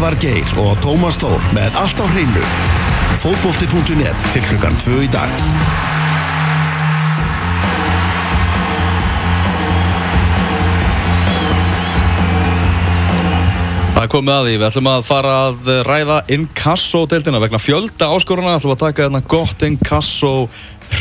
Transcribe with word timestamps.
Elvar 0.00 0.14
Geir 0.16 0.48
og 0.56 0.78
Tómas 0.80 1.18
Tór 1.20 1.42
með 1.52 1.74
allt 1.76 1.98
á 2.00 2.08
hreinu. 2.08 2.40
Fótbolti.net 3.20 4.22
til 4.32 4.40
klukkan 4.48 4.76
2 4.80 4.94
í 5.04 5.08
dag. 5.12 5.32
Það 13.92 13.98
er 14.00 14.08
komið 14.14 14.32
að 14.38 14.48
því, 14.48 14.54
við 14.54 14.64
ætlum 14.70 14.88
að 14.88 15.04
fara 15.10 15.34
að 15.50 15.68
ræða 15.90 16.16
inkasso-deltina 16.32 17.42
vegna 17.44 17.60
fjölda 17.60 18.08
áskoruna, 18.14 18.54
ætlum 18.56 18.72
að 18.72 18.84
taka 18.86 19.04
hérna 19.04 19.20
gott 19.20 19.66
inkasso 19.68 20.32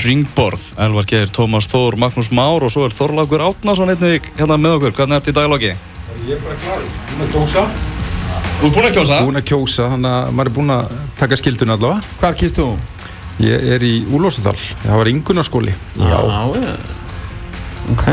ringborð 0.01 0.73
Elvar 0.75 1.07
Geir, 1.07 1.31
Tómas 1.31 1.71
Þór, 1.71 1.95
Magnús 2.03 2.33
Már 2.35 2.67
og 2.67 2.75
svo 2.75 2.83
er 2.89 2.97
Þorlákur 2.99 3.47
Átnarsson 3.47 3.95
einnig 3.95 4.27
hérna 4.35 4.59
með 4.59 4.81
okkur, 4.81 4.97
hvernig 4.99 5.21
ert 5.21 5.31
í 5.31 5.37
daglogi? 5.39 5.71
Ég 6.27 6.35
er 6.35 6.43
bara 6.43 6.59
klar, 6.65 6.83
búinn 7.13 7.29
að 7.29 7.33
kjósa 7.37 7.65
Þú 8.59 8.67
ert 8.67 8.75
búinn 8.75 8.87
að 8.89 8.95
kjósa? 8.97 9.17
Búinn 9.23 9.39
að 9.39 9.45
kjósa, 9.47 9.83
þannig 9.87 10.11
að 10.11 10.33
maður 10.35 10.49
er 10.49 10.55
búinn 10.57 10.71
að 10.75 10.95
taka 11.15 11.37
skildun 11.39 11.69
allavega. 11.77 12.15
Hvar 12.19 12.33
kýrst 12.35 12.57
þú? 12.59 12.65
Ég 13.39 13.67
er 13.77 13.83
í 13.87 13.91
Úlósadal, 14.11 14.55
það 14.81 14.97
var 14.99 15.09
yngunarskóli. 15.13 15.75
Já, 15.95 16.17
já. 16.27 16.73
Ok, 17.93 18.03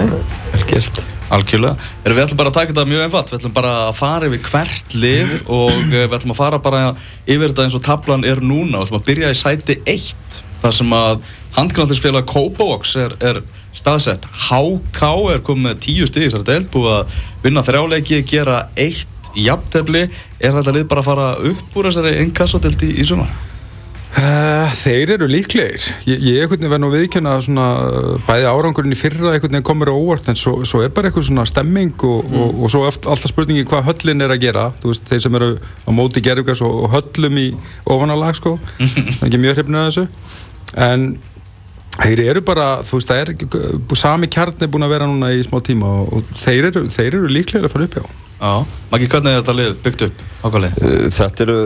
vel 0.52 0.62
gert. 0.70 1.00
Algjörlega. 1.34 1.88
Erum 2.06 2.20
við 2.20 2.24
ætlum 2.28 2.38
bara 2.38 2.52
að 2.52 2.58
taka 2.60 2.70
þetta 2.70 2.84
mjög 2.92 3.02
einfalt, 3.08 3.32
við 3.32 3.40
ætlum 3.40 3.56
bara 3.56 3.72
að 3.88 3.90
fara 3.98 4.28
yfir 4.28 4.44
hvert 4.46 4.94
lið 4.94 5.34
og 5.56 5.72
eh, 5.72 5.96
við 5.96 6.14
ætlum 6.20 6.34
að 6.36 6.38
fara 6.38 6.62
bara 6.62 6.84
yfir 7.26 7.48
þetta 7.48 7.66
eins 7.66 7.78
og 7.80 7.82
tablan 7.88 8.28
er 8.30 8.44
núna. 8.44 8.78
Við 8.78 8.86
ætlum 8.86 9.00
að 9.00 9.10
byrja 9.10 9.32
í 9.34 9.40
sæti 9.40 9.78
1, 9.96 10.38
þar 10.62 10.78
sem 10.78 10.94
að 11.00 11.26
handkvæmlega 11.58 12.22
Kópavox 12.30 12.94
er, 13.02 13.18
er 13.18 13.42
staðsett. 13.74 14.30
HK 14.46 15.10
er 15.34 15.42
komið 15.50 15.72
með 15.72 15.84
10 15.90 16.12
stíðis, 16.12 16.38
það 16.38 16.44
er 16.44 16.48
delt 16.52 16.72
búið 16.78 16.94
að 16.94 17.20
vinna 17.42 17.66
þrjáleiki, 17.66 18.22
gera 18.30 18.62
1 18.86 19.15
jafntefni, 19.36 20.06
er 20.40 20.56
þetta 20.56 20.78
lið 20.78 20.88
bara 20.90 21.04
að 21.04 21.10
fara 21.10 21.28
upp 21.52 21.76
úr 21.76 21.90
þessari 21.90 22.16
innkassatildi 22.24 22.94
í 23.00 23.06
sumar? 23.08 23.34
Eh, 24.16 24.70
þeir 24.80 25.10
eru 25.16 25.26
líklegir. 25.28 25.90
Ég, 26.08 26.22
ég 26.24 26.38
einhvern 26.40 26.62
veginn 26.62 26.72
verði 26.72 26.84
nú 26.86 26.88
viðkjöna 26.94 27.34
að 27.36 27.48
eh, 27.50 28.06
bæði 28.24 28.46
árangurinn 28.48 28.94
í 28.94 28.96
fyrra 28.96 29.34
einhvern 29.34 29.52
veginn 29.52 29.66
komur 29.66 29.90
á 29.92 29.96
óvart 29.96 30.30
en 30.32 30.38
svo, 30.40 30.54
svo 30.64 30.80
er 30.80 30.92
bara 30.94 31.10
eitthvað 31.10 31.26
svona 31.28 31.44
stemming 31.48 31.92
og, 32.00 32.22
mm. 32.24 32.38
og, 32.40 32.62
og 32.64 32.72
svo 32.72 32.86
alltaf 32.88 33.28
spurningi 33.28 33.66
hvað 33.68 33.90
höllin 33.90 34.24
er 34.24 34.32
að 34.32 34.46
gera. 34.46 34.66
Þú 34.80 34.94
veist, 34.94 35.04
þeir 35.10 35.22
sem 35.26 35.36
eru 35.36 35.50
á 35.60 35.90
móti 35.92 36.24
gerðugars 36.24 36.64
og, 36.64 36.78
og 36.86 36.94
höllum 36.96 37.40
í 37.42 37.46
ofanálag 37.84 38.38
sko, 38.40 38.56
ekki 39.26 39.42
mjög 39.42 39.60
hrifnir 39.60 39.82
að 39.82 39.90
þessu. 39.90 40.06
En 40.86 41.08
þeir 41.98 42.24
eru 42.30 42.44
bara, 42.46 42.70
þú 42.88 43.02
veist, 43.02 43.12
það 43.12 43.20
er, 43.20 43.98
sami 44.00 44.32
kjarn 44.32 44.64
er 44.64 44.72
búin 44.72 44.88
að 44.88 44.96
vera 44.96 45.10
núna 45.10 45.34
í 45.36 45.44
smá 45.44 45.60
tíma 45.64 45.92
og 46.06 46.24
þeir 46.40 46.70
eru, 46.70 46.86
þeir 46.88 47.10
eru 47.10 47.36
líklegir 47.36 47.68
að 47.68 47.76
fara 47.76 47.90
upp 47.90 48.00
hjá. 48.00 48.06
Maggi, 48.36 49.06
hvernig 49.08 49.32
er 49.32 49.40
þetta 49.40 49.54
lið 49.56 49.70
byggt 49.80 50.02
upp? 50.06 50.24
Ákvæmlega? 50.44 50.80
Uh, 50.84 51.06
þetta 51.16 51.44
eru 51.46 51.56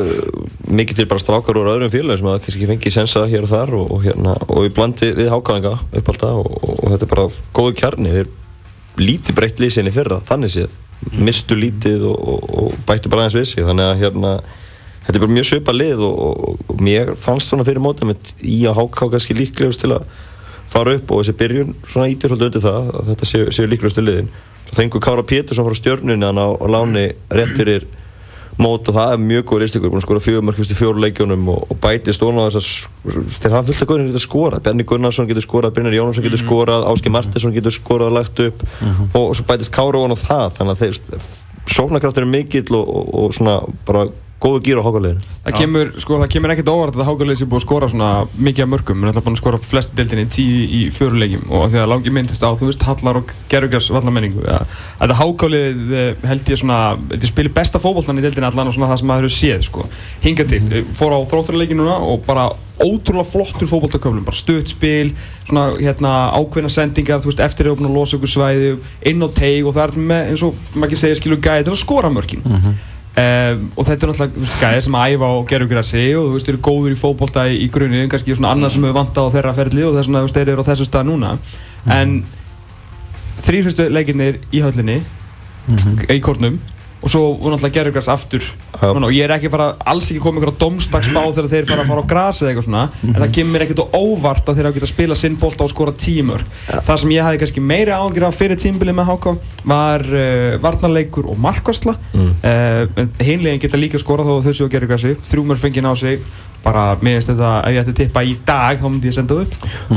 mikið 0.71 1.01
til 1.01 1.07
bara 1.11 1.23
strákar 1.23 1.59
úr 1.59 1.71
öðrum 1.73 1.91
félagum 1.91 2.21
sem 2.21 2.29
að 2.31 2.39
kannski 2.45 2.69
fengi 2.69 2.93
sensa 2.95 3.25
hér 3.31 3.47
og 3.47 3.51
þar 3.51 3.73
og, 3.75 3.91
og 3.97 4.05
hérna 4.05 4.37
og 4.47 4.69
í 4.69 4.71
bland 4.77 5.03
við, 5.03 5.25
hákáðinga 5.33 5.75
upp 5.83 6.13
alltaf 6.13 6.39
og, 6.45 6.55
og 6.71 6.93
þetta 6.93 7.09
er 7.09 7.13
bara 7.17 7.27
góðu 7.59 7.75
kjarni. 7.81 8.15
Þeir 8.15 8.31
lítið 9.03 9.39
breytt 9.41 9.63
lísinni 9.63 9.95
fyrra 9.95 10.21
þannig 10.29 10.55
séð, 10.55 10.77
mm. 11.09 11.21
mistu 11.27 11.59
lítið 11.59 12.07
og, 12.13 12.47
og 12.63 12.79
bættu 12.87 13.11
bara 13.11 13.27
aðeins 13.27 13.41
við 13.41 13.49
sig. 13.51 13.67
Þannig 13.67 13.91
að 13.91 14.03
hérna 14.05 14.35
þetta 15.01 15.17
er 15.17 15.25
bara 15.25 15.37
mjög 15.41 15.49
söpa 15.51 15.75
lið 15.75 16.05
og 16.07 16.75
mér 16.79 17.17
fannst 17.19 17.51
svona 17.51 17.67
fyrir 17.67 17.83
mótum 17.83 18.15
í 18.15 18.61
að 18.71 18.79
háká 18.79 19.11
kannski 19.17 19.35
líklegust 19.35 19.83
til 19.83 19.97
að 19.97 20.07
fara 20.71 20.95
upp 21.01 21.11
og 21.11 21.25
þessi 21.25 21.35
byrjun 21.41 21.75
svona 21.83 22.11
ítir 22.13 22.31
svolítið 22.31 22.47
undir 22.47 22.63
það 22.69 22.91
að 22.95 23.09
þetta 23.11 23.27
séu, 23.27 23.47
séu 23.57 23.67
líklegustu 23.67 24.05
liðin 24.07 24.31
fengur 24.77 25.03
Kára 25.03 25.25
Pétursson 25.27 25.67
frá 25.67 25.77
stjörnunni 25.79 26.27
hann 26.27 26.39
á, 26.41 26.49
á 26.55 26.67
láni 26.71 27.11
rétt 27.31 27.57
fyrir 27.57 27.87
mót 28.61 28.89
og 28.91 28.97
það 28.97 29.15
er 29.15 29.21
mjög 29.25 29.45
góð 29.49 29.63
listikur, 29.65 29.91
búin 29.91 30.01
að 30.01 30.05
skora 30.05 30.23
fjögumörkvist 30.25 30.73
í 30.75 30.77
fjóru 30.77 31.01
leikjónum 31.05 31.47
og, 31.53 31.63
og 31.73 31.79
bæti 31.81 32.13
stóna 32.13 32.45
á 32.45 32.53
þess 32.53 32.89
að 33.07 33.29
þeir 33.41 33.55
hafa 33.55 33.67
fullt 33.71 33.85
af 33.85 33.91
góðin 33.91 34.11
að 34.11 34.25
skora 34.25 34.61
Benny 34.65 34.85
Gunnarsson 34.89 35.29
getur 35.31 35.47
skorað, 35.47 35.75
Brynjar 35.77 35.97
Jónsson 35.97 36.27
getur 36.27 36.37
mhm. 36.37 36.47
skorað 36.47 36.89
Áski 36.91 37.13
Martinsson 37.15 37.55
getur 37.57 37.75
skorað 37.75 38.11
og 38.11 38.19
lagt 38.19 38.43
upp 38.45 38.65
uh 38.65 38.83
mhm. 38.85 38.91
-huh. 38.91 39.09
og, 39.15 39.29
og 39.31 39.37
svo 39.39 39.47
bætist 39.49 39.73
Kára 39.73 40.03
ofan 40.03 40.17
á 40.17 40.19
það 40.21 40.59
þannig 40.59 40.73
að 40.73 40.81
þeir 40.83 40.95
sóknarkraftur 41.71 42.27
er 42.27 42.33
mikill 42.35 42.75
og, 42.77 43.15
og 43.15 43.35
svona 43.35 43.61
bara 43.87 44.09
góðu 44.41 44.61
gýr 44.65 44.81
á 44.81 44.87
hákarleginu. 44.87 45.25
Það 45.45 45.57
kemur, 45.59 45.91
sko, 46.01 46.19
það 46.23 46.31
kemur 46.33 46.53
ekkert 46.55 46.71
óvart 46.73 46.97
að 46.97 47.09
hákarlegin 47.11 47.41
sé 47.41 47.49
búið 47.49 47.61
að 47.61 47.65
skora 47.67 47.89
svona 47.93 48.11
mikið 48.41 48.65
af 48.65 48.71
mörgum, 48.73 49.03
en 49.03 49.13
það 49.13 49.21
er 49.21 49.27
búin 49.27 49.37
að 49.37 49.43
skora 49.43 49.61
flestu 49.71 49.99
deildinni 49.99 50.31
tíu 50.33 50.63
í 50.65 50.81
fjörulegjum 50.97 51.45
og 51.59 51.67
því 51.69 51.83
að 51.83 51.91
langi 51.93 52.15
myndist 52.17 52.47
á, 52.47 52.51
þú 52.57 52.71
veist, 52.71 52.87
Hallar 52.89 53.21
og 53.21 53.35
Gerugars 53.53 53.91
vallamenningu. 53.93 54.47
Þetta 55.03 55.19
hákarlegið 55.21 55.95
eh, 56.01 56.25
held 56.33 56.55
ég 56.55 56.63
svona, 56.63 56.81
þetta 57.13 57.31
spilir 57.35 57.55
besta 57.61 57.83
fókbóltan 57.83 58.21
í 58.21 58.25
deildinni 58.25 58.49
allan 58.49 58.73
og 58.73 58.77
svona 58.77 58.91
það 58.95 59.03
sem 59.03 59.13
maður 59.13 59.29
hefur 59.29 59.37
séð, 59.37 59.63
sko. 59.69 59.87
Hinga 60.25 60.49
til, 60.49 60.65
eh, 60.73 60.91
fór 60.97 61.17
á 61.17 61.21
þrótturlegin 61.21 61.81
núna 61.83 62.01
og 62.01 62.25
bara 62.25 62.49
ótrúlega 62.81 63.29
flottur 63.29 63.69
fókbóltaköflum, 63.69 64.25
bara 64.25 64.41
stuðspil, 64.41 65.13
svona 65.45 65.67
hérna 65.77 66.13
ákveðna 66.33 66.71
sendingar, 66.73 67.21
þú 67.21 67.29
veist, 67.29 67.43
eftiröfn 67.45 67.89
og 67.91 67.99
losaukursvæði, 67.99 68.79
inn 69.11 69.21
á 69.21 69.29
teig 69.37 69.69
og 69.69 69.77
það 69.77 69.85
er 69.85 70.07
með, 70.13 70.31
eins 70.33 70.45
og 70.47 70.57
maður 70.73 70.89
ekki 70.89 71.01
segja, 71.03 71.19
skilur 71.21 71.43
gæði 71.45 71.67
til 71.69 71.75
að 71.75 71.83
skora 71.83 72.13
mörgin. 72.13 72.41
Mm 72.41 72.57
-hmm. 72.57 72.79
Um, 73.11 73.65
og 73.75 73.87
þetta 73.89 74.07
er 74.07 74.11
náttúrulega 74.13 74.51
gæðir 74.61 74.85
sem 74.87 74.97
æfa 74.97 75.29
og 75.35 75.49
gera 75.51 75.67
ykkur 75.67 75.79
að 75.81 75.87
segja 75.89 76.19
og 76.21 76.29
þú 76.29 76.35
veist, 76.37 76.51
eru 76.53 76.61
góður 76.63 76.93
í 76.95 76.99
fókbólta 77.01 77.43
í, 77.51 77.57
í 77.65 77.67
grunninn, 77.75 78.11
kannski 78.13 78.37
svona 78.39 78.53
annað 78.55 78.77
sem 78.77 78.85
hefur 78.87 79.01
vantað 79.01 79.27
á 79.27 79.35
þeirra 79.35 79.55
ferli 79.57 79.83
og 79.83 79.97
þess 79.97 80.11
vegna 80.13 80.35
þeir 80.37 80.53
eru 80.53 80.63
á 80.63 80.69
þessu 80.69 80.87
stað 80.87 81.09
núna 81.09 81.33
mm. 81.35 81.91
en 81.97 82.13
þrýrfyrstu 83.49 83.89
leikinnir 83.91 84.39
í 84.55 84.63
höllinni 84.63 85.01
mm 85.01 85.77
-hmm. 85.77 86.07
í 86.07 86.21
kórnum 86.23 86.61
og 87.01 87.09
svo 87.09 87.21
voru 87.41 87.55
náttúrulega 87.55 87.77
gerðugræs 87.79 88.09
aftur 88.13 88.45
ja. 88.45 88.91
og 88.93 89.13
ég 89.15 89.25
er 89.25 89.33
ekki 89.33 89.51
fara, 89.53 89.71
alls 89.89 90.11
ekki 90.11 90.21
komið 90.21 90.43
ykkur 90.43 90.53
á 90.53 90.61
domstagsbá 90.61 91.23
þegar 91.31 91.49
þeir 91.53 91.69
fara 91.71 91.85
að 91.85 91.91
fara 91.93 92.03
á 92.05 92.11
græs 92.13 92.41
eða 92.43 92.51
eitthvað 92.51 92.67
svona 92.67 92.83
mm 92.85 92.91
-hmm. 92.93 93.09
en 93.09 93.15
það 93.15 93.29
mhm. 93.29 93.37
kemur 93.39 93.65
ekkert 93.65 93.81
á 93.81 93.87
óvart 93.97 94.45
að 94.49 94.55
þeir 94.57 94.67
hafa 94.67 94.77
getið 94.77 94.89
að 94.89 94.95
spila 94.95 95.15
sinn 95.15 95.37
bólta 95.41 95.65
og 95.65 95.71
skora 95.71 95.93
tímur 95.93 96.45
ja. 96.69 96.81
það 96.81 96.97
sem 97.01 97.11
ég 97.11 97.23
hafi 97.25 97.39
kannski 97.39 97.61
meiri 97.61 97.91
áhengjur 97.91 98.27
af 98.29 98.37
fyrir 98.37 98.57
tímbilið 98.61 98.95
með 98.95 99.09
HK 99.11 99.27
var 99.65 100.01
uh, 100.05 100.63
varnarleikur 100.63 101.27
og 101.27 101.39
markværsla 101.39 101.97
mm. 102.13 102.31
uh, 102.45 102.85
hinlegin 103.25 103.61
geta 103.61 103.77
líka 103.81 103.99
skora 103.99 104.23
þó 104.25 104.43
þau 104.45 104.53
séu 104.53 104.67
að 104.67 104.73
gerðugræsi 104.77 105.17
þrjúmur 105.25 105.57
fengið 105.57 105.83
ná 105.89 105.95
sig 105.97 106.21
bara 106.65 106.97
meðist 107.01 107.33
þetta 107.33 107.65
ef 107.65 107.73
ég 107.73 107.81
ætti 107.81 107.91
að 107.91 108.01
tippa 108.05 108.23
í 108.23 108.37
dag 108.45 108.77
þá 108.77 108.89
myndi 108.91 109.09
ég 109.09 109.15
senda 109.17 109.35
það 109.35 109.43
upp 109.47 109.55
sko. 109.55 109.67
mm 109.67 109.97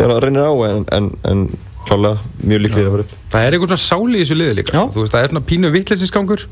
Þegar 0.00 0.14
það 0.16 0.22
reynir 0.26 0.48
á 0.48 0.54
en, 0.70 0.86
en, 0.96 1.10
en 1.30 1.44
klálega 1.86 2.18
mjög 2.44 2.60
líklega 2.64 2.88
að 2.88 2.94
vera 2.94 3.04
upp. 3.04 3.14
Það 3.30 3.44
er 3.46 3.54
einhvern 3.54 3.70
svona 3.70 3.82
sáli 3.82 4.18
í 4.18 4.22
þessu 4.22 4.36
liði 4.36 4.54
líka. 4.58 4.74
Já. 4.74 4.82
Þú 4.92 5.02
veist, 5.02 5.12
það 5.14 5.24
er 5.24 5.30
svona 5.30 5.42
pínu 5.48 5.70
vittlesinnsgangur 5.74 6.44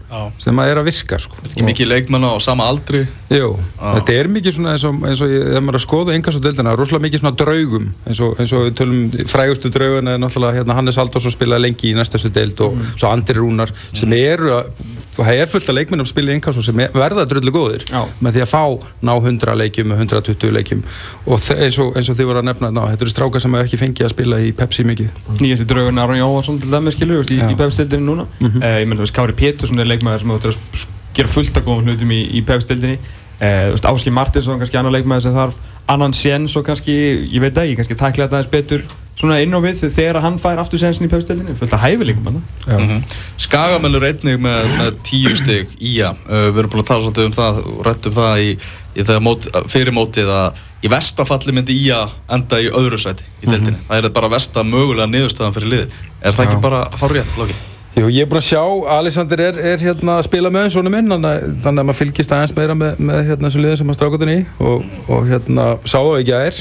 sem 0.43 0.57
maður 0.57 0.73
er 0.73 0.81
að 0.81 0.89
virka. 0.89 1.19
Sko. 1.23 1.39
Þetta 1.39 1.49
er 1.49 1.55
ekki 1.55 1.67
mikið 1.69 1.91
leikmann 1.91 2.27
á 2.29 2.33
sama 2.43 2.69
aldri. 2.71 3.03
Jú, 3.35 3.51
þetta 3.81 4.15
er 4.15 4.31
mikið 4.37 4.57
svona 4.59 4.75
eins 4.77 4.87
og, 4.89 5.01
eins 5.09 5.25
og 5.25 5.33
þegar 5.35 5.65
maður 5.67 5.79
er 5.79 5.81
að 5.81 5.85
skoða 5.85 6.17
yngas 6.19 6.39
og 6.39 6.45
dildina, 6.47 6.77
rosalega 6.79 7.07
mikið 7.09 7.25
svona 7.25 7.35
draugum 7.43 7.91
eins 8.07 8.23
og, 8.25 8.39
eins 8.39 8.55
og 8.55 8.65
við 8.69 8.79
tölum 8.81 9.29
frægustu 9.35 9.73
drauguna 9.75 10.15
er 10.15 10.23
náttúrulega 10.23 10.61
hérna, 10.61 10.79
Hannes 10.79 11.01
Haldarsson 11.01 11.35
spilaði 11.35 11.67
lengi 11.67 11.93
í 11.93 11.99
næstastu 11.99 12.33
dild 12.35 12.63
og 12.65 12.79
mm. 12.79 12.95
svo 12.95 13.11
Andri 13.11 13.39
Rúnar 13.41 13.75
sem 13.91 14.09
mm. 14.09 14.19
eru 14.23 14.55
að 14.61 14.73
og 15.19 15.27
það 15.27 15.41
er 15.43 15.51
fullt 15.51 15.69
af 15.69 15.77
leikmennum 15.77 16.07
að 16.07 16.13
spila 16.13 16.33
í 16.33 16.37
innkásum 16.39 16.65
sem 16.65 16.83
verða 16.95 17.25
dröllu 17.29 17.53
góðir 17.55 17.85
Já. 17.89 18.01
með 18.23 18.37
því 18.39 18.45
að 18.45 18.51
fá 18.53 18.63
ná 19.05 19.13
100 19.19 19.57
leikjum 19.59 19.95
og 19.95 20.03
120 20.05 20.55
leikjum. 20.55 20.83
Og 21.27 21.49
eins 21.57 21.79
og, 21.83 21.97
eins 21.99 22.11
og 22.13 22.19
þið 22.19 22.31
voru 22.31 22.43
að 22.43 22.49
nefna 22.51 22.71
ná, 22.73 22.83
þetta 22.93 23.07
eru 23.07 23.15
strákar 23.15 23.45
sem 23.45 23.57
hefur 23.57 23.69
ekki 23.69 23.81
fengið 23.83 24.09
að 24.09 24.15
spila 24.15 24.41
í 24.41 24.53
Pepsi 24.57 24.87
mikið. 24.89 25.23
Nýjasti 25.43 25.69
draugun 25.69 26.03
Aron 26.03 26.21
Jóhansson 26.21 26.61
til 26.63 26.71
dæmis 26.73 26.99
skilur 26.99 27.25
í, 27.27 27.41
í 27.43 27.59
Pepsi-stildinni 27.59 28.07
núna. 28.07 28.29
Mm 28.39 28.47
-hmm. 28.47 28.65
eh, 28.65 28.81
ég 28.83 28.87
menn 28.87 29.07
Kári 29.19 29.35
Pétursson 29.35 29.79
er 29.79 29.91
leikmæður 29.91 30.21
sem 30.21 30.31
þú 30.31 30.87
gera 31.15 31.29
fullt 31.29 31.57
af 31.57 31.65
góðum 31.65 31.91
hlutum 31.91 32.11
í, 32.15 32.21
í 32.39 32.45
Pepsi-stildinni 32.47 32.99
eh, 33.41 33.75
Áski 33.75 34.11
Martinsson 34.11 34.59
kannski 34.59 34.79
annar 34.79 34.95
leikmæður 34.95 35.23
sem 35.23 35.35
þarf. 35.35 35.59
Annan 35.89 36.13
séns 36.13 36.57
og 36.57 36.67
kannski, 36.67 36.95
ég 37.33 37.41
veit 37.41 37.57
ekki, 37.59 37.77
kannski 37.79 37.97
takla 37.97 38.27
þetta 38.27 38.43
eins 38.43 38.51
betur 38.53 38.83
svona 39.19 39.39
inn 39.43 39.55
á 39.55 39.59
við 39.63 39.81
þegar 39.91 40.21
hann 40.23 40.39
fær 40.41 40.61
aftur 40.63 40.81
sensin 40.81 41.09
í 41.09 41.11
pöfstöldinu, 41.11 41.57
fullt 41.59 41.75
að 41.75 41.85
hæfi 41.85 42.07
líka 42.07 42.23
manna 42.23 42.43
mm 42.67 42.85
-hmm. 42.89 43.17
Skagamellur 43.45 44.07
einnig 44.07 44.39
með, 44.39 44.69
með 44.79 44.99
tíu 45.07 45.35
stygg 45.37 45.75
í 45.81 45.99
að 46.07 46.21
uh, 46.29 46.49
við 46.53 46.63
erum 46.63 46.73
búin 46.75 46.85
að 46.85 46.91
tala 46.91 47.03
svolítið 47.07 47.31
um 47.31 47.37
það 47.39 47.63
og 47.65 47.81
rættum 47.87 48.19
það 48.19 48.43
í, 48.45 48.51
í 48.95 49.21
mót, 49.27 49.49
fyrirmótið 49.73 50.31
að 50.35 50.63
í 50.83 50.93
vestafalli 50.93 51.55
myndi 51.57 51.75
í 51.75 51.89
að 51.91 52.15
enda 52.31 52.61
í 52.63 52.69
öðru 52.71 52.99
sæti 52.99 53.27
í 53.43 53.49
deildinu, 53.49 53.75
mm 53.77 53.83
-hmm. 53.83 53.89
það 53.89 54.05
er 54.05 54.15
bara 54.21 54.35
vesta 54.37 54.63
mögulega 54.63 55.11
niðurstöðan 55.11 55.57
fyrir 55.57 55.73
liði, 55.75 55.89
er 56.23 56.33
það 56.33 56.45
Já. 56.45 56.49
ekki 56.49 56.63
bara 56.63 56.87
hárjætt 57.01 57.39
lóki? 57.39 57.59
Jú, 57.99 58.07
ég 58.15 58.23
er 58.23 58.29
búin 58.31 58.39
að 58.39 58.47
sjá, 58.47 58.63
Alexander 58.95 59.41
er, 59.41 59.57
er 59.59 59.81
hérna 59.83 60.19
að 60.19 60.27
spila 60.29 60.51
með 60.55 60.69
svona 60.71 60.91
minn, 60.93 61.11
þannig 61.11 61.81
að 61.81 61.87
maður 61.89 61.99
fylgist 61.99 62.33
aðeins 62.33 62.55
meira 62.55 62.75
með, 62.79 62.99
með 62.99 63.23
hérna 63.27 63.49
þessu 63.49 63.63
liðin 63.65 63.79
sem 63.81 63.89
maður 63.89 63.99
strákotinn 63.99 64.35
í 64.37 64.41
og, 64.61 64.85
og 65.09 65.27
hérna 65.27 65.65
sá 65.83 65.99
það 65.99 66.19
ekki 66.21 66.37
að 66.37 66.47
er 66.51 66.61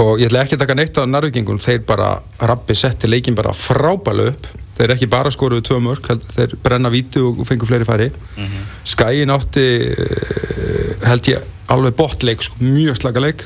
og 0.00 0.18
ég 0.18 0.28
ætla 0.28 0.42
ekki 0.44 0.56
að 0.56 0.62
taka 0.64 0.76
neitt 0.78 0.98
á 0.98 1.02
narvikingum 1.06 1.58
þeir 1.62 1.82
bara 1.86 2.10
rappi 2.50 2.74
setti 2.78 3.10
leikin 3.10 3.36
bara 3.38 3.54
frábælu 3.54 4.28
upp. 4.32 4.48
Þeir 4.74 4.94
ekki 4.96 5.06
bara 5.10 5.30
skoruðu 5.30 5.62
tvö 5.68 5.78
mörg 5.84 6.08
þeir 6.34 6.56
brenna 6.62 6.90
vítu 6.90 7.28
og 7.28 7.44
fengur 7.46 7.70
fleiri 7.70 7.86
færi. 7.86 8.08
Mm 8.36 8.46
-hmm. 8.46 8.64
Skæin 8.84 9.30
átti 9.30 9.66
eh, 9.94 11.08
held 11.08 11.28
ég 11.28 11.42
alveg 11.68 11.94
botleik 11.94 12.42
sko, 12.42 12.56
mjög 12.58 12.96
slaka 12.96 13.20
leik 13.20 13.44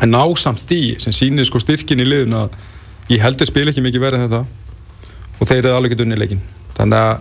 en 0.00 0.10
násamt 0.10 0.58
stíi 0.58 0.98
sem 0.98 1.12
sýnir 1.12 1.44
sko 1.44 1.58
styrkin 1.58 2.00
í 2.00 2.04
liðun 2.04 2.34
að 2.34 2.48
ég 3.08 3.20
held 3.20 3.38
þeir 3.38 3.46
spila 3.46 3.70
ekki 3.70 3.82
mikið 3.82 4.00
verið 4.00 4.20
þetta. 4.20 4.44
Og 5.40 5.48
þeir 5.48 5.58
eru 5.66 5.76
alveg 5.76 5.92
ekki 5.92 6.02
unni 6.02 6.16
leikin 6.16 6.40
þannig 6.78 6.98
að 6.98 7.18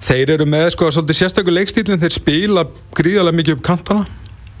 þeir 0.00 0.32
eru 0.36 0.46
með 0.48 0.70
sko 0.74 0.90
svolítið 0.90 1.18
sérstaklega 1.18 1.56
leikstílinn 1.58 2.00
þeir 2.00 2.14
spila 2.14 2.64
gríðarlega 2.96 3.36
mikið 3.40 3.56
upp 3.56 3.62
kantana 3.62 4.06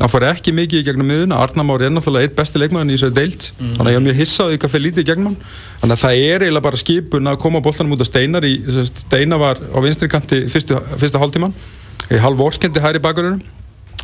það 0.00 0.12
fór 0.14 0.26
ekki 0.30 0.54
mikið 0.56 0.80
í 0.80 0.86
gegnum 0.88 1.10
miðuna 1.10 1.40
Arnar 1.44 1.66
Már 1.68 1.84
er 1.84 1.92
náttúrulega 1.92 2.28
eitt 2.28 2.36
besti 2.38 2.62
leikmaðurinn 2.62 2.94
í 2.94 2.96
þessu 2.96 3.12
deilt 3.16 3.46
þannig 3.58 3.84
að 3.84 3.92
ég 3.92 4.00
er 4.00 4.04
mjög 4.06 4.20
hissaði 4.20 4.60
hvað 4.62 4.74
fyrir 4.74 4.84
lítið 4.86 5.04
í 5.04 5.08
gegnum 5.10 5.36
þannig 5.82 5.94
að 5.94 6.02
það 6.04 6.24
er 6.24 6.44
eiginlega 6.46 6.66
bara 6.66 6.80
skipun 6.80 7.30
að 7.30 7.40
koma 7.44 7.62
boltanum 7.64 7.96
út 7.96 8.04
af 8.04 8.08
Steinar 8.08 8.48
í, 8.48 8.54
Steinar 9.04 9.42
var 9.42 9.60
á 9.60 9.78
vinstri 9.84 10.10
kanti 10.12 10.42
fyrstu, 10.52 10.80
fyrsta 11.00 11.20
hálftíman 11.20 11.56
í 12.10 12.20
halv 12.20 12.40
vorkendi 12.40 12.82
hæri 12.82 13.02
bakurinn 13.02 13.42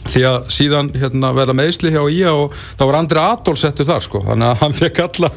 því 0.07 0.23
að 0.29 0.51
síðan 0.55 0.91
hérna, 0.95 1.33
verða 1.35 1.55
meðsli 1.57 1.93
hjá 1.95 2.03
Ía 2.13 2.33
og 2.37 2.55
þá 2.79 2.83
var 2.85 2.99
Andri 3.01 3.23
Adolf 3.23 3.61
settur 3.61 3.89
þar 3.89 4.05
sko. 4.05 4.23
Þannig 4.27 4.51
að 4.53 4.61
hann 4.63 4.77
fekk 4.77 5.01
alla 5.07 5.31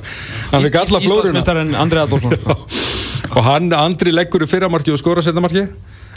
alla 0.59 1.01
flóruna. 1.01 1.05
Íslandsmeistarinn 1.07 1.77
Andri 1.79 2.03
Adolfsson. 2.03 2.37
Og 3.37 3.45
hann, 3.45 3.67
Andri 3.77 4.13
leggur 4.13 4.41
í 4.41 4.49
fyrramarki 4.49 4.93
og 4.93 4.97
skora 4.97 5.21
setnamarki 5.21 5.67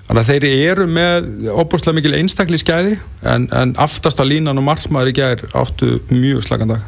þannig 0.09 0.23
að 0.23 0.31
þeir 0.33 0.47
eru 0.73 0.87
með 0.91 1.29
óbúslega 1.53 1.97
mikil 1.97 2.15
einstakli 2.19 2.59
skæði 2.61 2.97
en, 3.33 3.47
en 3.55 3.75
aftast 3.81 4.19
á 4.21 4.25
línan 4.27 4.59
og 4.61 4.67
markmaður 4.67 5.13
í 5.13 5.15
gær 5.21 5.45
áttu 5.57 5.95
mjög 6.11 6.43
slagan 6.49 6.75
dag. 6.75 6.83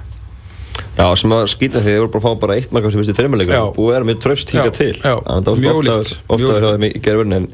Já, 0.98 1.06
sem 1.18 1.30
að 1.34 1.44
skýta 1.52 1.78
því 1.78 1.86
að 1.86 1.94
þið 1.94 2.00
voru 2.02 2.10
bara 2.14 2.20
að 2.20 2.26
fá 2.26 2.40
bara 2.42 2.56
eitt 2.58 2.72
mark 2.74 2.84
á 2.84 2.86
þessu 2.90 2.98
fyrstu 3.00 3.14
þreymalegur 3.18 3.54
Já. 3.54 3.62
og 3.70 3.86
vera 3.92 4.06
með 4.08 4.18
tröst 4.24 4.50
Já, 4.50 4.58
hingað 4.58 4.74
til. 4.80 4.96
Já, 4.98 5.14
að 5.22 5.46
það 5.46 5.62
mjög 5.62 5.78
var 5.78 5.92
ofta, 5.94 6.18
ofta 6.34 6.56
hjá 6.58 6.68
þeim 6.74 6.86
í 6.88 6.90
gerðverðin 7.06 7.36
en 7.38 7.46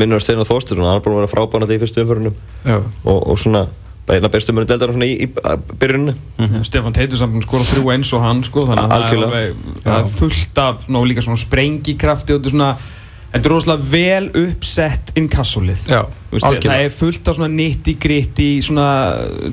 minnur 0.00 0.16
að 0.16 0.24
Steinar 0.24 0.48
Þórstur 0.48 0.80
hann 0.80 0.96
er 0.96 1.02
búin 1.04 1.16
að 1.18 1.20
vera 1.20 1.30
frábæna 1.34 1.66
þetta 1.68 1.76
í 1.76 1.82
fyrstu 1.82 2.04
umförunum 2.06 2.36
Já. 2.64 2.78
og, 2.80 3.18
og 3.34 3.40
svona, 3.42 3.62
bara 4.08 4.20
eina 4.22 4.30
bestu 4.32 4.54
mörgum 4.56 4.70
deildar 4.72 4.94
svona 4.96 5.08
í, 5.10 5.16
í, 5.20 5.28
í 5.28 5.76
byrjuninu 5.82 6.14
Mhm. 6.42 6.64
Stefan 6.64 6.96
Teitur 6.96 7.20
samt 7.20 7.44
skora 7.44 7.66
þrjú 7.68 7.92
eins 7.92 8.12
og 8.16 8.24
hann 8.24 8.40
sko, 8.48 8.64
þannig 8.70 8.88
að 8.88 9.04
það 9.04 9.36
er, 9.42 9.52
það 9.84 9.98
er 9.98 10.08
fullt 10.16 10.62
af 10.64 10.88
ná, 10.88 11.00
líka 11.06 11.24
svona 11.28 11.42
sprengikrafti 11.44 12.32
og 12.32 12.40
þetta 12.40 12.48
er 12.52 12.56
svona 12.56 12.72
þetta 13.32 13.46
er 13.48 13.52
rosalega 13.54 13.88
vel 13.90 14.26
uppsett 14.42 15.12
inkassolið 15.16 15.86
Já, 15.88 16.02
veist, 16.30 16.44
það 16.44 16.48
algjörlega. 16.50 16.84
er 16.84 16.90
fullt 16.92 17.28
af 17.32 17.36
svona 17.38 17.48
nitti 17.54 17.94
gritti 18.02 18.48
svona 18.62 18.86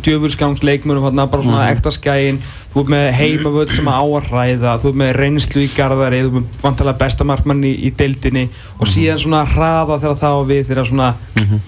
djöfurskangsleikmönum 0.03 1.03
þarna, 1.07 1.25
bara 1.31 1.43
svona 1.43 1.63
Mhm. 1.63 1.77
ekta 1.77 1.91
skæin 1.95 2.39
þú 2.73 2.81
ert 2.83 2.89
með 2.93 3.11
heimavöld 3.13 3.69
sem 3.71 3.85
að 3.85 4.29
ræða 4.29 4.73
þú 4.81 4.89
ert 4.91 4.99
með 5.01 5.13
reynslu 5.15 5.61
í 5.63 5.69
garðari 5.75 6.21
þú 6.23 6.27
ert 6.27 6.33
með 6.33 6.45
vantalega 6.63 6.97
bestamarkmann 6.97 7.63
í, 7.63 7.73
í 7.87 7.91
deildinni 7.95 8.49
og 8.79 8.85
Mhm. 8.87 8.93
síðan 8.93 9.19
svona 9.23 9.45
hraða 9.45 9.99
þegar 9.99 10.19
það 10.19 10.35
á 10.35 10.41
við 10.47 10.63
þegar 10.69 10.85
svona 10.91 11.13
mm 11.39 11.59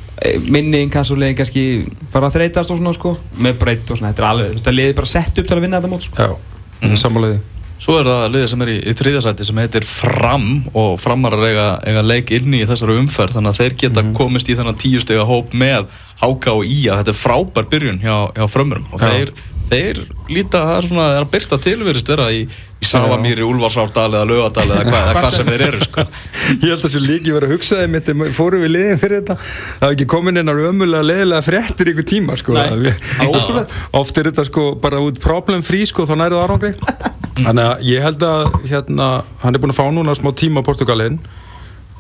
minni 0.52 0.84
inkassolegin 0.86 1.36
kannski 1.36 1.88
fara 2.12 2.28
að 2.30 2.36
þreytast 2.36 2.70
og 2.70 2.78
svona 2.78 2.94
sko 2.94 3.18
með 3.42 3.54
breytt 3.58 3.90
og 3.90 3.98
svona, 3.98 4.12
þetta 4.14 4.22
er 4.22 4.28
alveg, 4.30 4.60
það 4.62 4.76
liði 4.78 4.94
bara 4.96 5.06
sett 5.08 5.40
upp 5.40 5.48
til 5.48 5.58
að 5.58 5.62
vinna 5.62 5.80
þetta 5.82 5.90
mót 5.90 6.04
sko 6.04 6.16
Já, 6.22 6.36
mm. 6.84 7.42
Svo 7.82 7.96
er 7.98 8.06
það 8.06 8.26
liðið 8.36 8.50
sem 8.52 8.62
er 8.66 8.70
í, 8.70 8.78
í 8.78 8.94
þriðasæti 9.00 9.46
sem 9.48 9.58
heitir 9.64 9.86
Fram 9.90 10.50
og 10.78 11.00
Framarar 11.02 11.46
eiga, 11.48 11.68
eiga 11.90 12.04
leik 12.06 12.30
inni 12.38 12.60
í 12.62 12.68
þessari 12.70 13.00
umferð. 13.02 13.40
Þannig 13.40 13.56
að 13.56 13.62
þeir 13.64 13.78
geta 13.86 14.04
komist 14.20 14.52
í 14.54 14.58
þennan 14.60 14.78
tíu 14.82 15.02
stega 15.02 15.26
hóp 15.26 15.56
með 15.58 15.88
Háka 16.22 16.54
og 16.60 16.68
Ía 16.70 17.00
þetta 17.00 17.16
er 17.16 17.18
frábær 17.24 17.72
byrjun 17.72 17.98
hjá, 18.04 18.18
hjá 18.38 18.46
frömmurum. 18.54 18.86
Og 18.94 19.02
þeir, 19.02 19.32
þeir 19.72 20.04
líta 20.30 20.62
það 20.68 20.76
er 20.78 20.88
svona 20.92 21.08
er 21.16 21.24
að 21.26 21.32
byrta 21.34 21.58
tilverist 21.66 22.12
vera 22.14 22.28
í, 22.38 22.44
í 22.46 22.86
Savamýri, 22.92 23.42
Úlfarsárdal 23.50 24.06
eða 24.14 24.28
Laugadal 24.30 24.68
eða 24.68 24.84
hvað, 24.86 25.02
eða 25.10 25.16
hvað 25.24 25.36
sem 25.40 25.50
þeir 25.50 25.64
eru 25.72 25.82
sko. 25.88 26.06
Ég 26.52 26.68
held 26.68 26.86
að 26.86 26.94
svo 26.94 27.02
líki 27.08 27.34
verið 27.34 27.48
að 27.50 27.56
hugsa 27.58 27.80
þeim 27.82 27.98
þetta 27.98 28.30
fórum 28.38 28.62
við 28.68 28.74
liðin 28.76 29.02
fyrir 29.02 29.24
þetta 29.24 29.38
það 29.42 29.88
hefði 29.88 29.98
ekki 29.98 30.08
komin 30.14 30.38
á 30.38 30.54
ömulega 30.54 31.08
leðilega 31.10 31.48
fréttir 31.50 31.92
ykkur 31.96 32.08
tíma 32.14 32.38
sko. 32.38 32.54
Nei, 32.60 32.68
Það- 32.70 33.10
það 33.10 33.26
er 33.26 33.42
ótrúlegt. 33.42 33.76
Oft 34.04 34.22
er 34.22 34.30
þetta 34.30 34.48
sko 34.52 34.68
bara 34.86 35.02
út 35.08 35.18
problem 35.24 35.66
free 35.66 35.90
sko 35.90 36.06
þá 36.10 36.14
nærið 36.22 36.44
árangri 36.46 36.74
Þannig 37.42 37.64
að 37.68 37.86
ég 37.90 38.04
held 38.06 38.26
að 38.26 38.42
hérna, 38.70 39.08
hann 39.42 39.56
er 39.56 39.62
búinn 39.64 39.74
að 39.74 39.80
fá 39.80 39.86
núna 39.94 40.18
smá 40.18 40.32
tíma 40.38 40.62
á 40.62 40.68
Portugalin 40.68 41.20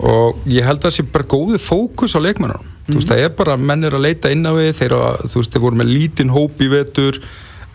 og 0.01 0.41
ég 0.49 0.65
held 0.65 0.81
að 0.81 0.87
það 0.87 0.95
sé 0.95 1.05
bara 1.13 1.29
góðu 1.29 1.59
fókus 1.61 2.15
á 2.17 2.19
leikmennunum 2.23 2.67
þú 2.87 2.97
veist 2.97 3.11
það 3.11 3.23
er 3.25 3.33
bara 3.37 3.57
menn 3.59 3.85
er 3.85 3.95
að 3.95 4.05
leita 4.07 4.31
inn 4.33 4.45
á 4.47 4.53
við 4.55 4.73
þeir, 4.79 4.95
að, 4.97 5.23
þú 5.31 5.41
veist 5.41 5.55
þeir 5.55 5.63
voru 5.65 5.79
með 5.81 5.91
lítinn 5.91 6.33
hóp 6.33 6.61
í 6.63 6.69
vetur 6.71 7.19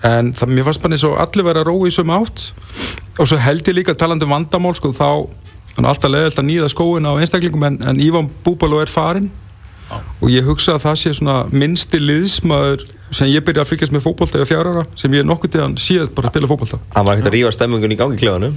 en 0.07 0.33
það, 0.37 0.53
mér 0.53 0.67
fannst 0.67 0.83
bara 0.83 0.97
eins 0.97 1.07
og 1.09 1.19
allir 1.23 1.47
vera 1.47 1.63
að 1.63 1.71
róa 1.71 1.89
í 1.89 1.95
sömu 1.95 2.17
átt. 2.17 2.45
Og 3.17 3.31
svo 3.31 3.39
held 3.41 3.71
ég 3.71 3.79
líka 3.79 3.97
talandi 3.97 4.27
um 4.27 4.35
vandamál 4.35 4.75
sko 4.77 4.93
þá 4.93 5.09
þannig 5.77 5.91
alltaf 5.93 6.13
leðilt 6.13 6.41
að 6.43 6.49
nýða 6.51 6.71
skóin 6.73 7.09
á 7.09 7.13
einstaklingum 7.17 7.67
en, 7.69 7.79
en 7.85 8.03
Ívan 8.03 8.31
Búbaló 8.45 8.81
er 8.83 8.93
farinn 8.93 9.31
og 9.95 10.29
ég 10.33 10.45
hugsa 10.49 10.75
að 10.77 10.85
það 10.87 10.97
sé 11.03 11.13
svona 11.15 11.37
minnsti 11.53 11.99
liðsmaður 12.03 12.85
sem 13.15 13.29
ég 13.31 13.45
byrja 13.47 13.63
að 13.63 13.69
fylgjast 13.71 13.93
með 13.95 14.03
fótbolta 14.07 14.41
eða 14.41 14.49
fjárara 14.51 14.85
sem 14.99 15.13
ég 15.15 15.27
nokkuð 15.29 15.53
til 15.55 15.63
hann 15.63 15.77
síðan 15.79 16.11
bara 16.17 16.33
spila 16.33 16.49
fótbolta. 16.51 16.81
Hann 16.97 17.07
var 17.07 17.15
ekkert 17.17 17.31
að 17.31 17.37
rífa 17.37 17.53
stemmingun 17.55 17.95
í 17.95 17.99
gangi 18.01 18.19
í 18.19 18.23
klefanum? 18.25 18.57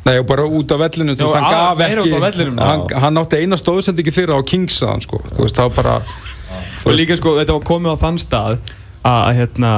Nei, 0.00 0.14
og 0.18 0.26
bara 0.26 0.46
út 0.48 0.72
af 0.72 0.80
vellinu, 0.80 1.12
þú 1.14 1.26
Já, 1.26 1.28
veist, 1.28 1.34
hann 1.36 1.44
að- 1.44 1.82
ekki 1.84 2.14
af 2.16 2.22
vellinum. 2.24 2.58
hann, 2.58 2.84
hann 3.04 3.18
átti 3.20 3.36
eina 3.44 3.56
stóðsendingi 3.60 4.12
fyrir 4.16 4.32
á 4.34 4.40
Kingsaðan, 4.42 5.02
sko. 5.04 5.20
Þú 5.36 5.44
veist, 5.44 5.54
það 5.60 5.68
var 5.68 5.76
bara 5.76 5.94
og 6.86 6.94
líka 6.96 7.16
sko, 7.20 7.36
þetta 7.36 7.52
var 7.58 7.66
komið 7.68 7.92
á 7.94 7.96
þann 8.00 8.18
stað 8.18 8.54
að, 8.56 8.58
að, 9.04 9.34
hérna, 9.36 9.72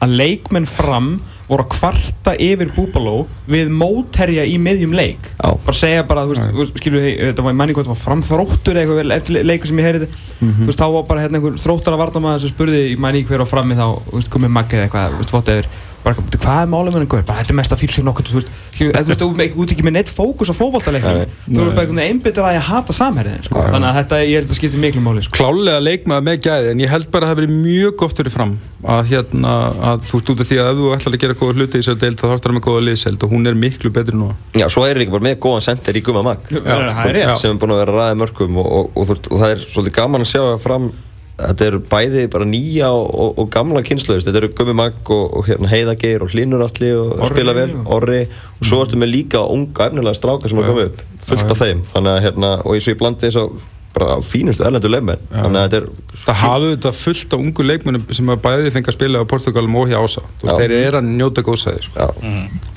að 0.00 0.14
leikmenn 0.22 0.66
fram 0.70 1.08
voru 1.48 1.64
að 1.64 1.72
kvarta 1.74 2.34
yfir 2.40 2.70
Búbaló 2.74 3.14
við 3.50 3.72
mótherja 3.72 4.46
í 4.48 4.56
miðjum 4.60 4.94
leik. 4.96 5.30
Já. 5.36 5.48
bara 5.66 5.76
segja 5.76 6.04
bara, 6.08 6.24
þú 6.28 6.60
veist, 6.60 6.78
við 6.94 7.08
þetta 7.20 7.44
var 7.44 7.56
í 7.56 7.58
manni 7.60 7.76
hvað, 7.76 7.84
þetta 7.84 7.94
var 7.94 8.02
framþróttur 8.02 8.80
eða 8.80 9.18
eitthvað 9.18 9.42
leikur 9.44 9.70
sem 9.70 9.82
ég 9.82 9.88
heyrði. 9.90 10.10
Þú 10.40 10.68
veist, 10.68 10.80
þá 10.80 10.86
var 10.96 11.08
bara 11.10 11.24
hérna 11.24 11.40
einhver 11.40 11.58
þróttara 11.60 12.00
varnamaður 12.00 12.44
sem 12.44 12.54
spurði 12.54 12.84
í 12.92 13.00
manni 13.00 13.24
hver 13.28 13.44
á 13.44 13.46
frammi 13.48 13.76
þá, 13.76 13.86
þú 14.08 14.20
veist, 14.20 14.32
komið 14.32 14.56
eða 14.78 14.88
eitthvað, 14.88 15.18
þú 15.18 15.22
veist, 15.24 15.36
vott 15.36 15.52
eður 15.54 15.70
bara, 16.04 16.14
"Bíddu, 16.20 16.38
hvað 16.44 16.62
er 16.62 16.68
málum 16.68 16.92
með 16.94 17.04
einhver, 17.04 17.24
þetta 17.24 17.50
er 17.50 17.58
mesta 17.58 17.76
fíl 17.80 17.90
sem 17.90 18.04
nokkuð, 18.04 18.28
þú 18.28 18.36
veist, 18.38 18.50
þú 18.76 18.88
veist, 18.92 19.08
þú 19.08 19.28
ert 19.40 19.56
út 19.56 19.72
ekki 19.72 19.84
með 19.86 19.94
neitt 19.96 20.10
fókus 20.12 20.50
á 20.52 20.54
fótballtaleiknum 20.54 21.16
Nei. 21.16 21.26
þú 21.48 21.60
eru 21.62 21.70
bara 21.72 21.86
einhvern 21.86 22.00
veginn 22.00 22.12
einbyttur 22.12 22.44
að 22.44 22.56
ég 22.58 22.68
hata 22.68 22.92
samherðin, 22.92 23.44
sko, 23.48 23.64
þannig 23.72 23.88
að 23.88 23.96
þetta, 23.98 24.20
ég 24.28 24.36
held 24.38 24.50
að 24.50 24.58
skipti 24.58 24.82
miklu 24.84 25.00
máli, 25.00 25.24
sko. 25.24 25.38
klálega 25.38 25.80
leikmaður 25.80 26.26
með 26.28 26.36
gæði 26.44 26.70
en 26.74 26.84
ég 26.84 26.92
held 26.92 27.10
bara 27.10 27.24
að 27.24 27.28
það 27.28 27.34
hafi 27.34 27.40
verið 27.40 27.56
mjög 27.64 27.96
gott 27.96 28.16
fyrir 28.20 28.34
fram 28.36 28.58
að 28.84 29.06
hérna, 29.08 29.52
að 29.80 30.04
þú 30.04 30.18
veist 30.18 30.30
út 30.34 30.40
af 30.44 30.48
því 30.50 30.58
að 30.60 30.68
ef 30.68 30.76
þú 30.76 30.90
ætlar 30.92 31.14
að 31.14 31.22
gera 31.24 31.38
góða 31.40 31.56
hluti 31.56 31.78
í 31.78 31.80
þessari 31.80 32.00
deild 32.04 32.18
þá 32.20 32.26
þarfst 32.28 32.44
það 32.44 32.54
með 32.58 32.64
góða 32.66 32.84
liðseld 32.84 33.24
og 33.24 33.32
hún 33.32 33.48
er 33.48 33.56
miklu 33.56 33.92
betri 33.94 34.18
nú 34.18 34.28
Já, 34.52 34.66
svo 34.68 34.84
er 34.84 35.00
líka 35.00 35.14
bara 35.14 35.24
með 35.24 35.38
góðan 35.40 35.64
sender 35.64 35.96
í 35.96 36.02
Gumma 36.04 36.22
Mag. 36.26 36.44
Er 36.52 37.36
sem 37.40 37.54
er 37.54 37.60
búin 37.62 37.72
að 37.72 37.80
vera 37.80 37.94
að 37.94 38.00
ræða 38.02 38.18
mörgum 38.20 38.60
og, 38.60 38.68
og, 38.68 38.90
og, 39.00 39.14
og 39.16 39.40
það 39.40 39.54
er 39.54 39.64
svolítið 39.64 39.96
gaman 39.96 40.26
að 40.26 40.32
sjá 40.34 40.42
að 40.44 40.60
fram 40.66 40.90
þetta 41.38 41.66
eru 41.66 41.80
bæði 41.90 42.24
bara 42.30 42.46
nýja 42.46 42.88
og, 42.94 43.08
og, 43.14 43.38
og 43.42 43.48
gamla 43.50 43.82
kynslu, 43.82 44.16
þetta 44.22 44.38
eru 44.42 44.52
Gummi 44.54 44.74
Mag 44.78 44.98
og, 45.10 45.24
og 45.40 45.48
hérna, 45.48 45.68
Heiðageir 45.72 46.22
og 46.22 46.30
Hlynur 46.34 46.62
allir 46.68 46.94
og 47.00 47.14
Orri. 47.26 47.34
spila 47.34 47.54
vel, 47.56 47.72
og- 47.80 47.92
Orri. 47.98 48.20
Og 48.60 48.68
svo 48.68 48.82
ertu 48.84 48.98
með 49.02 49.10
líka 49.16 49.42
unga 49.50 49.88
efnilega 49.90 50.14
strákar 50.18 50.48
sem 50.52 50.58
er 50.62 50.68
komið 50.70 50.90
upp, 50.92 51.02
fullt 51.26 51.50
af 51.50 51.58
þeim. 51.64 51.82
Þannig 51.92 52.12
að 52.14 52.22
hérna, 52.28 52.52
og 52.64 52.74
eins 52.76 52.86
og 52.88 52.94
ég 52.94 53.00
blandi 53.02 53.26
þess 53.26 53.40
að 53.42 53.64
bara 53.94 54.16
fínustu 54.26 54.64
erlendu 54.66 54.88
leifmenn 54.90 55.20
þannig 55.30 55.58
að 55.60 55.66
þetta 55.70 55.76
er 55.78 56.22
það 56.24 56.38
hafði 56.40 56.70
þetta 56.72 56.90
fullt 56.98 57.30
á 57.30 57.36
ungu 57.38 57.62
leikmennum 57.68 58.06
sem 58.18 58.32
að 58.34 58.40
bæði 58.42 58.72
fengi 58.74 58.90
að 58.90 58.96
spila 58.96 59.20
á 59.22 59.30
Portugalum 59.30 59.76
og 59.78 59.86
hjá 59.92 59.98
Ása 60.02 60.22
þeir 60.42 60.72
eru 60.80 60.98
að 60.98 61.10
njóta 61.14 61.44
góðsæði 61.46 61.84
sko. 61.86 61.94
já, 62.02 62.08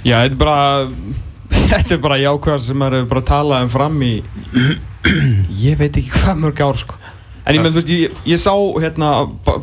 Já, 0.05 0.19
þetta 0.21 0.29
er 0.29 0.37
bara 0.37 0.59
þetta 1.73 1.95
er 1.97 2.03
bara 2.05 2.19
jákvæðar 2.21 2.61
sem 2.67 2.77
maður 2.77 2.99
hefur 2.99 3.09
bara 3.15 3.25
talað 3.33 3.65
um 3.65 3.73
fram 3.73 3.97
í 4.05 4.11
ég 5.57 5.77
veit 5.81 5.97
ekki 5.97 6.13
hvað 6.19 6.39
mörg 6.45 6.61
ár 6.67 6.79
sko 6.85 7.01
en 7.47 7.55
ég, 7.55 7.61
með, 7.63 7.75
veist, 7.79 7.91
ég, 7.93 8.15
ég 8.27 8.41
sá 8.43 8.51
hérna 8.83 9.11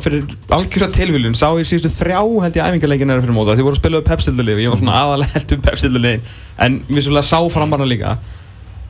fyrir 0.01 0.23
algjörða 0.55 0.91
tilvílun 0.97 1.35
sá 1.37 1.47
ég 1.59 1.67
síðustu 1.69 1.91
þrjá 1.99 2.21
held 2.45 2.55
ég 2.57 2.69
æfingarleikin 2.71 3.13
er 3.13 3.21
fyrir 3.21 3.35
móta 3.37 3.53
því 3.57 3.67
voru 3.67 3.77
að 3.77 3.83
spila 3.83 3.99
upp 4.01 4.09
pepsildalið 4.09 4.63
ég 4.65 4.73
var 4.73 4.81
svona 4.81 4.95
aðalega 5.03 5.35
held 5.37 5.53
upp 5.59 5.67
pepsildalið 5.69 6.33
en 6.65 6.79
vissulega 6.89 7.27
sá 7.29 7.37
framarna 7.53 7.85
líka. 7.89 8.15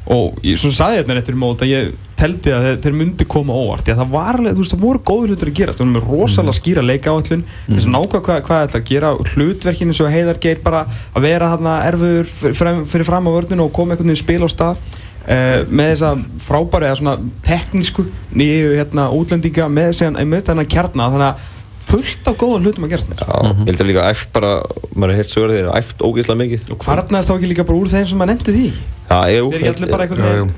Og 0.05 0.35
ég 0.45 0.59
svona 0.61 0.75
saði 0.77 0.99
hérna 0.99 1.15
eftir 1.17 1.33
móta 1.41 1.65
ég 1.65 1.95
teldi 2.15 2.51
að 2.53 2.65
þeir, 2.67 2.75
þeir 2.83 2.93
myndi 2.99 3.25
koma 3.25 3.55
óvart 3.57 3.87
það 3.89 4.11
var 4.13 4.37
veist, 4.45 4.75
það 4.75 4.83
voru 4.83 4.99
góður 5.09 5.31
hlutur 5.33 5.49
að 5.49 5.55
gerast 5.57 5.79
það 5.81 5.87
voru 5.87 5.95
með 5.95 6.05
rosalega 6.11 6.53
skýra 6.59 6.83
leika 6.85 7.09
áallun 7.15 7.41
þess 7.65 7.87
að 7.87 7.95
nákvæða 7.95 8.21
hvað, 8.27 8.43
hvað 8.45 8.61
ætla 8.67 8.81
að 8.83 8.91
gera 8.91 9.09
hlutverkinu 9.31 9.95
svo 9.97 10.11
heiðar 10.13 10.39
geir 10.45 10.61
bara 10.67 10.83
að 11.09 11.25
vera 11.25 11.49
þarna 11.55 11.73
erfur 11.89 12.29
fyrir, 12.37 12.55
fram- 12.61 12.85
á 13.25 13.31
vörðinu 13.33 13.65
og 13.65 13.73
koma 13.79 13.95
einhvern 13.97 14.13
veginn 14.13 14.21
spil 14.21 14.45
á 14.45 14.49
stað 14.53 14.77
uh, 15.25 15.59
með 15.69 15.91
þessa 15.91 16.13
frábæri 16.45 16.89
eða 16.89 16.99
svona 17.01 17.17
teknísku 17.45 18.07
nýju 18.35 18.75
hérna 18.77 19.09
útlendinga 19.15 19.69
með 19.71 19.91
þessi 19.91 20.25
með 20.25 20.47
þennan 20.49 20.71
kjarna 20.75 21.11
þannig 21.13 21.29
að 21.31 21.51
fullt 21.85 22.29
af 22.29 22.37
góðan 22.41 22.65
hlutum 22.65 22.85
að 22.87 22.93
gerast 22.95 23.09
með 23.11 23.21
já 23.21 23.33
ég 23.45 23.69
held 23.69 23.81
að 23.83 23.89
líka 23.91 24.05
æft 24.09 24.29
bara, 24.33 24.51
maður 24.95 25.13
er 25.13 25.19
heilt 25.21 25.31
sögur 25.31 25.53
þeir 25.53 25.63
eru 25.63 25.73
æft 25.77 26.01
ógeðslega 26.01 26.41
mikið. 26.41 26.69
Og 26.73 26.85
hvarnaðist 26.85 27.29
þá 27.29 27.35
ekki 27.35 27.49
líka 27.51 27.65
bara 27.67 27.81
úr 27.81 27.91
þeim 27.91 28.07
sem 28.09 28.21
maður 28.21 28.31
nefndi 28.33 28.55
því? 28.55 28.67
Já, 29.09 29.19
jú, 29.35 29.49
þeir 29.53 29.67
allir 29.71 29.91
bara 29.91 30.07
veginn? 30.09 30.39
jú. 30.39 30.53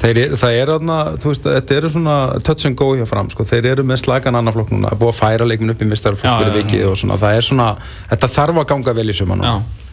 Þeir 0.00 0.18
það 0.40 0.54
er 0.56 0.70
aðna, 0.72 0.98
þú 1.20 1.28
veist, 1.28 1.46
þetta 1.56 1.74
eru 1.76 1.90
svona 1.92 2.14
touch 2.40 2.68
and 2.68 2.76
go 2.80 2.86
hjá 2.96 3.04
fram, 3.08 3.28
sko, 3.32 3.44
þeir 3.48 3.66
eru 3.74 3.84
með 3.84 4.00
slagan 4.00 4.38
annarflokk 4.38 4.72
núna, 4.72 4.94
búið 4.96 5.12
að 5.12 5.18
færa 5.18 5.48
leikminn 5.48 5.74
upp 5.74 5.84
í 5.84 5.88
mistarflokk 5.90 6.40
fyrir 6.40 6.56
vikið 6.56 6.86
og 6.88 6.96
svona, 6.96 7.18
það 7.20 7.36
er 7.36 7.46
svona, 7.50 7.66
þetta 8.08 8.30
þarf 8.32 8.62
að 8.62 8.68
ganga 8.72 8.96
vel 8.96 9.12
í 9.12 9.16
suma 9.18 9.36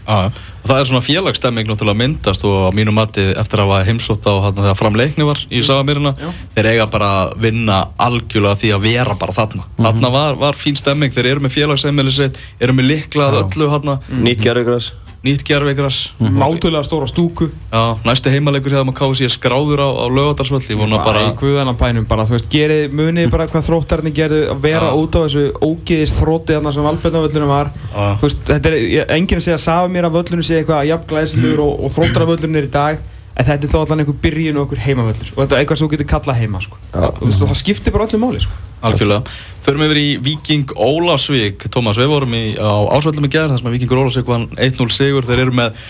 Og 0.07 0.69
það 0.69 0.81
er 0.81 0.89
svona 0.89 1.03
félagsstemming 1.03 1.67
náttúrulega 1.67 2.01
myndast 2.01 2.45
og 2.47 2.67
á 2.67 2.71
mínu 2.75 2.93
mati 2.95 3.25
eftir 3.39 3.61
að 3.63 3.71
hafa 3.71 3.87
heimsótt 3.87 4.27
á 4.27 4.33
hann 4.45 4.59
þegar 4.59 4.79
framleikni 4.79 5.27
var 5.27 5.41
í 5.51 5.63
Sagamirina 5.67 6.13
þeir 6.55 6.71
eiga 6.73 6.87
bara 6.91 7.09
að 7.23 7.33
vinna 7.47 7.81
algjörlega 8.07 8.61
því 8.61 8.71
að 8.75 8.87
vera 8.87 9.17
bara 9.19 9.35
þarna. 9.35 9.67
Þarna 9.79 10.13
var, 10.13 10.39
var 10.39 10.59
fín 10.59 10.79
stemming, 10.79 11.11
þeir 11.15 11.33
eru 11.33 11.43
með 11.47 11.57
félagsemmili 11.59 12.15
sitt 12.15 12.39
eru 12.59 12.77
með 12.77 12.91
likla 12.93 13.31
að 13.31 13.41
öllu 13.43 13.69
hann 13.73 13.93
nýtt 14.23 14.43
gerðugræs 14.43 14.93
nýtt 15.27 15.43
gerveigras 15.47 15.97
Mátulega 16.17 16.83
stóra 16.87 17.07
stúku. 17.09 17.49
Já, 17.71 17.83
næsti 18.07 18.31
heimalegur 18.33 18.75
hefðum 18.77 18.93
að 18.93 18.97
kási 19.01 19.25
ég 19.27 19.33
skráður 19.35 19.83
á, 19.83 19.89
á 19.91 20.05
lögadarsvöld 20.11 20.67
Ég 20.71 20.79
vona 20.79 21.01
bara 21.03 21.25
í 21.27 21.33
guðanabænum 21.39 22.07
bara, 22.09 22.25
þú 22.27 22.37
veist, 22.37 22.49
gerið, 22.51 22.95
munið 22.97 23.29
bara 23.33 23.47
hvað 23.51 23.67
þróttarni 23.69 24.13
gerðu 24.15 24.41
að 24.53 24.63
vera 24.65 24.89
Já. 24.91 24.97
út 25.01 25.17
á 25.17 25.19
þessu 25.25 25.45
ógeðist 25.61 26.17
þrótti 26.21 26.57
þarna 26.57 26.73
sem 26.75 26.87
Valbjörnavöllunum 26.87 27.51
var. 27.53 27.71
Já. 27.91 28.07
Þú 28.21 28.27
veist, 28.27 28.41
þetta 28.49 28.73
er, 28.73 28.79
enginn 29.17 29.41
að 29.41 29.45
segja 29.47 29.59
að 29.59 29.65
safa 29.67 29.93
mér 29.93 30.09
af 30.09 30.17
völlunum 30.17 30.47
sé 30.47 30.59
eitthvað 30.61 30.89
jafn 30.91 31.07
glæsilegur 31.11 31.63
og, 31.67 31.85
og 31.85 31.95
þróttarvöllunum 31.97 32.59
er 32.61 32.67
í 32.67 32.73
dag 32.77 33.06
en 33.37 33.45
þetta 33.45 33.67
er 33.67 33.71
þó 33.71 33.77
allan 33.83 34.01
einhver 34.03 34.17
byrjun 34.23 34.57
og 34.57 34.65
einhver 34.65 34.81
heimavöllur 34.81 35.29
og 35.35 35.39
þetta 35.43 35.55
er 35.57 35.61
eitthvað 35.61 35.79
sem 35.79 35.87
þú 35.87 35.91
getur 35.93 36.09
kallað 36.09 36.39
heima 36.41 36.61
sko. 36.63 36.79
Þú 36.93 37.27
veist, 37.27 37.43
og 37.43 37.51
það 37.51 37.59
skiptir 37.61 37.95
bara 37.95 38.07
öllu 38.07 38.19
máli 38.21 38.41
sko. 38.41 38.57
Algjörlega. 38.87 39.37
Förum 39.65 39.85
yfir 39.87 39.99
í 40.01 40.07
Viking 40.25 40.73
Ólafsvík. 40.73 41.65
Tómas, 41.73 41.97
við 41.97 42.11
vorum 42.13 42.35
í, 42.37 42.43
á 42.57 42.73
ásvöldum 42.93 43.25
í 43.25 43.31
gerð, 43.33 43.55
þar 43.55 43.63
sem 43.63 43.73
Vikingur 43.73 44.03
Ólafsvík 44.03 44.29
vann 44.29 44.47
1-0 44.53 44.93
sigur. 44.93 45.25
Þeir 45.25 45.43
eru 45.47 45.55
með 45.57 45.81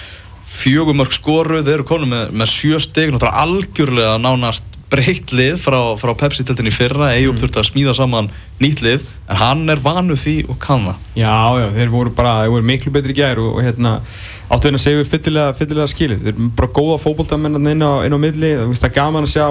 fjögumörk 0.47 1.15
skoru, 1.15 1.59
þeir 1.63 1.81
eru 1.81 1.87
konum 1.87 2.13
með, 2.15 2.31
með 2.31 2.51
sjö 2.53 2.79
stig. 2.83 3.11
Náttúrulega 3.11 3.43
algjörlega 3.43 4.15
nánast 4.23 4.76
breytt 4.91 5.33
lið 5.35 5.57
frá, 5.61 5.79
frá 5.99 6.13
Pepsi-teltinni 6.19 6.71
fyrra. 6.73 7.11
Eyjúb 7.15 7.35
mm. 7.35 7.41
þurfti 7.41 7.61
að 7.61 7.67
smíða 7.71 7.95
saman 7.97 8.29
nýtt 8.61 8.83
lið, 8.85 9.09
en 9.27 9.41
hann 9.41 9.65
er 9.73 9.81
vanu 9.83 10.15
því 10.17 10.37
og 10.51 10.59
kann 10.63 10.87
það. 10.87 11.09
Já, 11.19 11.35
já, 11.61 11.67
þeir 11.75 11.91
voru 11.93 12.13
bara, 12.17 12.37
þeir 12.43 12.53
voru 12.55 12.69
miklu 12.71 12.93
betri 12.95 13.15
í 13.15 13.19
gær 13.19 13.41
og, 13.43 13.57
og 13.57 13.65
hérna 13.65 13.97
áttu 14.47 14.69
þeirna 14.69 14.81
segur 14.81 15.09
fyllilega, 15.11 15.57
fyllilega 15.59 15.91
skilið. 15.91 16.23
Þeir 16.23 16.33
eru 16.35 16.47
bara 16.61 16.71
góða 16.79 17.01
fótboltamenn 17.03 17.59
inn 17.59 17.83
á, 17.83 17.93
inn 18.07 18.15
á 18.15 18.19
milli, 18.21 18.53
það 18.71 18.89
er 18.89 18.95
gaman 18.95 19.27
að 19.27 19.35
sjá 19.35 19.47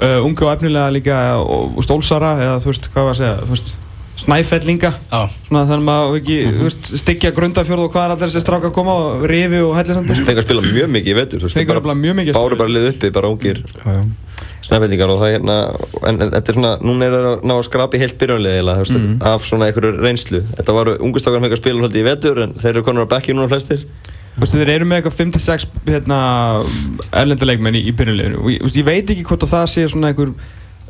uh, 0.00 0.18
ungu 0.24 0.48
og 0.48 0.54
efnilega 0.56 0.96
líka 0.96 1.20
og 1.42 1.76
og 1.76 1.86
stólsara 1.86 2.34
eða 2.40 2.58
þú 2.64 2.72
veist, 2.72 2.90
hvað 2.94 3.08
var 3.08 3.16
að 3.16 3.22
segja, 3.22 3.36
þú 3.44 3.56
veist, 3.56 3.72
snæfellinga, 4.20 4.90
Já. 5.08 5.20
svona 5.46 5.62
þannig 5.68 5.80
að 5.80 5.86
maður 5.86 6.16
ekki, 6.18 6.38
þú 6.56 6.64
veist, 6.66 6.88
styggja 7.00 7.30
grundafjörð 7.36 7.86
og 7.86 7.92
hvað 7.94 8.04
er 8.04 8.14
allir 8.14 8.28
þessi 8.28 8.42
stráka 8.44 8.68
að 8.68 8.74
koma 8.76 8.96
og 9.00 9.22
rifi 9.30 9.62
og 9.64 9.78
Fengur 9.80 10.42
að 10.42 10.44
spila 10.44 10.64
mjög 10.66 10.90
mikið 10.96 11.12
í 11.12 11.16
vetur, 11.16 11.40
þú 11.40 11.48
veist, 11.48 11.56
bara- 11.56 11.80
nefnilega 11.80 12.02
mjög 12.02 12.18
mikið 12.18 12.34
að 12.34 12.40
Báru 12.40 12.58
bara 12.60 12.74
lið 12.74 12.88
uppi, 12.90 13.10
bara 13.16 13.30
ungir 13.32 13.62
Já, 13.64 13.94
já. 13.96 14.02
Snæfellningar 14.66 15.10
og 15.12 15.20
það 15.22 15.28
er 15.30 15.34
hérna, 15.38 15.56
en, 16.10 16.18
þetta 16.26 16.52
er 16.52 16.56
svona, 16.58 16.72
núna 16.84 17.06
er 17.06 17.14
það 17.16 17.26
að 17.30 17.44
ná 17.48 17.54
að 17.56 17.64
skrapi 17.68 18.00
þú 18.76 18.84
veist, 18.84 18.96
Mhm. 19.00 19.18
af 19.32 19.46
svona 19.48 19.66
einhverju 19.70 19.92
reynslu. 20.04 20.40
Þetta 20.58 20.74
varu 20.76 20.96
ungustakar 21.00 21.40
með 21.40 21.52
að 21.56 21.62
spila 21.62 21.82
haldið 21.86 22.00
í 22.02 22.08
vetur 22.10 22.42
en 22.44 22.52
þeir 22.54 22.70
eru 22.74 22.82
konur 22.82 23.06
á 23.08 23.12
bekki 23.14 23.32
núna 23.34 23.48
flestir. 23.48 23.84
Þú 24.36 24.40
veist, 24.44 24.54
þeir 24.54 24.68
eru 24.76 24.84
með 24.84 25.00
eitthvað 25.02 25.18
5-6 25.20 25.66
hérna, 25.88 26.18
erlendarleikmenn 27.12 27.76
í, 27.80 27.84
í 27.90 27.92
byrjunleginu 27.96 28.38
og 28.44 28.50
ég, 28.52 28.62
ég 28.76 28.84
veit 28.86 29.10
ekki 29.10 29.24
hvort 29.26 29.42
að 29.46 29.54
það 29.56 29.66
sé 29.72 29.86
svona 29.90 30.12
einhver 30.12 30.30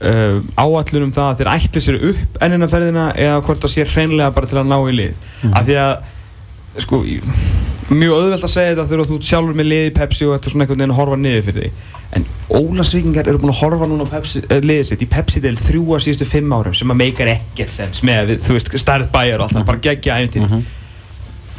uh, 0.01 0.41
áallun 0.61 1.07
um 1.09 1.13
það 1.17 1.31
að 1.31 1.41
þeir 1.41 1.53
ætli 1.55 1.83
sér 1.85 1.99
upp 2.11 2.39
ennina 2.45 2.69
ferðina 2.69 3.07
eða 3.17 3.41
hvort 3.47 3.65
það 3.65 3.75
sé 3.75 3.87
hreinlega 3.95 4.35
bara 4.37 4.47
til 4.51 4.59
að 4.61 4.71
ná 4.71 4.79
í 4.91 4.95
lið 4.97 5.15
af 5.55 5.67
því 5.67 5.79
að 5.87 6.83
sko, 6.85 7.01
mjög 7.91 8.17
auðvelt 8.17 8.47
að 8.47 8.53
segja 8.55 8.75
þetta 8.75 8.89
þegar 8.91 9.09
þú 9.11 9.19
sjálfur 9.29 9.59
með 9.59 9.71
lið 9.71 9.87
í 9.87 9.95
Pepsi 9.97 10.27
og 10.27 10.37
þetta 10.37 10.53
svona 10.53 10.67
einhvern 10.67 10.83
veginn 10.83 10.95
að 10.95 11.01
horfa 11.01 11.21
niður 11.21 11.47
fyrir 11.49 11.65
þig. 11.67 11.87
En 12.11 12.27
Ólasvíkingar 12.51 13.31
eru 13.31 13.41
búin 13.43 13.53
að 13.53 13.61
horfa 13.61 13.89
núna 13.91 14.07
Pepsi, 14.11 14.43
uh, 14.47 14.59
liðið 14.65 14.89
sitt 14.91 15.05
í 15.05 15.09
Pepsi-del 15.11 15.57
þrjú 15.59 15.85
að 15.95 16.05
síðustu 16.07 16.27
fimm 16.27 16.55
árum 16.55 16.75
sem 16.75 16.91
að 16.91 17.01
meikar 17.03 17.31
ekkert 17.35 17.75
sens 17.75 18.03
með, 18.07 18.37
þú 18.43 18.57
veist, 18.57 18.71
stærð 18.83 19.11
bæjar 19.15 19.43
og 19.43 19.47
allt 19.47 19.59
það, 19.59 19.67
bara 19.71 19.83
geggja 19.87 20.19
æfintýri 20.19 20.63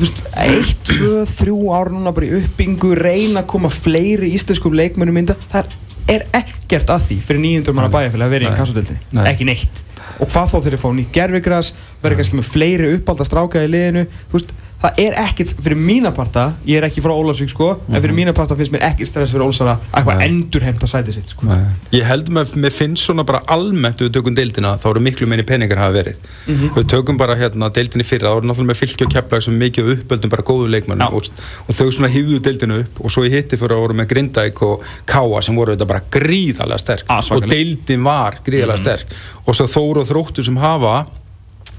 þú 0.02 0.04
veist, 0.06 0.20
eitt, 0.42 0.84
tvö, 0.88 1.14
þrjú 1.30 1.72
ár 1.76 1.92
núna 1.94 2.14
bara 2.16 2.28
í 2.28 2.42
uppbyggingu, 2.42 2.92
reyna 3.00 3.44
að 3.44 3.50
koma 3.54 3.72
fleiri 3.72 4.32
íslenskum 4.36 4.76
leikmönnum 4.76 5.20
mynda 5.20 5.38
það 5.52 5.76
er 6.12 6.26
ekkert 6.36 6.92
að 6.92 7.08
því 7.08 7.18
fyrir 7.28 7.44
nýjundur 7.46 7.78
manna 7.78 7.92
bæjarfélag 7.94 8.28
að 8.28 8.36
vera 8.36 8.50
í 8.50 8.58
kassadeldinni, 8.58 9.02
ekki 9.30 9.48
neitt. 9.48 9.84
Og 10.22 10.30
hvað 10.30 10.52
þá 10.52 10.58
þeir 10.66 10.78
fá 10.82 10.88
nýtt 10.96 11.14
gerfigras 11.16 11.72
verður 12.02 12.20
kannski 12.20 12.40
með 12.40 12.50
fleiri 12.50 12.90
uppálda 12.98 13.26
stráka 13.28 13.64
í 13.64 13.70
liðinu. 13.70 14.04
Þú 14.32 14.38
veist, 14.38 14.52
það 14.82 15.02
er 15.04 15.18
ekkert 15.22 15.54
fyrir 15.62 15.78
mína 15.78 16.12
parta, 16.16 16.48
ég 16.66 16.80
er 16.80 16.88
ekki 16.88 17.04
frá 17.04 17.14
Ólasvík 17.14 17.52
sko 17.54 17.70
en 17.88 18.00
fyrir 18.00 18.16
mína 18.18 18.34
parta 18.38 18.58
finnst 18.58 18.74
mér 18.74 18.86
ekkert 18.88 19.10
stress 19.12 19.34
fyrir 19.34 19.46
Ólsara 19.46 19.76
að 19.78 20.00
eitthvað 20.00 20.22
Nei. 20.22 20.26
endur 20.28 20.66
heimta 20.66 20.90
sætið 20.90 21.18
sitt 21.18 21.34
sko. 21.34 21.48
Nei. 21.50 21.60
Ég 21.94 22.08
held 22.08 22.32
með, 22.34 22.56
mér 22.64 22.74
finnst 22.74 23.06
svona 23.06 23.26
bara 23.28 23.44
almennt 23.52 24.02
við 24.02 24.14
tökum 24.18 24.36
deildina, 24.38 24.74
þá 24.82 24.88
eru 24.92 25.04
miklu 25.06 25.30
meiri 25.30 25.46
peningar 25.48 25.82
hafa 25.82 25.96
verið. 26.00 26.26
Við 26.48 26.90
tökum 26.92 27.20
bara 27.22 27.38
hérna 27.40 27.70
deildinni 27.74 28.08
fyrir, 28.08 28.26
þá 28.26 28.40
eru 28.40 28.50
náttúrulega 28.50 28.72
með 28.72 28.82
fylki 28.82 29.08
og 29.08 29.14
keplag 29.14 29.46
sem 29.46 29.62
mikið 29.62 29.94
uppöldum 29.96 30.34
bara 30.34 30.48
góðu 30.48 30.72
leikmannum 30.74 31.18
og, 31.20 31.30
og 31.68 31.78
þau 31.78 31.88
svona 31.92 32.12
hýfðu 32.12 32.42
deildinu 32.50 32.82
upp 32.82 33.02
og 33.06 33.14
svo 33.14 33.26
í 33.28 33.32
hitti 33.34 33.60
fyrir 33.62 33.78
að 33.78 33.86
voru 33.86 34.00
með 34.02 34.12
Grindæk 34.16 34.66
og 34.66 34.86
Káa 35.10 35.46
sem 35.46 35.58
voru 35.58 35.76
þetta 35.76 35.90
bara 35.94 36.06
gríðarlega 36.18 36.82
sterk. 36.82 37.10
Ah, 37.12 37.22
og 37.22 37.50
deildin 37.52 38.06
var 38.08 38.42
gríðarlega 38.46 38.82
sterk. 38.82 39.18
Og 39.46 39.58
svo 39.58 39.70
Þór 39.72 40.04
og 40.04 40.10
Þróttur 40.10 40.48
sem 40.48 40.58
hafa 40.62 41.02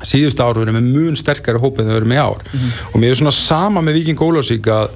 síðustu 0.09 0.45
áru 0.45 0.65
verið 0.65 0.79
með 0.79 0.91
mun 0.97 1.17
sterkari 1.19 1.63
hóp 1.63 1.81
en 1.81 1.89
þau 1.91 1.97
verið 1.99 2.13
með 2.13 2.23
ár. 2.25 2.45
Og 2.93 3.01
mér 3.01 3.15
er 3.15 3.21
svona 3.23 3.35
sama 3.37 3.83
með 3.85 4.01
Viking 4.01 4.23
Ólafsvík 4.23 4.71
að 4.73 4.95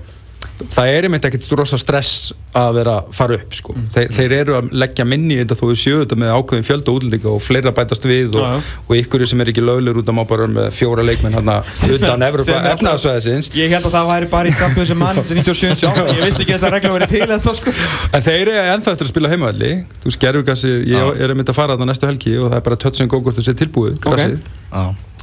það 0.73 0.91
er 0.91 1.07
einmitt 1.07 1.27
ekkert 1.29 1.47
rosa 1.59 1.79
stress 1.81 2.31
að 2.57 2.79
vera 2.79 2.95
að 3.01 3.09
fara 3.17 3.37
upp 3.37 3.55
sko. 3.57 3.75
Þe, 3.93 4.05
þeir 4.17 4.35
eru 4.39 4.55
að 4.57 4.71
leggja 4.83 5.05
minni 5.09 5.37
í 5.37 5.41
þetta 5.43 5.57
þó 5.59 5.65
við 5.69 5.79
séu 5.83 5.99
þetta 6.01 6.19
með 6.23 6.33
ákveðin 6.33 6.67
fjölda 6.67 6.95
útlendinga 6.95 7.33
og 7.33 7.43
fleira 7.45 7.73
bætast 7.77 8.07
við 8.09 8.39
og, 8.41 8.47
já. 8.47 8.71
og 8.87 8.95
ykkur 9.01 9.25
sem 9.29 9.43
er 9.45 9.51
ekki 9.53 9.65
löglegur 9.65 10.01
út 10.01 10.13
að 10.13 10.17
má 10.17 10.23
bara 10.23 10.47
vera 10.47 10.55
með 10.55 10.71
fjóra 10.79 11.05
leikmenn 11.05 11.37
hérna 11.37 11.59
utan 11.97 12.25
Evropa 12.29 12.47
Sem 12.49 12.69
efnaðsvæðisins 12.73 13.51
Ég 13.57 13.75
held 13.75 13.89
að 13.91 13.97
það 13.99 14.11
væri 14.13 14.31
bara 14.33 14.51
í 14.53 14.57
Champions 14.57 14.93
sem 14.93 15.01
mann 15.01 15.21
sem 15.29 15.41
97 15.43 15.93
ég 16.17 16.23
vissi 16.25 16.47
ekki 16.47 16.55
að 16.55 16.57
þessar 16.57 16.77
regla 16.79 16.95
verið 16.97 17.15
til 17.15 17.29
en 17.29 17.45
þá 17.45 17.51
sko. 17.61 17.77
En 18.17 18.27
þeir 18.27 18.41
eru 18.47 18.57
ennþá 18.77 18.97
eftir 18.97 19.09
að 19.09 19.13
spila 19.13 19.33
heimavalli 19.33 19.73
Þú 20.01 20.11
veist, 20.11 20.21
gerfugassi, 20.23 20.73
ég 20.93 21.21
er 21.21 21.35
einmitt 21.35 21.53
að 21.53 21.59
fara 21.59 21.77
þarna 21.77 21.93
næstu 21.93 22.09
helgi 22.09 22.37
og 22.41 22.51
það 22.51 22.59
er 22.61 22.67
bara 22.71 22.81
touch 22.87 23.05
and 23.05 23.13
go 23.13 23.21
hvort 23.21 23.37
það 23.37 23.49
sé 23.51 23.57
tilbúið. 23.61 24.01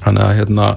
Þannig 0.03 0.23
að 0.25 0.33
hérna, 0.41 0.71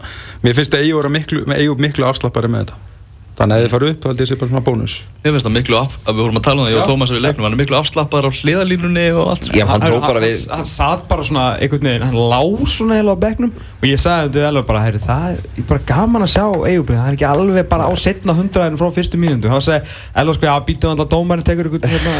mér 0.44 0.54
finnst 0.54 0.76
að 0.76 0.84
Eyjúb 0.86 1.08
miklu, 1.10 1.42
með 1.50 1.64
Eyjúb 1.64 1.80
miklu 1.82 2.06
afslappari 2.06 2.50
með 2.52 2.68
þetta 2.68 2.95
Þannig 3.36 3.52
að 3.52 3.60
þið 3.66 3.72
fara 3.74 3.88
upp, 3.90 3.98
þá 4.00 4.06
held 4.08 4.20
ég 4.22 4.28
sé 4.30 4.36
bara 4.40 4.48
svona 4.48 4.64
bónus. 4.64 4.92
Ég 5.20 5.28
finnst 5.34 5.44
það 5.44 5.52
miklu 5.58 5.76
af, 5.76 5.92
að 6.06 6.14
við 6.16 6.22
vorum 6.24 6.38
að 6.38 6.44
tala 6.46 6.56
um 6.56 6.64
það, 6.64 6.72
ég 6.72 6.78
og 6.80 6.86
Tómas 6.88 7.10
við 7.12 7.20
leiknum, 7.20 7.44
hann 7.44 7.52
er 7.52 7.60
miklu 7.60 7.76
afslappar 7.76 8.24
á 8.24 8.30
hliðalínunni 8.32 9.02
og 9.12 9.28
allt. 9.34 9.44
Já, 9.52 9.64
hann 9.68 9.82
tók 9.84 10.00
bara 10.06 10.22
við, 10.22 10.36
hann, 10.48 10.62
hann 10.62 10.70
satt 10.70 11.02
bara 11.10 11.20
svona 11.28 11.44
einhvern 11.60 11.84
veginn, 11.84 12.06
hann 12.06 12.16
lá 12.32 12.40
svona 12.72 12.96
heila 12.96 13.12
á 13.12 13.20
bekknum 13.26 13.52
og 13.52 13.84
ég 13.84 14.00
sagði 14.00 14.32
þetta 14.38 14.48
alveg 14.48 14.64
bara, 14.70 14.80
herri, 14.86 15.00
það 15.02 15.36
er 15.36 15.40
bara 15.68 15.84
gaman 15.90 16.24
að 16.24 16.32
sjá 16.32 16.46
Eyjúblið, 16.48 16.96
það 16.96 17.08
er 17.10 17.16
ekki 17.18 17.28
alveg 17.28 17.68
bara 17.74 17.84
á 17.84 17.92
setna 18.00 18.32
hundraðinu 18.38 18.80
frá 18.80 18.88
fyrstu 18.96 19.20
mínundu, 19.20 19.52
þá 19.52 19.60
sagði 19.68 19.84
Elva 20.22 20.32
sko, 20.38 20.44
já, 20.48 20.56
býtum 20.70 20.96
alltaf 20.96 21.12
dómarinn 21.12 21.44
tekur 21.44 21.68
hérna, 21.84 22.14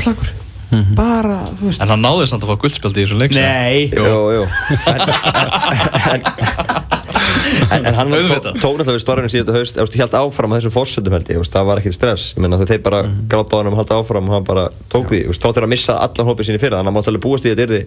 einhver 0.00 0.43
að 0.74 0.82
hann 0.82 0.90
að 0.90 0.90
hann 0.90 0.90
en. 0.90 0.90
Eyjúb 0.90 0.98
bara 0.98 1.38
þú 1.58 1.68
veist, 1.68 1.80
En 1.82 1.92
hann 1.92 2.04
náði 2.04 2.28
samt 2.30 2.44
að 2.44 2.50
fá 2.50 2.56
guldspjaldi 2.64 2.98
í 2.98 3.04
þessum 3.04 3.20
leik. 3.22 3.32
nei, 3.34 3.76
jú, 3.94 4.02
jú. 4.34 4.44
En, 6.14 6.20
en, 7.74 7.86
en 7.88 7.94
hann 7.96 8.10
tók 8.14 8.74
náttúrulega 8.78 8.94
við 8.94 9.02
storðinu 9.02 9.30
síðustu 9.32 9.54
haust, 9.54 9.78
ég 9.80 10.02
held 10.02 10.16
áfram 10.18 10.52
á 10.52 10.56
þessum 10.58 10.74
fórsöndum 10.74 11.14
held 11.16 11.30
ég, 11.32 11.46
það 11.50 11.68
var 11.70 11.80
ekkert 11.80 11.96
stress. 11.96 12.24
Ég 12.34 12.40
meina 12.44 12.60
þeir 12.60 12.82
bara 12.84 13.00
mm. 13.06 13.14
gráðbáðan 13.30 13.70
um 13.70 13.76
að 13.76 13.80
halda 13.82 14.00
áfram 14.02 14.28
og 14.28 14.36
hann 14.36 14.48
bara 14.48 14.64
tók 14.92 15.06
því, 15.12 15.20
þá 15.32 15.48
þeir 15.48 15.66
að 15.68 15.72
missa 15.72 15.94
allan 16.04 16.28
hópið 16.28 16.50
síni 16.50 16.60
fyrir, 16.60 16.76
þannig 16.76 16.84
að 16.84 16.90
hann 16.90 16.98
mátt 16.98 17.10
alveg 17.12 17.24
búast 17.24 17.46
í 17.46 17.52
að 17.52 17.62
þetta 17.62 17.66
yrði 17.68 17.82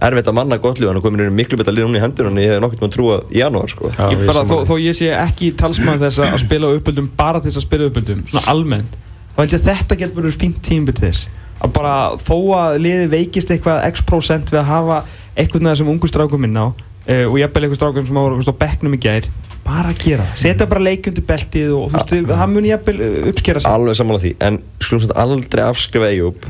erfitt 0.00 0.30
að 0.30 0.36
manna 0.38 0.56
gott 0.60 0.80
lið, 0.80 0.88
hann 0.90 0.98
er 1.00 1.04
komin 1.04 1.22
inn 1.24 1.32
í 1.32 1.36
miklu 1.36 1.60
betra 1.60 1.74
lið 1.76 1.84
núna 1.86 2.00
í 2.00 2.04
hendur 2.04 2.30
en 2.30 2.40
ég 2.40 2.54
hef 2.54 2.62
nokkurt 2.64 2.80
með 2.80 2.88
að 2.88 2.94
trúa 2.94 3.16
í 3.28 3.40
janúar, 3.42 3.68
sko. 3.68 3.90
Já, 3.92 4.06
ég 4.08 4.22
ég 4.22 4.30
bara, 4.30 4.44
þó, 4.46 4.54
sammála. 4.54 4.68
þó 4.70 4.74
ég 4.80 4.96
sé 4.96 5.10
ekki 5.12 5.50
talsmann 5.60 6.00
þess 6.00 6.22
að 6.24 6.38
spila 6.40 6.70
uppöldum 6.78 7.10
bara 7.18 7.42
þess 7.44 7.60
að 7.60 7.66
spila 7.66 7.88
uppöldum, 7.90 8.22
svona 8.30 8.46
almennt 8.54 8.96
þá 9.34 9.42
held 9.42 9.54
ég 9.54 9.60
að 9.60 9.68
þetta 9.70 9.98
getur 10.00 10.22
verið 10.22 10.40
fínt 10.40 10.62
tímbil 10.66 10.96
til 10.96 11.06
þess 11.08 11.28
að 11.60 11.74
bara 11.76 11.94
þó 12.20 12.36
að 12.56 12.78
liði 12.86 13.10
veikist 13.12 13.52
eitthvað 13.52 13.84
x 13.90 14.04
prosent 14.08 14.50
við 14.52 14.62
að 14.62 14.70
hafa 14.70 14.98
eitthvað 15.36 15.68
þessum 15.70 15.92
ungu 15.92 16.10
strákum 16.10 16.48
inn 16.48 16.58
á 16.58 16.66
uh, 16.66 17.26
og 17.28 17.38
jafnvel 17.40 17.64
eitthvað 17.66 17.80
strákum 17.80 18.08
sem 18.08 18.20
voru 18.20 18.40
á 18.40 18.60
bekknum 18.64 18.96
í 18.96 19.02
gær 19.02 19.30
bara 19.70 19.92
að 19.92 20.02
gera 20.02 20.26
það, 20.30 20.40
setja 20.40 20.66
bara 20.70 20.82
leikundi 20.82 21.22
beltið 21.26 21.72
og 21.76 21.90
þú 21.92 21.98
veist, 21.98 22.14
það 22.32 22.52
mun 22.54 22.68
jafnvel 22.70 22.98
uh, 23.06 23.16
uppskera 23.30 23.62
sig. 23.62 23.70
Alveg 23.70 23.98
sammála 23.98 24.22
því, 24.22 24.32
en 24.46 24.60
skulum 24.80 25.02
svona 25.04 25.24
aldrei 25.24 25.62
afskrifa 25.66 26.08
Eyjúb 26.10 26.46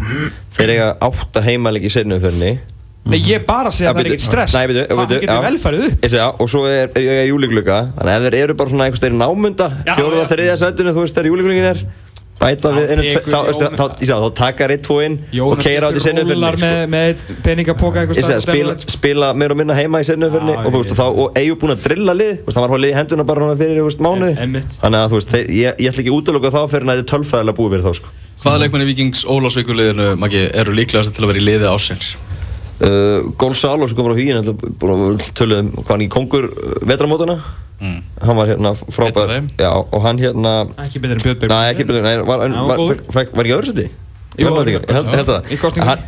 þeir 0.56 0.74
eiga 0.76 0.90
átta 1.10 1.42
heimalegi 1.44 1.90
í 1.90 1.96
seinum 1.98 2.22
þörni 2.22 2.52
Nei, 3.10 3.16
ég 3.24 3.46
bara 3.48 3.70
segja 3.72 3.90
að 3.90 3.96
það 3.96 4.02
er 4.02 4.08
ekkert 4.10 4.24
stress. 4.26 4.52
Nei, 4.52 4.66
bíddu, 4.68 4.82
það 4.90 5.12
getur 5.14 5.30
já. 5.32 5.38
velfærið 5.46 5.84
upp? 5.86 5.94
Ég 6.04 6.10
segja, 6.12 6.26
og 6.36 6.50
svo 6.52 6.60
er, 6.68 6.90
er 6.92 7.06
ég 7.06 7.30
júligluga 7.30 7.78
þannig 7.96 8.12
að 8.12 8.16
ef 8.18 8.24
þeir 8.26 8.36
eru 8.42 8.56
bara 8.60 8.70
svona 8.74 8.84
einhvers 8.86 9.00
bæta 12.40 12.72
við 12.74 12.92
einu, 12.94 13.04
þá, 13.26 13.28
þá, 13.28 13.64
þá, 13.76 13.84
þá, 14.00 14.26
taka 14.38 14.68
reitt 14.70 14.84
tvo 14.86 14.96
inn 15.04 15.18
og 15.44 15.60
keira 15.60 15.90
át 15.90 15.98
í 15.98 16.04
segja, 18.16 18.38
spila, 18.44 18.76
spila 18.80 19.30
meira 19.36 19.56
og 19.56 19.60
minna 19.60 19.76
heima 19.76 20.00
í 20.00 20.08
Já, 20.54 20.56
og, 20.64 20.78
og, 20.80 20.94
þá, 20.96 21.04
og 21.10 21.38
Eyjúb 21.40 21.60
búinn 21.60 21.74
að 21.76 21.84
drilla 21.84 22.16
lið 22.16 22.32
hann 22.48 22.64
var 22.64 22.74
að 22.78 22.82
liði 22.86 22.96
henduna 22.96 23.28
bara 23.28 23.52
fyrir 23.60 23.84
Einmitt. 24.40 24.78
þannig 24.80 25.04
að 25.04 25.12
þú 25.12 25.20
veist, 25.20 25.34
þeir, 25.34 25.52
ég, 25.58 25.84
ég 25.84 25.92
ætla 25.92 26.04
ekki 26.04 26.16
útlöka 26.16 26.54
þá 26.54 26.60
fyrir 26.72 26.88
að 26.88 26.96
þetta 26.96 27.06
er 27.06 27.12
tölfæðilega 27.12 27.60
búið 27.60 27.76
fyrir 27.76 27.86
þá 27.86 28.00
sko. 28.00 28.16
Hvaða 28.40 28.64
leikmenni 28.64 28.88
Víkings 28.88 29.26
Ólafsvíkuliðinu, 29.28 30.10
Maggi, 30.20 30.46
eru 30.56 30.72
líklegast 30.72 31.12
til 31.12 31.26
að 31.26 31.34
vera 31.34 31.42
í 31.42 31.46
liði 31.50 31.68
ásins? 31.68 32.14
uh, 32.80 33.30
Gonzalo 33.38 33.88
sem 33.88 33.98
kom 33.98 34.08
frá 34.08 34.16
Hvíin 34.16 34.40
töluðum 35.36 35.72
hvað 35.76 35.92
hann 35.92 36.04
í 36.04 36.10
kongur 36.12 36.48
vetramótana 36.86 37.38
Mm. 37.80 38.00
hann 38.20 38.36
var 38.36 38.46
hérna 38.50 38.74
frábær 38.76 39.30
já, 39.56 39.70
og 39.72 40.02
hann 40.04 40.18
hérna 40.20 40.50
ekki 40.84 41.00
betur 41.00 41.16
en 41.16 41.22
Björn 41.24 41.38
Berg 41.40 41.50
Nei, 41.54 41.70
ekki 41.72 41.86
byrjuð, 41.88 42.02
nei, 42.04 42.16
var, 42.28 42.42
var, 42.44 42.48
var, 42.68 43.02
var, 43.16 43.28
var 43.38 43.44
ekki 43.48 43.54
öðru 43.56 43.70
seti? 43.72 43.86
Jú, 44.40 44.50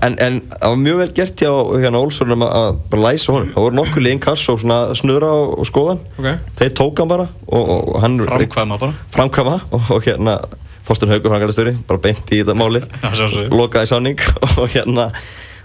En, 0.07 0.15
en 0.23 0.37
það 0.53 0.69
var 0.71 0.77
mjög 0.81 0.99
vel 1.01 1.09
gert 1.17 1.41
hjá 1.43 1.51
hérna 1.83 2.01
Olssonum 2.01 2.45
að- 2.47 2.53
að 2.61 2.77
bara 2.93 3.03
læsa 3.03 3.33
honum. 3.35 3.49
Það 3.53 3.65
voru 3.67 3.77
nokkuð 3.77 4.05
liðin 4.07 4.21
kass 4.23 4.45
og 4.49 4.61
svona 4.63 4.79
snura 4.97 5.31
og, 5.33 5.59
og 5.59 5.67
skoðan. 5.69 5.99
Ok. 6.19 6.29
Þeir 6.61 6.71
tók 6.79 7.03
hann 7.03 7.11
bara 7.11 7.27
og, 7.49 7.73
og 7.73 8.01
hann 8.01 8.19
Framkvæma 8.23 8.79
bara 8.79 8.95
framkvæma 9.17 9.57
og, 9.73 9.91
og 9.91 10.07
hérna 10.07 10.39
Þorsten 10.87 11.13
Haugur 11.13 11.31
frangalastöri, 11.35 11.75
bara 11.87 11.99
beint 12.03 12.33
í 12.35 12.41
þetta 12.43 12.57
sjálfsögðu. 12.59 13.51
lokaði 13.55 13.87
sáning 13.91 14.19
og 14.61 14.69
hérna 14.73 15.11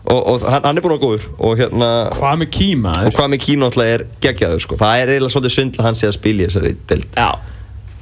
og, 0.08 0.20
og 0.32 0.46
hann, 0.48 0.64
hann 0.64 0.78
er 0.80 0.86
búinn 0.86 0.96
að 0.98 1.04
góður 1.04 1.28
og 1.38 1.60
hérna 1.60 1.90
Hvað 2.16 2.40
með 2.44 2.50
kíma? 2.58 2.94
og 3.08 3.14
hvað 3.18 3.32
með 3.34 3.42
kínu 3.48 3.68
alltaf 3.68 3.92
er 3.92 4.06
geggjaður 4.24 4.64
sko. 4.64 4.80
það 4.80 5.02
er 5.04 5.12
eiginlega 5.16 5.34
svolítið 5.36 5.56
svindla 5.58 5.88
hann 5.90 6.00
sé 6.00 6.08
að 6.10 6.16
spila 6.20 6.44
í 6.44 6.50
þessari 6.50 6.74
deild 6.92 7.08
Já. 7.18 7.30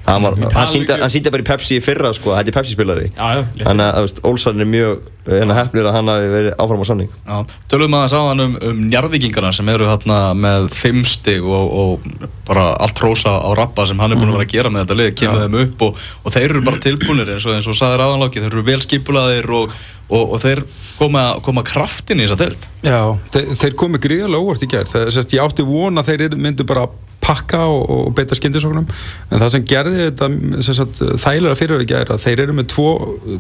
Það 0.06 0.26
hann, 0.28 0.46
hann 0.54 1.10
síndi 1.10 1.32
bara 1.34 1.42
í 1.42 1.48
Pepsi 1.48 1.80
í 1.80 1.84
fyrra 1.84 2.12
sko, 2.14 2.36
þetta 2.38 2.52
er 2.52 2.58
Pepsi 2.60 2.76
spilari 2.76 3.08
þannig 3.18 3.86
að 3.88 4.26
Olsson 4.30 4.62
er 4.62 4.70
mjög 4.70 5.00
hérna, 5.26 5.56
hefnir 5.58 5.88
að 5.90 5.96
hann 5.98 6.10
hafi 6.12 6.28
verið 6.30 6.56
áfram 6.62 6.84
á 6.84 6.86
samning. 6.86 7.14
Já, 7.26 7.38
tölum 7.72 7.96
aðeins 7.98 8.14
áðan 8.14 8.44
um, 8.44 8.54
um 8.70 8.82
njarðvíkingarna 8.92 9.52
sem 9.58 9.72
eru 9.74 9.88
hérna 9.90 10.20
með 10.38 10.68
fimm 10.76 11.02
stig 11.08 11.46
og, 11.46 11.74
og 11.82 12.28
bara 12.46 12.68
allt 12.86 13.02
rósa 13.02 13.34
á 13.42 13.50
rappa 13.58 13.88
sem 13.90 14.00
hann 14.02 14.14
er 14.14 14.22
búin 14.22 14.30
að 14.30 14.38
vera 14.38 14.46
að 14.46 14.54
gera 14.54 14.74
með 14.74 14.86
þetta 14.86 15.00
lið, 15.00 15.12
kemur 15.22 15.42
þeim 15.42 15.58
upp 15.64 15.86
og, 15.88 16.04
og 16.22 16.36
þeir 16.36 16.48
eru 16.52 16.64
bara 16.68 16.84
tilbúinir 16.86 17.34
eins 17.34 17.48
og, 17.50 17.58
eins 17.58 17.70
og 17.72 17.80
sagðir 17.80 18.06
aðanláki, 18.06 18.44
þeir 18.44 18.54
eru 18.54 18.66
vel 18.70 18.80
skipulaðir 18.86 19.50
og, 19.58 19.74
og, 20.06 20.22
og 20.22 20.38
þeir 20.46 20.62
koma, 21.00 21.26
koma 21.46 21.66
kraftin 21.66 22.22
í 22.22 22.28
þessa 22.28 22.40
deild. 22.44 22.70
Já, 22.86 23.02
þeir, 23.34 23.52
þeir 23.64 23.78
komi 23.82 24.04
gríðarlega 24.06 24.46
óvart 24.46 24.68
í 24.68 24.72
gerð 24.76 24.94
það, 24.94 25.24
ég 25.26 25.42
átti 25.42 25.66
von 25.66 26.04
að 26.04 26.14
þeir 26.14 26.38
myndu 26.38 26.70
bara 26.70 26.86
pakka 27.26 27.66
og, 27.72 27.84
og 27.90 28.16
beita 28.18 28.38
skyndisóknum. 28.38 28.88
En 29.32 29.42
það 29.42 29.52
sem 29.56 29.68
gerði 29.68 30.08
þetta 30.08 31.12
þægilega 31.26 31.60
fyrir 31.60 31.84
í 31.84 31.90
gerð 31.90 32.16
að 32.16 32.26
þeir 32.28 32.46
eru 32.46 32.58
með 32.60 32.72
tvo 32.76 32.90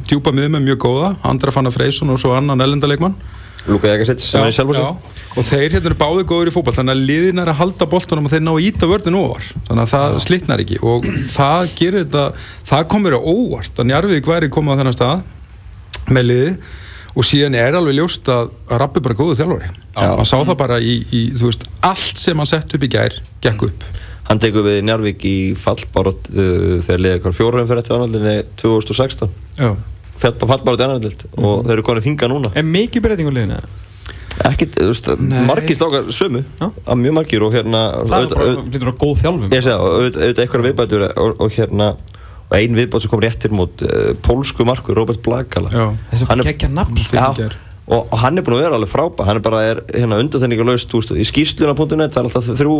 djúpa 0.09 0.33
miðum 0.35 0.61
mjög 0.65 0.83
góða 0.87 1.15
Andra 1.25 1.53
Fanna 1.55 1.73
Freysson 1.73 2.13
og 2.13 2.21
svo 2.21 2.35
annan 2.35 2.65
elendaleikmann 2.65 3.17
Luka 3.65 3.89
Jægarsits 3.89 4.27
er 4.37 4.51
og 5.35 5.43
þeir 5.47 5.73
hérna 5.73 5.89
eru 5.89 5.97
báði 5.97 6.25
góður 6.29 6.51
í 6.51 6.53
fótball 6.53 6.75
þannig 6.77 6.93
að 6.93 7.05
liðin 7.09 7.41
er 7.41 7.49
að 7.51 7.57
halda 7.63 7.87
boltanum 7.89 8.27
og 8.27 8.33
þeir 8.33 8.43
ná 8.45 8.51
að 8.53 8.65
íta 8.67 8.89
vörðin 8.89 9.17
ofar 9.19 9.47
þannig 9.67 9.81
að 9.81 9.91
það 9.91 10.17
slitnar 10.25 10.63
ekki. 10.63 10.77
Og 10.85 11.07
það 11.33 11.73
gerir 11.79 12.05
þetta 12.05 12.25
það 12.69 12.85
komur 12.93 13.17
á 13.17 13.19
óvart 13.19 13.81
að 13.81 13.89
Njarvík 13.89 14.29
væri 14.29 14.51
komið 14.53 14.77
á 14.77 14.79
þennan 14.79 14.95
stað 14.95 16.13
með 16.13 16.27
liði 16.29 16.51
og 17.15 17.27
síðan 17.27 17.55
er 17.59 17.77
alveg 17.77 17.97
ljóst 17.97 18.27
að, 18.31 18.51
Rappi 18.81 18.99
er 18.99 19.05
bara 19.07 19.17
góðu 19.17 19.37
þjálfari. 19.39 19.69
Maður 19.95 20.29
sá 20.29 20.35
það 20.37 20.57
bara 20.59 20.79
í, 20.83 20.95
í 21.15 21.21
þú 21.37 21.49
veist, 21.49 21.65
allt 21.85 22.19
sem 22.21 22.41
hann 22.41 22.49
sett 22.49 22.75
upp 22.75 22.85
í 22.85 22.91
gær 22.91 23.15
gekk 23.45 23.67
upp. 23.69 23.87
Hann 24.25 24.41
tekur 24.41 24.65
við 24.65 24.81
Njarvík 24.87 25.25
í 25.29 25.37
fallbarótt 25.59 26.29
uh, 26.33 26.77
þegar 26.83 27.03
liðið 27.05 27.25
hver 27.25 27.37
fjórum 27.37 27.67
fyrir 27.69 27.83
eftir 27.83 27.95
annaðlinni 27.95 28.35
2016 28.57 29.33
Já. 29.59 29.71
fallbarótt 30.17 30.81
í 30.81 30.87
annaðlind 30.87 31.25
og 31.37 31.65
þeir 31.67 31.75
eru 31.77 31.87
konið 31.91 32.07
þinga 32.09 32.31
núna. 32.33 32.53
Er 32.57 32.65
mikið 32.65 33.05
breyting 33.05 33.29
á 33.29 33.33
liðinu? 33.37 33.59
ekkit, 34.43 34.75
þú 34.75 34.89
veist, 34.89 35.07
margir 35.47 35.77
stókar 35.77 36.09
sömu 36.13 36.41
að 36.59 36.97
mjög 36.99 37.15
margir 37.15 37.45
og 37.45 37.53
hérna 37.55 37.83
Það 38.09 38.25
er 38.25 38.57
bara, 38.81 38.95
góð 38.99 39.21
þjálfum 39.21 39.53
ég 39.55 39.63
segja, 39.63 39.77
auðvitað 39.79 40.25
auðvitað 40.25 40.43
eitthvað 40.43 40.65
viðbætur 40.67 41.05
og, 41.07 41.39
og 41.45 41.55
hérna 41.55 41.87
og 42.45 42.57
ein 42.57 42.77
viðbæt 42.77 43.05
sem 43.05 43.11
kom 43.11 43.23
réttir 43.23 43.53
mót 43.55 43.81
uh, 43.85 44.11
pólsku 44.25 44.65
markur, 44.67 44.97
Robert 44.97 45.21
Blakala. 45.25 45.71
Hann 45.73 46.41
er- 46.41 46.51
geggja 46.51 46.69
nafn 46.71 46.99
sko. 47.01 47.49
Og, 47.85 48.07
hann 48.17 48.33
er 48.33 48.41
búin 48.41 48.55
að 48.57 48.63
vera 48.63 48.77
alveg 48.79 48.89
frábæð 48.89 49.27
hann 49.27 49.37
er 49.37 49.43
bara 49.45 49.59
er, 49.61 49.79
hérna, 49.93 50.17
undanþenningarlaust 50.23 50.89
þú 50.89 51.01
veist, 51.03 51.11
í 51.21 51.25
skýsluna.net 51.29 52.15
það 52.15 52.17
er 52.17 52.29
alltaf 52.31 52.47
þrjú 52.57 52.77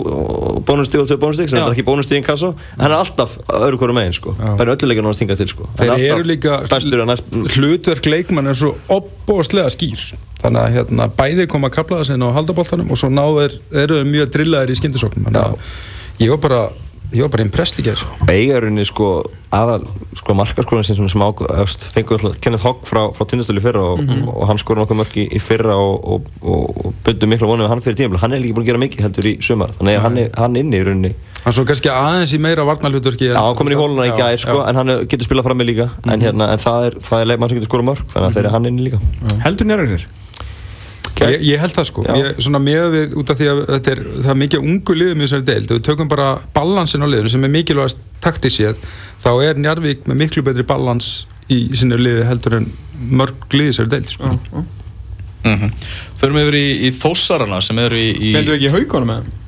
bónustík 0.65 1.03
og 1.03 1.12
tvö 1.12 1.17
bónustík 1.22 1.51
sem 1.51 1.60
er 1.60 1.75
ekki 1.75 1.86
bónustík 1.86 2.17
en 2.17 2.25
kassa 2.25 2.50
hann 2.72 2.88
er 2.88 2.95
alltaf 2.98 3.36
öðru 3.53 3.77
hverju 3.84 3.98
megin 4.00 4.15
sko. 4.17 4.34
Já. 4.34 4.55
bara 4.57 4.74
öllu 4.74 4.89
leikinu 4.89 5.12
hann 5.12 5.17
stinga 5.19 5.38
til 5.38 5.51
sko. 5.51 5.67
Hann 5.77 5.91
þeir 5.91 5.93
er 5.93 6.05
eru 6.07 6.15
alltaf 6.15 6.31
líka 6.31 6.57
bestur 6.72 7.03
næst 7.05 7.38
hlutverk 7.53 8.10
leikmann 8.10 8.50
er 8.50 8.57
svo 8.57 8.72
opbóðslega 8.98 9.69
skýr. 9.75 10.07
Þannig 10.41 10.63
að 10.63 10.79
hérna, 10.79 11.07
bæði 11.22 11.45
koma 11.53 11.69
að 11.69 11.77
kapla 11.77 12.01
það 12.01 12.10
sinna 12.10 12.31
á 12.34 12.36
haldaboltanum 12.39 12.89
og 12.89 13.01
svo 13.03 13.12
náður 13.13 13.60
eru 13.77 14.01
þeir 14.01 14.10
mjög 14.10 14.34
drillaðir 14.39 14.74
í 14.74 14.79
að 15.38 15.62
ég 16.17 16.31
var 16.34 16.41
bara 16.41 16.60
ég 17.13 17.21
var 17.25 17.29
bara 17.35 17.43
impressed 17.45 17.79
í 17.79 17.85
gerð 17.85 18.01
eigarinni 18.31 18.85
sko 18.88 19.09
aðal 19.55 19.86
sko 20.17 20.34
markarskólan 20.36 20.84
sem 20.88 20.97
sem 21.10 21.21
ágöðast 21.23 21.86
fengur 21.93 22.17
alltaf 22.19 22.39
Kenneth 22.43 22.65
Hogg 22.65 22.82
frá, 22.89 23.03
frá 23.15 23.27
tindastölu 23.30 23.62
fyrra 23.63 23.84
og, 23.93 24.01
og 24.34 24.47
hann 24.49 24.60
skorur 24.62 24.82
nokkuð 24.84 24.99
mörg 25.03 25.15
í, 25.21 25.27
í 25.38 25.39
fyrra 25.43 25.77
og, 25.80 25.95
og, 26.15 26.27
og, 26.41 26.82
og 26.88 26.97
byrdu 27.06 27.30
miklu 27.32 27.47
vonið 27.51 27.67
við 27.67 27.73
hann 27.75 27.86
fyrir 27.86 27.99
tíma 28.01 28.21
hann 28.23 28.36
er 28.36 28.43
líka 28.43 28.58
búin 28.58 28.65
að 28.65 28.71
gera 28.73 28.84
mikið 28.84 29.06
heldur 29.08 29.30
í 29.32 29.36
sumar 29.45 29.75
þannig 29.80 29.99
að 29.99 30.06
hann 30.08 30.19
er 30.25 30.30
hann 30.41 30.60
inni 30.60 30.82
í 30.82 30.84
rauninni. 30.89 31.13
Hann 31.45 31.53
svo 31.53 31.62
kannski 31.69 31.91
aðeins 31.93 32.32
í 32.34 32.39
meira 32.41 32.63
varnalhutverki 32.65 33.27
Já, 33.30 33.38
hann 33.38 33.56
komin 33.60 33.75
í 33.75 33.80
hóluna 33.80 34.08
í 34.10 34.13
gær 34.17 34.39
sko, 34.41 34.56
já. 34.63 34.69
en 34.71 34.80
hann 34.82 34.89
er- 34.95 35.03
getur 35.06 35.27
spilað 35.27 35.45
fram 35.45 35.60
með 35.62 35.67
líka. 35.69 35.86
En, 36.10 36.23
hérna, 36.25 36.47
en 36.56 36.62
það 36.63 36.88
er, 36.88 36.95
það 37.06 37.21
er 37.21 37.30
leikmann 37.30 37.51
sem 37.51 37.60
getur 37.60 37.69
skorað 37.69 37.88
mörg 37.91 38.08
þannig 38.15 38.25
að 38.32 38.38
þeir 38.39 38.43
eru 38.47 38.53
hann 38.56 38.65
inni 38.71 38.88
líka. 38.88 39.01
Heldur 39.45 39.69
njörður 39.69 40.08
Ég, 41.15 41.43
ég 41.47 41.62
held 41.62 41.75
það 41.75 41.88
sko, 41.89 42.04
ég, 42.19 42.39
svona 42.43 42.60
með 42.60 42.86
við 42.91 43.13
út 43.21 43.32
af 43.32 43.39
því 43.39 43.47
að 43.51 43.60
þetta 43.69 43.91
er, 43.93 44.01
það 44.17 44.32
er 44.34 44.39
mikið 44.41 44.65
ungu 44.71 44.95
liðum 44.99 45.21
í 45.21 45.25
þessari 45.25 45.47
deild, 45.47 45.69
ef 45.69 45.78
við 45.78 45.86
tökum 45.88 46.10
bara 46.12 46.28
balansin 46.56 47.06
á 47.06 47.08
liðinu 47.08 47.32
sem 47.32 47.47
er 47.47 47.54
mikilvægast 47.54 48.01
taktísið 48.25 48.82
þá 49.23 49.30
er 49.47 49.62
Njarvík 49.62 50.04
með 50.10 50.19
miklu 50.25 50.43
betri 50.45 50.65
balans 50.67 51.13
í 51.47 51.62
sinni 51.78 51.99
liði 52.01 52.28
heldur 52.28 52.60
en 52.60 52.67
mörg 53.15 53.47
liði 53.56 53.71
í 53.71 53.73
þessari 53.73 53.93
deild 53.95 54.12
sko. 54.12 54.34
Mm 54.34 54.73
Förum 55.45 56.39
yfir 56.41 56.56
í, 56.58 56.67
í 56.88 56.89
þósarana 56.95 57.60
sem 57.62 57.78
eru 57.78 57.97
í... 57.99 58.08
í 58.17 58.30
Glendur 58.34 58.56
ekki 58.56 58.71
haugunum 58.73 59.12
með 59.12 59.28
það? 59.28 59.41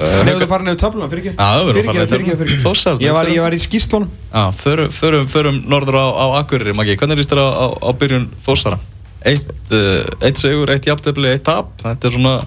Nefndu 0.00 0.46
að 0.46 0.52
fara 0.52 0.64
nefnir 0.64 0.78
töfluna, 0.80 1.08
fyrir 1.10 1.24
ekki? 1.24 1.32
Já, 1.34 1.40
það 1.42 1.64
verður 1.66 1.80
að 1.80 1.88
fara 1.88 2.04
fyrir 2.12 2.44
ekki 2.46 2.58
Þósararnir, 2.62 3.04
Ég 3.04 3.16
var, 3.16 3.30
ég 3.34 3.42
var 3.44 3.56
í 3.56 3.58
skýstlunum 3.60 4.12
Já, 4.30 4.44
förum, 4.60 4.92
förum, 4.94 5.26
förum 5.28 5.58
norður 5.68 5.98
á, 6.00 6.06
á 6.06 6.26
Akureyri, 6.38 6.72
Maggi. 6.78 6.94
Hvernig 7.00 7.20
líst 7.20 7.34
þér 7.34 7.42
á, 7.42 7.48
á, 7.50 7.66
á 7.82 7.90
byrjun 7.98 8.30
Þórsara? 8.46 8.78
Eitt, 9.20 9.50
uh, 9.74 10.06
eitt 10.24 10.40
sigur, 10.40 10.70
eitt 10.72 10.88
jafntefli, 10.88 11.34
eitt 11.34 11.44
tap. 11.44 11.74
Þetta 11.82 12.08
er 12.08 12.16
svona... 12.16 12.38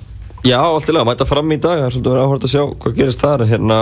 Já, 0.44 0.58
allt 0.60 0.90
í 0.90 0.92
lega, 0.92 1.08
mæta 1.08 1.24
fram 1.24 1.52
í 1.54 1.58
dag 1.62 1.78
það 1.80 1.86
er 1.86 1.94
svolítið 1.94 2.12
verið 2.12 2.24
áhverð 2.26 2.46
að 2.48 2.52
sjá 2.52 2.64
hvað 2.84 2.96
gerist 2.98 3.22
þar. 3.22 3.44
Hérna, 3.48 3.78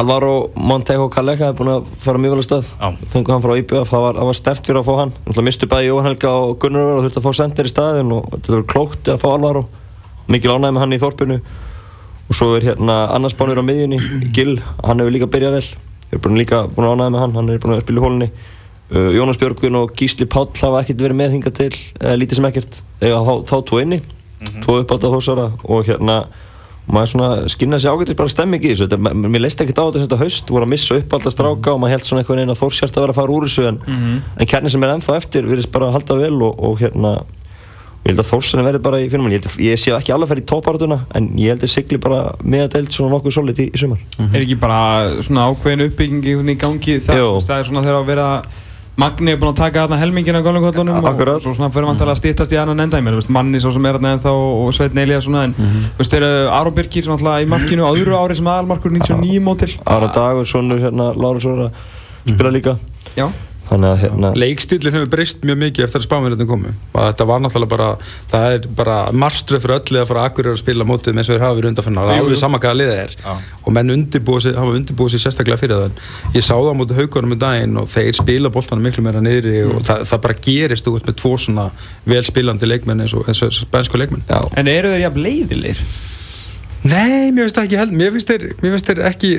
Alvaro 0.00 0.34
Montejo 0.56 1.08
Kaleka 1.12 1.50
er 1.50 1.56
búin 1.58 1.72
að 1.74 1.90
fara 2.00 2.20
mjög 2.22 2.36
vel 2.36 2.40
að 2.40 2.46
stað 2.46 2.70
Já. 2.70 2.86
fengu 3.12 3.34
hann 3.34 3.42
frá 3.44 3.52
IBF, 3.58 3.90
það 3.90 4.04
var, 4.06 4.20
var 4.30 4.38
stert 4.38 4.62
fyrir 4.64 4.80
að 4.80 4.86
fá 4.86 4.94
hann. 5.00 5.12
Náttúrulega 5.26 5.46
mistu 5.50 5.68
bæði 5.68 5.90
Jóhann 5.90 6.08
Helga 6.08 6.30
og 6.46 6.54
Gunnar 6.62 6.92
og 6.94 7.02
þurfti 7.04 7.20
að 7.20 7.26
fá 7.26 7.36
sendir 7.36 7.68
í 7.68 7.72
staðin 7.74 8.14
og 8.16 8.30
þetta 8.36 8.54
var 8.54 8.64
klókt 8.70 9.10
að 9.12 9.20
fá 9.20 9.28
Alvaro. 9.32 9.64
Mikil 10.30 10.54
ánægði 10.54 10.72
með 10.78 10.84
hann 10.84 10.96
í 10.96 11.00
þorpinu. 11.02 11.38
Og 12.30 12.38
svo 12.38 12.52
er 12.56 12.68
hérna 12.70 12.96
annars 13.16 13.36
bánur 13.36 13.60
á 13.60 13.64
miðjunni 13.66 14.00
Gil, 14.36 14.54
hann 14.86 15.02
hefur 15.02 15.16
líka 15.18 15.28
byrjað 15.34 15.58
vel. 15.58 15.66
Er 16.14 16.22
búin 16.22 16.40
líka 16.40 16.62
búin 16.70 16.88
að 16.88 16.96
ánægði 16.96 17.16
með 17.16 17.24
hann, 17.26 17.36
hann 17.40 17.52
er 17.52 17.60
búin 17.60 17.76
að 17.76 17.84
spila 17.84 18.00
í 18.00 18.06
hólunni 18.06 18.30
uh, 18.92 19.10
Jónas 19.16 19.40
Björgun 19.40 19.80
og 19.80 19.96
Gísli 19.98 20.28
Páll 20.30 20.50
hafa 20.60 20.84
ekkert 20.84 21.04
verið 21.06 21.20
með 21.22 21.36
hingað 21.36 21.58
til 21.62 21.72
uh, 21.74 22.14
lítið 22.18 22.40
sem 22.40 22.50
ekkert, 22.50 22.80
þegar 23.02 23.26
þá, 23.26 23.34
þá 23.50 23.56
tvo 23.70 23.82
inni 23.84 24.00
tvo 24.64 24.78
uppátt 24.80 25.04
á 25.04 25.12
þósara 25.12 25.50
og 25.68 25.88
hérna 25.88 26.22
maður 26.90 27.10
svona 27.12 27.48
skynna 27.52 27.78
sig 27.78 27.92
ágættir 27.92 28.16
bara 28.18 28.32
stemming 28.32 28.64
í 28.64 28.70
þessu. 28.72 28.88
Þetta, 28.90 29.12
mér 29.14 29.44
leist 29.44 29.60
ekkert 29.62 29.78
á 29.78 29.84
þetta 29.84 30.04
þetta 30.04 30.20
haust 30.24 30.48
voru 30.50 30.66
að 30.66 30.72
missa 30.72 30.96
upp 30.98 31.12
alltaf 31.16 31.34
stráka 31.34 31.74
og 31.74 31.82
maður 31.82 31.94
held 31.94 32.06
svona 32.08 32.22
einhvern 32.22 32.40
veginn 32.40 32.54
að 32.54 32.62
Þórsjart 32.62 32.96
að 32.96 33.04
vera 33.04 33.14
að 33.14 33.20
fara 33.20 33.34
úr 33.36 33.46
þessu 33.46 33.66
en, 33.68 33.82
en 34.40 34.50
kjarni 34.50 34.72
sem 34.72 34.86
er 34.86 34.94
ennþá 34.94 35.18
eftir 35.20 35.46
virðist 35.46 35.70
bara 35.74 35.90
að 35.90 35.98
halda 35.98 36.16
vel 36.18 36.40
og, 36.48 36.64
og 36.66 36.80
hérna 36.80 37.12
ég 38.00 38.08
held 38.10 38.22
að 38.24 38.30
Þórsan 38.30 38.64
verði 38.64 38.80
bara 38.82 39.02
í 39.04 39.10
finnum 39.12 39.30
ég, 39.30 39.46
ég 39.60 39.78
sé 39.78 39.92
ekki 39.92 40.14
alveg 40.14 40.24
að 40.24 40.32
fara 40.32 40.42
í 40.42 40.48
tópartuna 40.48 40.98
en 41.14 41.28
ég 41.38 41.52
held 41.52 41.66
að 41.68 41.72
sigli 41.74 42.00
bara 42.00 42.22
með 42.42 42.64
að 42.64 42.74
deilt 42.78 42.96
svona 42.96 43.12
nokkuð 43.12 43.36
solid 43.36 43.60
í, 43.60 43.68
í 43.68 43.82
sumar. 43.82 44.00
Er 44.32 44.40
ekki 44.40 44.56
bara 44.58 44.80
svona 45.20 45.46
ákveðin 45.52 45.84
uppbygging 45.90 46.48
í 46.48 46.56
gangi? 46.58 46.96
Það, 47.04 47.26
það 47.44 47.56
er 47.58 47.68
svona 47.68 47.84
þegar 47.84 48.00
að 48.00 48.08
vera 48.08 48.28
Magni 48.98 49.32
er 49.32 49.38
búinn 49.40 49.52
að 49.54 49.60
taka 49.60 49.84
þarna 49.84 49.98
helmingin 50.00 50.36
af 50.36 50.42
gólumkvöldunum 50.44 50.96
og, 50.98 51.20
og 51.22 51.42
svo 51.44 51.54
svona 51.54 51.70
fyrir 51.72 51.88
vantalega 51.88 52.16
að 52.16 52.20
stýttast 52.20 52.52
í 52.52 52.58
annan 52.60 52.82
enda 52.84 52.98
ég 52.98 53.04
meina, 53.06 53.16
þú 53.16 53.22
veist, 53.22 53.32
manni 53.32 53.60
svo 53.62 53.70
sem 53.72 53.86
er 53.86 53.96
þarna 53.96 54.16
ennþá 54.16 54.32
og 54.34 54.72
Sveitn 54.76 55.00
Elías 55.00 55.24
svona 55.24 55.44
en 55.46 55.54
þú 55.54 56.02
veist, 56.02 56.10
þeir 56.16 56.26
eru 56.26 56.50
Aron 56.58 56.76
Birkir 56.76 57.06
svona 57.06 57.16
alltaf 57.20 57.46
í 57.46 57.48
markinu 57.54 57.86
á 57.86 57.90
öðru 57.94 58.18
ári 58.18 58.36
sem 58.36 58.50
aðalmarkur 58.50 58.92
99 58.98 59.40
mótil 59.46 59.70
Ára 59.86 60.10
Dagur, 60.12 60.48
Sónur, 60.50 60.82
hérna, 60.82 61.12
Lára 61.16 61.40
Sóra 61.40 61.70
spila 62.26 62.50
líka. 62.52 62.76
Já, 63.16 63.30
hérna 63.70 64.32
Leikstílinn 64.34 64.94
hefur 64.96 65.10
breyst 65.12 65.44
mjög 65.46 65.58
mikið 65.60 65.84
eftir 65.86 66.00
að 66.00 66.06
spámiðlutin 66.08 66.48
komu. 66.50 66.72
Og 66.92 67.00
þetta 67.04 67.26
var 67.30 67.40
náttúrulega 67.44 67.70
bara 67.70 67.88
það 68.32 68.54
er 68.56 68.66
bara 68.80 68.96
marströð 69.12 69.62
fyrir 69.62 69.76
öllu 69.78 70.00
að 70.02 70.08
fara 70.10 70.24
akkur 70.26 70.48
að 70.50 70.58
spila 70.58 70.84
mótið 70.88 71.16
eins 71.20 71.30
og 71.30 71.36
þeir 71.36 71.44
hafa 71.46 71.58
verið 71.60 71.70
undanfannar 71.70 72.08
það 72.10 72.14
er 72.16 72.24
alveg 72.24 72.34
jú. 72.36 72.40
sama 72.42 72.58
hvaða 72.58 72.78
liðið 72.80 72.98
er. 73.04 73.14
Og 73.64 73.72
menn 73.76 73.94
undirbúið 73.94 74.42
sig, 74.46 74.58
hafa 74.58 74.74
undirbúið 74.80 75.14
sig 75.14 75.24
sérstaklega 75.24 75.60
fyrir 75.60 75.76
það. 75.84 76.02
Ég 76.34 76.42
sá 76.46 76.54
það 76.56 76.72
á 76.74 76.78
mótið 76.80 77.00
haugunum 77.04 77.36
um 77.36 77.42
daginn 77.44 77.76
og 77.80 77.88
þeir 77.94 78.18
spila 78.18 78.50
boltanum 78.50 78.84
miklu 78.88 79.06
meira 79.06 79.22
niðri 79.22 79.60
Mm. 79.60 79.76
og 79.76 79.82
það, 79.84 80.04
það 80.08 80.20
bara 80.24 80.34
gerist 80.42 80.86
út 80.88 81.06
með 81.06 81.16
tvo 81.20 81.32
svona 81.38 81.70
vel 82.06 82.22
spilandi 82.24 82.66
leikmenn 82.66 83.00
eins 83.04 83.12
og, 83.14 83.26
eins 83.28 83.42
og 83.44 83.52
spænsku 83.52 83.98
leikmenn. 84.00 84.22
Já, 84.28 84.40
en 84.56 84.68
eru 84.68 84.88
þeir 84.88 85.04
jafn 85.06 85.22
leiðilegir? 85.22 85.82
Nei, 86.80 87.28
mér 87.28 87.44
finnst 87.44 87.58
það 87.58 87.66
ekki 87.66 87.76
held 87.76 87.90
mér 87.92 88.12
finnst 88.14 88.30
þeir, 88.30 88.44
mér 88.62 88.70
finnst 88.72 88.86
þeir 88.88 89.00
ekki, 89.10 89.30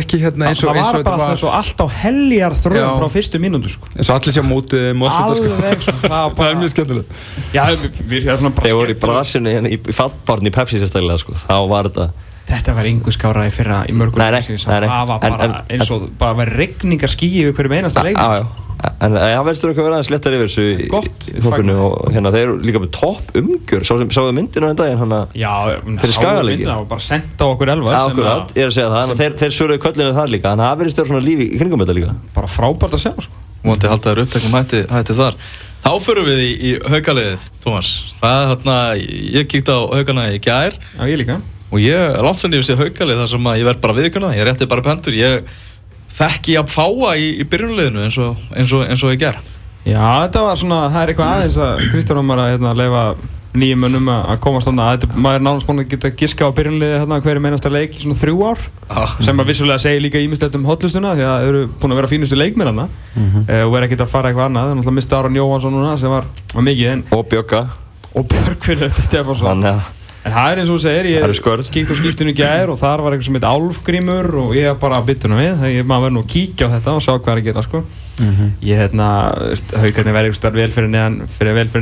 ekki 0.00 0.18
hérna 0.18 0.48
eins 0.48 0.62
og, 0.64 0.70
það 0.72 0.78
eins 0.80 0.88
og 0.88 0.96
var 0.96 1.04
bara 1.06 1.18
svona 1.22 1.36
svo 1.38 1.52
allt 1.54 1.82
á 1.82 1.86
heljar 2.02 2.56
Já. 2.56 2.60
þröðum 2.64 2.96
frá 3.04 3.08
fyrstu 3.14 3.40
mínútu 3.44 3.70
sko. 3.70 3.90
eins 3.94 4.10
og 4.10 4.16
allir 4.16 4.34
sé 4.34 4.42
á 4.42 4.46
mótið 4.48 4.86
og 4.98 5.04
þetta, 5.04 5.28
Alveg 5.28 5.84
sko, 5.86 5.94
það 6.02 6.16
var 6.16 6.34
það 6.40 6.50
er 6.50 6.58
mjög 6.62 6.72
skemmtilegt 6.74 7.54
Já, 7.54 7.62
við, 7.70 8.00
við 8.10 8.26
erum 8.26 8.42
svona 8.42 8.54
bara 8.58 8.66
þeir 8.72 8.78
voru 8.80 8.96
í 8.96 8.98
brasinu 9.06 9.54
hérna, 9.54 9.70
í, 9.70 9.78
í 9.78 9.94
fattbarn 9.94 10.50
í 10.50 10.54
Pepsi 10.58 10.82
sérstaklega 10.82 11.22
sko. 11.22 11.38
þá 11.46 11.54
var 11.70 11.90
þetta 11.92 12.08
Þetta 12.48 12.72
var 12.78 12.86
yngu 12.88 13.12
skára 13.12 13.42
í 13.44 13.50
fyrra 13.52 13.82
í 13.86 13.92
mörgum 13.92 14.18
Nei, 14.22 14.30
nei, 14.32 14.38
leiksins. 14.40 14.62
nei, 14.66 14.78
nei. 14.80 14.88
Það 14.88 15.10
var 15.12 15.24
En- 15.28 15.34
bara 15.38 15.64
eins 15.68 15.90
og 15.92 16.06
bara 16.18 16.34
var 16.42 16.48
regningar 16.56 17.10
skýi 17.12 17.42
yfir 17.44 17.54
hverjum 17.58 17.74
einasta 17.78 18.02
leik 18.06 18.16
Já, 18.16 18.40
já. 18.40 18.67
En 18.78 19.14
það 19.14 19.44
verður 19.46 19.70
eitthvað 19.72 19.82
að 19.82 19.86
vera 19.88 19.96
aðeins 19.98 20.10
léttar 20.12 20.34
yfir 20.36 20.48
þessu 20.48 20.64
í- 20.78 21.42
fagna. 21.42 21.74
og 21.82 22.12
hérna 22.14 22.30
þeir 22.34 22.44
eru 22.44 22.58
líka 22.62 22.78
með 22.82 22.90
topp 22.94 23.32
umgjör 23.40 23.86
sáðu 23.88 24.32
myndinu 24.36 24.68
en 24.70 24.76
daginn 24.78 25.00
hann 25.02 25.14
að 25.16 25.34
Já, 25.34 25.54
Fyrir 25.98 26.14
Skagaleiki? 26.14 26.66
Það 26.68 26.78
var 26.78 26.86
bara 26.92 27.04
sendt 27.08 27.42
á 27.42 27.46
okkur 27.48 27.72
elvar 27.74 27.96
sem 27.98 28.12
akkurat, 28.12 28.30
að- 28.38 28.54
ég 28.54 28.62
er 28.62 28.70
að 28.70 28.76
segja 28.78 28.92
það, 28.94 29.10
en 29.10 29.18
þeir, 29.18 29.36
þeir 29.42 29.54
svöruðu 29.58 29.82
kvöllinu 29.82 30.14
þar 30.14 30.30
líka. 30.30 30.46
Þannig 30.52 30.62
að 30.62 30.70
það 30.70 30.78
verður 30.82 30.94
stöður 30.94 31.10
svona 31.10 31.26
lífi 31.26 31.46
í 31.48 31.58
kringum 31.58 31.82
þetta 31.82 31.96
líka. 31.98 32.14
Bara 32.38 32.46
frábært 32.54 32.94
að 32.94 33.02
segja 33.02 33.26
sko. 33.26 33.44
Móndi 33.66 33.90
halda 33.90 34.12
þér 34.14 34.22
uppteknum 34.22 34.54
hætti, 34.60 34.82
hætti 34.94 35.14
þar. 35.18 35.34
Þá 35.82 35.90
förum 36.06 36.26
við 36.30 36.38
í, 36.46 36.50
í 36.62 36.70
haugaliðið, 36.86 37.48
Tómas. 37.64 37.90
Það 38.22 38.38
er 38.38 38.50
hérna, 38.54 38.76
ég 39.38 39.48
kíkti 39.50 39.74
á 39.74 39.80
haugana 39.90 40.28
í 40.30 40.38
gær. 40.38 40.78
Já, 40.98 41.02
ég 41.10 41.18
líka. 41.18 41.40
Og 41.70 41.82
ég, 41.82 42.14
langt 42.24 42.38
sem 42.40 42.50
ég 42.54 42.62
sé 42.64 42.74
haugalið 42.78 43.18
þar 43.20 43.28
sem 43.34 43.44
að 43.50 43.58
ég 43.58 43.66
verð 43.68 43.80
bara 43.82 43.94
viðkjörna 43.98 44.30
ég 44.38 44.46
rétti 44.48 44.68
bara 44.70 44.80
pendur, 44.86 45.12
ég 45.18 45.42
þekki 46.18 46.58
að 46.60 46.74
fáa 46.74 47.14
í, 47.16 47.30
í 47.38 47.46
byrjunliðinu 47.48 48.04
eins 48.06 48.18
og, 48.22 48.44
eins 48.54 48.74
og, 48.74 48.84
eins 48.88 49.06
og 49.06 49.14
ég 49.14 49.22
ger 49.22 49.40
Já, 49.88 50.04
þetta 50.26 50.44
var 50.44 50.60
svona, 50.60 50.84
það 50.92 51.02
er 51.02 51.10
eitthvað 51.12 51.34
aðeins 51.34 51.58
að 51.64 51.82
Kristján 51.92 52.20
Ómar 52.20 52.40
að 52.42 52.50
hérna, 52.52 52.72
leifa 52.76 53.02
nýjum 53.58 53.80
mönnum 53.80 54.10
að 54.12 54.26
að 54.34 54.40
komast 54.44 54.68
þarna. 54.68 54.84
Að 54.84 54.96
þetta, 54.98 55.20
maður 55.24 55.38
er 55.38 55.44
nánast 55.46 55.68
búin 55.68 55.82
að 55.82 55.92
geta 55.94 56.10
giska 56.20 56.48
á 56.50 56.56
byrjunliði 56.58 56.98
hérna 57.00 57.18
hverju 57.24 57.42
meinasta 57.46 57.72
leik 57.72 57.96
í 57.96 58.02
svona 58.02 58.18
þrjú 58.20 58.42
ár 58.44 58.64
ah. 58.92 59.14
sem 59.24 59.40
að 59.40 59.48
vissulega 59.48 59.82
segja 59.82 60.02
líka 60.04 60.20
ímislegt 60.20 60.58
um 60.58 60.68
hotlustuna 60.68 61.14
því 61.16 61.24
að 61.24 61.44
þeir 61.44 61.50
eru 61.54 61.62
búin 61.72 61.94
að 61.94 62.00
vera 62.02 62.10
fínustu 62.12 62.38
leikmir 62.38 62.70
hana 62.70 62.88
og 63.64 63.72
vera 63.72 63.88
ekkert 63.88 64.04
að 64.04 64.12
fara 64.12 64.30
eitthvað 64.32 64.50
annað, 64.50 64.72
er 64.72 64.78
náttúrulega 64.78 64.98
mista 65.00 65.18
Aron 65.18 65.40
Jóhansson 65.40 65.74
núna 65.78 65.96
sem 65.96 66.12
var, 66.12 66.28
var 66.52 66.68
mikið 66.68 66.92
en 66.92 67.04
og 67.16 67.24
Bjögga 67.32 67.62
og 68.12 68.28
Björgvin 68.28 68.82
þetta 68.84 69.06
Stefánsson. 69.08 69.48
Þannig 69.48 69.72
að 69.72 69.97
En 70.26 70.34
það 70.34 70.50
er 70.50 70.60
eins 70.60 70.72
og 70.72 70.78
þú 70.78 70.82
segir, 70.82 71.08
ég 71.14 71.70
kíkt 71.72 71.92
á 71.94 71.96
skýstinu 72.00 72.34
í 72.34 72.36
gær 72.38 72.72
og 72.72 72.80
þar 72.80 73.04
var 73.04 73.14
eitthvað 73.14 73.28
sem 73.30 73.38
heit 73.38 73.48
Álfgrímur 73.48 74.28
og 74.42 74.56
ég 74.58 74.80
bara 74.82 74.98
bytti 75.06 75.28
hana 75.28 75.38
við, 75.38 75.54
þegar 75.62 75.88
maður 75.88 76.06
verið 76.08 76.16
nú 76.18 76.24
að 76.24 76.32
kíkja 76.34 76.68
á 76.68 76.74
þetta 76.74 76.94
og 76.98 77.04
sjá 77.06 77.12
hvað 77.14 77.32
er 77.34 77.40
að 77.42 77.48
gera 77.48 77.66
sko. 77.68 77.84
Ég 78.18 78.74
hérna, 78.80 79.08
haugarnir 79.78 80.14
verið 80.16 80.32
eitthvað 80.32 80.56
vel 80.58 80.72
fyrir 80.74 80.90
neðan, 80.90 81.18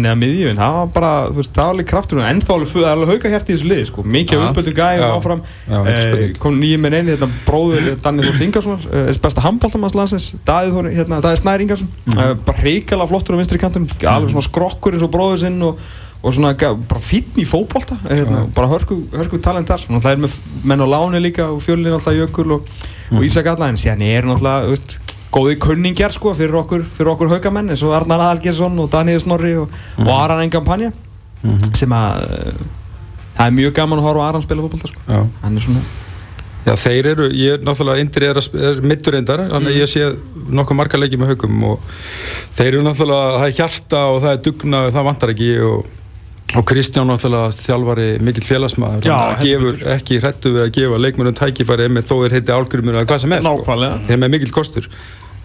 neðan 0.05 0.21
miðju 0.21 0.51
en 0.51 0.59
það 0.61 0.75
var 0.77 0.91
bara, 0.93 1.13
þú 1.31 1.39
veist, 1.41 1.53
það 1.57 1.63
var 1.65 1.73
alveg 1.73 1.89
kraftur. 1.89 2.21
Og 2.21 2.29
ennþá 2.29 2.55
alveg, 2.57 2.71
það 2.75 2.85
er 2.85 2.93
alveg 2.93 3.13
hauga 3.15 3.33
hérti 3.33 3.53
í 3.53 3.57
þessu 3.57 3.71
liði 3.71 3.87
sko, 3.89 4.05
mikið 4.17 4.37
Ja. 4.37 4.43
af 4.43 4.53
uppöldu 4.53 4.75
gæði 4.77 5.01
Já. 5.01 5.09
áfram, 5.17 5.43
Já, 5.65 5.79
eh, 5.89 6.33
kom 6.39 6.61
nýjum 6.61 6.81
minn 6.85 6.93
einn, 6.99 7.09
hérna 7.09 7.31
bróður 7.49 8.03
Danni 8.03 8.23
Þór 8.23 8.43
Ingarsson, 8.45 8.81
eh, 8.93 9.13
besta 9.17 9.41
handbóltamannslandsins, 9.49 10.35
Daði 10.45 10.93
hérna, 10.93 11.23
Daði 11.25 11.41
Snær 11.41 11.61
Ingarsson, 11.65 11.89
eh, 12.13 12.35
bara 12.35 12.59
reykjala 12.59 13.09
flottur 13.09 13.33
á 13.33 13.41
vinstri 13.41 13.59
kantum, 13.59 13.89
alveg 14.05 14.31
svona 14.31 14.45
skrokkur 14.45 14.93
eins 14.93 15.03
og 15.03 15.11
bróður 15.11 15.41
sinn 15.41 15.63
og 15.63 15.79
og 16.27 16.35
svona 16.35 16.53
bara 16.59 17.03
fínn 17.03 17.39
í 17.39 17.47
fótbolta 17.47 17.97
hérna, 18.03 18.45
bara 18.55 18.71
hörku, 18.71 18.99
hörku 19.15 19.39
talent 19.43 19.71
þar. 19.71 19.85
Náttúrulega 19.87 20.17
er 20.17 20.23
með 20.25 20.39
menn 20.67 20.83
á 20.83 20.87
láni 20.91 21.23
líka 21.23 21.49
og 21.53 21.61
fjölinn 21.65 21.95
náttúrulega 21.95 22.27
Jökul 22.27 22.57
og, 22.59 22.71
og 23.15 23.27
Ísak 23.27 23.51
Alla 23.53 23.71
en 23.71 23.79
síðan 23.81 24.03
er 24.07 24.27
náttúrulega 24.27 24.73
veist, 24.73 24.97
góði 25.35 25.59
kunningjar 25.63 26.15
sko 26.17 26.33
fyrir 26.37 26.57
okkur, 26.63 26.87
fyrir 26.97 27.13
okkur 27.13 27.31
haugamenn 27.37 27.71
eins 27.75 27.85
og 27.87 27.95
Arnar 27.97 28.25
Aðalgjesson 28.25 28.79
og 28.83 28.91
Daniel 28.93 29.23
Snorri 29.23 29.55
og, 29.61 29.77
og 30.03 30.11
Aran 30.17 30.43
Engan 30.47 30.67
Panja 30.67 30.91
sem 31.77 31.93
að 31.95 32.25
uh, 32.27 32.65
það 33.37 33.47
er 33.47 33.55
mjög 33.61 33.77
gaman 33.77 34.03
að 34.03 34.09
horfa 34.09 34.27
Aran 34.31 34.45
spila 34.47 34.67
fótbolta 34.67 34.91
sko. 34.91 35.23
Hann 35.45 35.61
er 35.61 35.65
svona 35.69 35.85
Já, 36.67 36.73
þeir 36.83 37.07
eru, 37.13 37.27
ég 37.31 37.61
er 37.61 37.61
náttúrulega 37.63 38.03
Indri 38.03 38.27
er, 38.27 38.41
er 38.59 38.81
middur 38.83 39.15
reyndar, 39.15 39.45
þannig 39.53 39.71
að 39.71 39.77
ég 39.85 39.91
sé 39.93 40.09
nokkuð 40.51 40.79
marga 40.81 40.99
leiki 40.99 41.21
með 41.21 41.37
haugum 41.37 41.61
og 41.69 41.93
þeir 42.57 42.73
eru 42.73 42.81
náttúrulega, 42.83 43.37
það 43.37 43.47
er 43.47 43.55
hjarta 43.61 44.01
og 44.11 44.19
það 44.25 44.33
er 44.33 44.41
dugna 44.49 44.81
og 44.89 44.97
það 44.97 45.07
vantar 45.07 45.33
ekki 45.37 45.51
og, 45.63 45.93
og 46.57 46.65
Kristján 46.71 47.11
náttúrulega 47.11 47.53
þjálfari 47.61 48.07
mikill 48.25 48.47
félagsmaður, 48.47 49.05
heldur 49.37 49.45
gefur 49.45 49.93
ekki 49.97 50.19
hrættu 50.23 50.53
við 50.55 50.63
að 50.65 50.73
gefa 50.79 51.01
leikmennum 51.03 51.37
tækifæri 51.37 51.89
með 51.93 52.09
þó 52.09 52.15
þeir 52.23 52.37
heiti 52.39 52.55
álgrymur 52.57 52.97
eða 52.97 53.09
hvað 53.11 53.23
sem 53.25 53.37
er 53.37 53.43
sko. 53.45 53.67
Eru 54.09 54.21
með 54.23 54.33
mikill 54.37 54.55
kostur. 54.57 54.89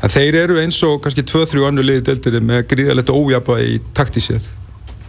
En 0.01 0.09
þeir 0.09 0.37
eru 0.45 0.57
eins 0.61 0.79
og 0.87 1.01
kannski 1.03 1.25
2-3 1.29 1.67
annu 1.67 1.83
liði 1.85 2.05
deildir 2.07 2.39
með 2.41 2.63
gríðalegt 2.71 3.11
ójapa 3.13 3.59
í 3.61 3.75
taktísið 3.97 4.47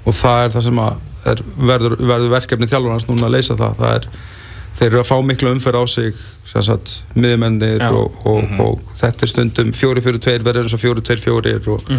og 0.03 0.17
það 0.19 0.45
er 0.45 0.53
það 0.57 0.67
sem 0.67 0.83
að 0.83 1.31
er, 1.33 1.43
verður, 1.71 1.97
verður 2.03 2.35
verkefni 2.35 2.69
þjálfarnas 2.69 3.09
núna 3.09 3.29
að 3.29 3.35
leysa 3.37 3.57
það, 3.61 3.79
það 3.79 3.95
er 3.95 4.09
þeir 4.73 4.89
eru 4.89 5.01
að 5.03 5.09
fá 5.09 5.17
miklu 5.29 5.53
umferð 5.55 5.79
á 5.79 5.85
sig 5.93 6.23
miðmennir 7.15 7.85
og, 7.93 8.17
og, 8.27 8.55
og 8.61 8.81
þetta 8.99 9.27
er 9.27 9.31
stundum 9.31 9.73
4-4-2 9.77 10.39
verður 10.43 10.67
eins 10.67 10.75
og 10.77 10.83
4-2-4 10.83 11.75
og, 11.77 11.93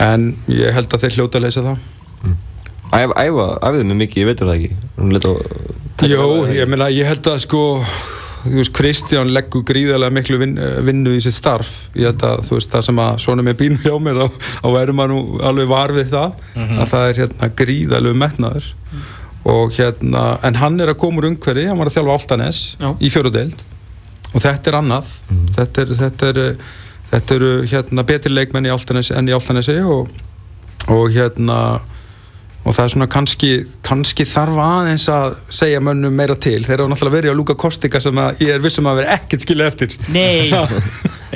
en 0.00 0.30
ég 0.48 0.72
held 0.72 0.88
að 0.94 1.04
þeir 1.04 1.18
hljóta 1.18 1.38
að 1.38 1.46
leysa 1.46 1.66
það 1.66 1.99
æfðu 2.90 3.84
mig 3.86 3.98
mikið, 4.04 4.22
ég 4.22 4.30
veitur 4.30 4.50
það 4.50 4.56
ekki. 4.56 4.78
Jó, 6.10 6.24
ég 6.56 6.70
meina, 6.70 6.88
ég 6.92 7.06
held 7.06 7.28
að 7.30 7.38
sko 7.44 7.62
þú 8.40 8.56
veist, 8.56 8.72
Kristján 8.72 9.30
leggur 9.36 9.64
gríðarlega 9.68 10.16
miklu 10.16 10.38
vin, 10.40 10.54
vinnu 10.86 11.12
í 11.14 11.20
sitt 11.22 11.36
starf. 11.36 11.70
Ég 11.94 12.10
held 12.10 12.24
að 12.26 12.44
þú 12.48 12.58
veist, 12.58 12.72
það 12.72 12.86
sem 12.88 13.00
að 13.04 13.22
svona 13.26 13.46
með 13.46 13.58
bínu 13.60 13.80
hjá 13.84 13.96
mér 14.00 14.20
þá, 14.22 14.38
verður 14.64 14.96
maður 14.98 15.12
nú 15.14 15.40
alveg 15.50 15.70
var 15.70 15.94
við 15.96 16.12
það 16.14 16.44
að 16.56 16.92
það 16.94 17.08
er 17.08 17.22
hérna 17.24 17.50
gríðarlegu 17.62 18.20
metnaður. 18.24 18.70
Og 19.50 19.72
hérna 19.76 20.24
en 20.44 20.60
hann 20.60 20.80
er 20.80 20.92
að 20.92 21.00
koma 21.00 21.20
úr 21.20 21.30
umhverfi, 21.30 21.68
hann 21.68 21.78
var 21.80 21.88
að 21.88 21.98
þjálfa 21.98 22.16
Altanes 22.18 22.58
Já. 22.80 22.90
í 23.00 23.08
fjórudeild 23.12 23.62
og 24.30 24.42
þetta 24.44 24.70
er 24.70 24.76
annað. 24.78 25.14
Þetta 25.56 25.84
er, 25.84 25.94
þetta 26.00 26.28
er 26.30 26.40
þetta 27.10 27.36
eru 27.36 27.52
hérna 27.70 28.04
betri 28.06 28.32
leikmenn 28.32 28.68
í 28.68 28.72
Altanesi 28.72 29.14
enn 29.18 29.30
í 29.30 29.34
Altanesi 29.34 29.76
og, 29.82 30.10
og 30.92 31.08
hérna 31.14 31.80
og 32.60 32.74
það 32.76 32.82
er 32.84 32.92
svona 32.92 33.06
kannski, 33.10 33.50
kannski 33.86 34.26
þarf 34.28 34.58
aðeins 34.60 35.06
að 35.10 35.36
segja 35.60 35.80
mönnum 35.84 36.12
meira 36.16 36.36
til. 36.36 36.58
Þeir 36.66 36.76
eru 36.76 36.88
náttúrulega 36.92 37.16
verið 37.16 37.32
á 37.32 37.38
Luka 37.38 37.56
Kostika 37.58 38.00
sem 38.04 38.20
að 38.20 38.42
ég 38.44 38.52
er 38.54 38.62
vissum 38.64 38.88
að 38.90 39.00
vera 39.00 39.16
ekkert 39.16 39.46
skilja 39.46 39.68
eftir. 39.70 39.96
Nei. 40.12 40.52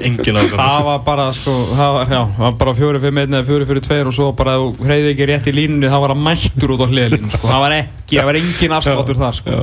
Engin 0.04 0.36
ákvæm 0.36 0.56
Það 0.58 0.80
var 0.88 1.02
bara 1.06 1.26
sko, 1.36 1.54
það 1.72 1.92
var, 1.96 2.12
já, 2.12 2.20
það 2.36 2.44
var 2.44 2.56
bara 2.60 2.76
4-5-1 2.80 3.36
eða 3.38 3.44
4-4-2 3.50 4.00
og 4.10 4.16
svo 4.18 4.30
bara 4.36 4.56
þú 4.60 4.70
hreyði 4.84 5.12
ekki 5.14 5.28
rétt 5.30 5.48
í 5.48 5.54
línunni 5.54 5.92
það 5.92 6.02
var 6.04 6.14
að 6.16 6.24
mættur 6.28 6.74
út 6.74 6.82
á 6.82 6.88
hliðalínu 6.90 7.30
sko. 7.36 7.50
það 7.52 7.62
var 7.64 7.76
ekki, 7.78 8.18
það 8.18 8.28
var 8.30 8.40
engin 8.40 8.74
afsláttur 8.78 9.22
þar 9.22 9.38
sko. 9.38 9.60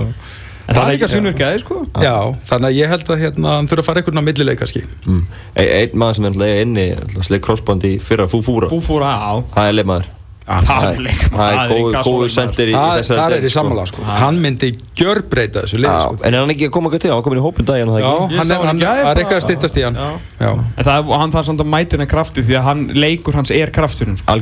En 0.72 0.78
það 0.78 0.86
er 0.86 0.94
líka 0.96 1.10
svinnvirkjaði 1.12 1.60
sko. 1.66 1.78
Já, 2.00 2.16
þannig 2.48 2.70
að 2.70 2.78
ég 2.78 2.92
held 2.94 3.10
að 3.12 3.22
hérna, 3.26 3.56
hann 3.58 3.68
þurfa 3.68 3.84
að 3.84 3.90
fara 3.90 4.02
einhvern 4.02 4.22
á 4.22 4.28
millileik 4.30 4.62
kannski. 4.62 4.84
Mm. 5.04 5.22
E- 5.58 5.70
Einn 5.82 5.98
maður 6.00 6.18
sem 6.18 6.28
er 6.30 6.32
alltaf 6.32 6.64
inni 6.64 6.86
Sleik 7.28 7.44
crossband 7.44 7.88
í 7.90 7.94
fyrra 8.00 8.30
Fúfúra. 8.32 8.70
Fúfúra 8.72 9.12
á 9.12 9.32
Það 9.52 9.68
er 9.68 9.78
leikmaður. 9.82 10.08
Það 10.08 10.21
Það 10.62 10.86
er 10.92 11.98
svoleiðis 12.04 12.36
sendir 12.38 12.72
í 12.72 12.76
Það 12.76 12.94
þessari 13.00 13.22
það 13.22 13.36
er 13.38 13.48
í 13.48 13.52
sammála 13.56 13.86
sko. 13.90 14.06
hann 14.20 14.40
myndi 14.44 14.70
gjörbreyta 15.00 15.64
þessu 15.66 15.80
liði 15.80 15.92
Já, 15.92 16.06
sko. 16.06 16.26
En 16.28 16.38
er 16.38 16.44
hann 16.44 16.54
ekki 16.56 16.68
að 16.70 16.74
koma 16.76 16.90
eitthvað 16.92 17.04
til? 17.06 17.12
Hann 17.14 17.26
kom 17.26 17.36
inn 17.36 17.42
í 17.42 17.46
hópin 17.46 17.70
daginn, 17.70 17.92
Já, 17.92 18.00
ekki? 18.02 18.38
Hann 18.38 18.54
er, 18.56 18.62
hann 18.62 18.70
hann, 18.72 18.86
er 19.12 19.22
eitthvað 19.22 19.40
að 19.40 19.46
styttast 19.48 19.82
í 19.82 19.86
hann 19.88 20.00
Já. 20.02 20.08
Já. 20.42 20.52
En 20.52 20.88
það, 20.90 21.12
og 21.12 21.22
hann 21.24 21.36
þarf 21.36 21.50
samt 21.52 21.66
að 21.66 21.72
mæti 21.76 21.98
hennar 21.98 22.12
krafti 22.12 22.46
því 22.48 22.58
að 22.60 22.66
hann, 22.70 22.86
leikur 23.06 23.38
hans 23.40 23.54
er 23.56 23.74
krafturinn 23.74 24.20
sko. 24.22 24.40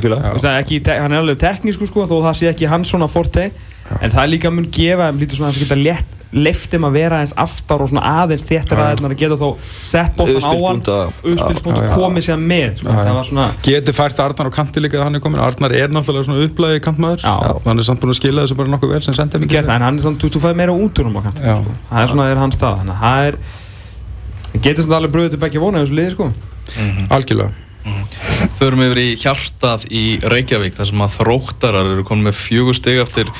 Ekki, 0.54 0.80
hann 0.90 1.14
er 1.14 1.22
alveg 1.22 1.40
teknísku 1.42 1.90
sko, 1.90 2.06
þó 2.10 2.16
það 2.28 2.40
sé 2.40 2.50
ekki 2.52 2.70
hans 2.70 2.90
svona 2.92 3.10
forte 3.10 3.50
en 4.00 4.12
það 4.14 4.32
líka 4.34 4.52
mun 4.54 4.68
gefa 4.72 5.10
lítur 5.16 5.40
svona 5.40 5.50
að 5.50 5.60
það 5.60 5.66
geta 5.66 5.80
létt 5.80 6.19
leiftum 6.30 6.84
að 6.86 6.94
vera 6.94 7.20
eins 7.24 7.32
aftar 7.38 7.82
og 7.82 7.90
svona 7.90 8.02
aðeins 8.22 8.44
þéttir 8.46 8.78
aðeins 8.78 9.02
að 9.06 9.14
geta 9.18 9.38
þó 9.40 9.48
sett 9.66 10.12
bóttan 10.18 10.44
á 10.46 10.52
hann 10.54 10.82
Já, 10.86 10.98
og 11.66 11.94
komið 11.94 12.26
sér 12.28 12.42
með 12.42 12.82
sko. 12.82 12.94
Svona 13.30 13.46
getur 13.64 13.96
fært 13.96 14.22
Arnar 14.22 14.50
á 14.50 14.52
kanti 14.54 14.82
líka 14.82 14.94
þegar 14.94 15.08
hann 15.08 15.18
er 15.18 15.24
komin 15.24 15.42
Arnar 15.42 15.74
er 15.74 15.90
náttúrulega 15.94 16.28
svona 16.28 16.46
upplæði 16.46 16.82
kantmaður. 16.84 17.24
Hann 17.66 17.82
er 17.82 17.88
samt 17.88 18.02
búin 18.02 18.14
að 18.14 18.20
skila 18.20 18.44
þessu 18.46 18.58
bara 18.60 18.72
nokkuð 18.74 18.94
vel 18.94 19.02
sem 19.06 19.16
sendið 19.16 19.48
það, 19.50 19.72
en 19.74 19.86
hann 19.88 19.98
er 19.98 20.06
svona, 20.06 20.20
þú 20.20 20.28
veist, 20.28 20.36
þú 20.36 20.44
fæði 20.44 20.60
meira 20.60 20.76
út 20.76 21.02
úr 21.02 21.10
um 21.10 21.18
á 21.18 21.22
kant 21.26 21.42
Já. 21.42 21.56
sko. 21.58 21.74
það 21.90 22.04
er 22.04 22.12
svona 22.14 22.28
er 22.30 22.42
hans 22.44 22.60
stað 22.60 22.78
þannig 22.80 22.94
að 22.94 23.02
það 23.06 23.26
er 23.30 23.40
það 24.50 24.62
getur 24.68 24.86
svona 24.86 25.00
alveg 25.00 25.16
bröðið 25.16 25.34
til 25.34 25.42
begge 25.44 25.64
vona 25.64 25.80
í 25.80 25.86
þessu 25.86 25.98
liði 25.98 26.14
sko. 26.14 26.30
Algjörlega. 27.10 27.50
Förum 28.60 28.82
yfir 28.84 29.00
í 29.00 29.08
hjartað 29.20 29.86
í 29.88 30.04
Reykjavík 30.30 30.76
þar 30.76 30.90
sem 30.90 31.04
að 31.04 31.14
þróttarar 31.16 31.94
eru 31.94 32.04
konið 32.06 32.28
með 32.28 32.36
fjögur 32.40 32.76
stig 32.76 33.00
eftir 33.00 33.30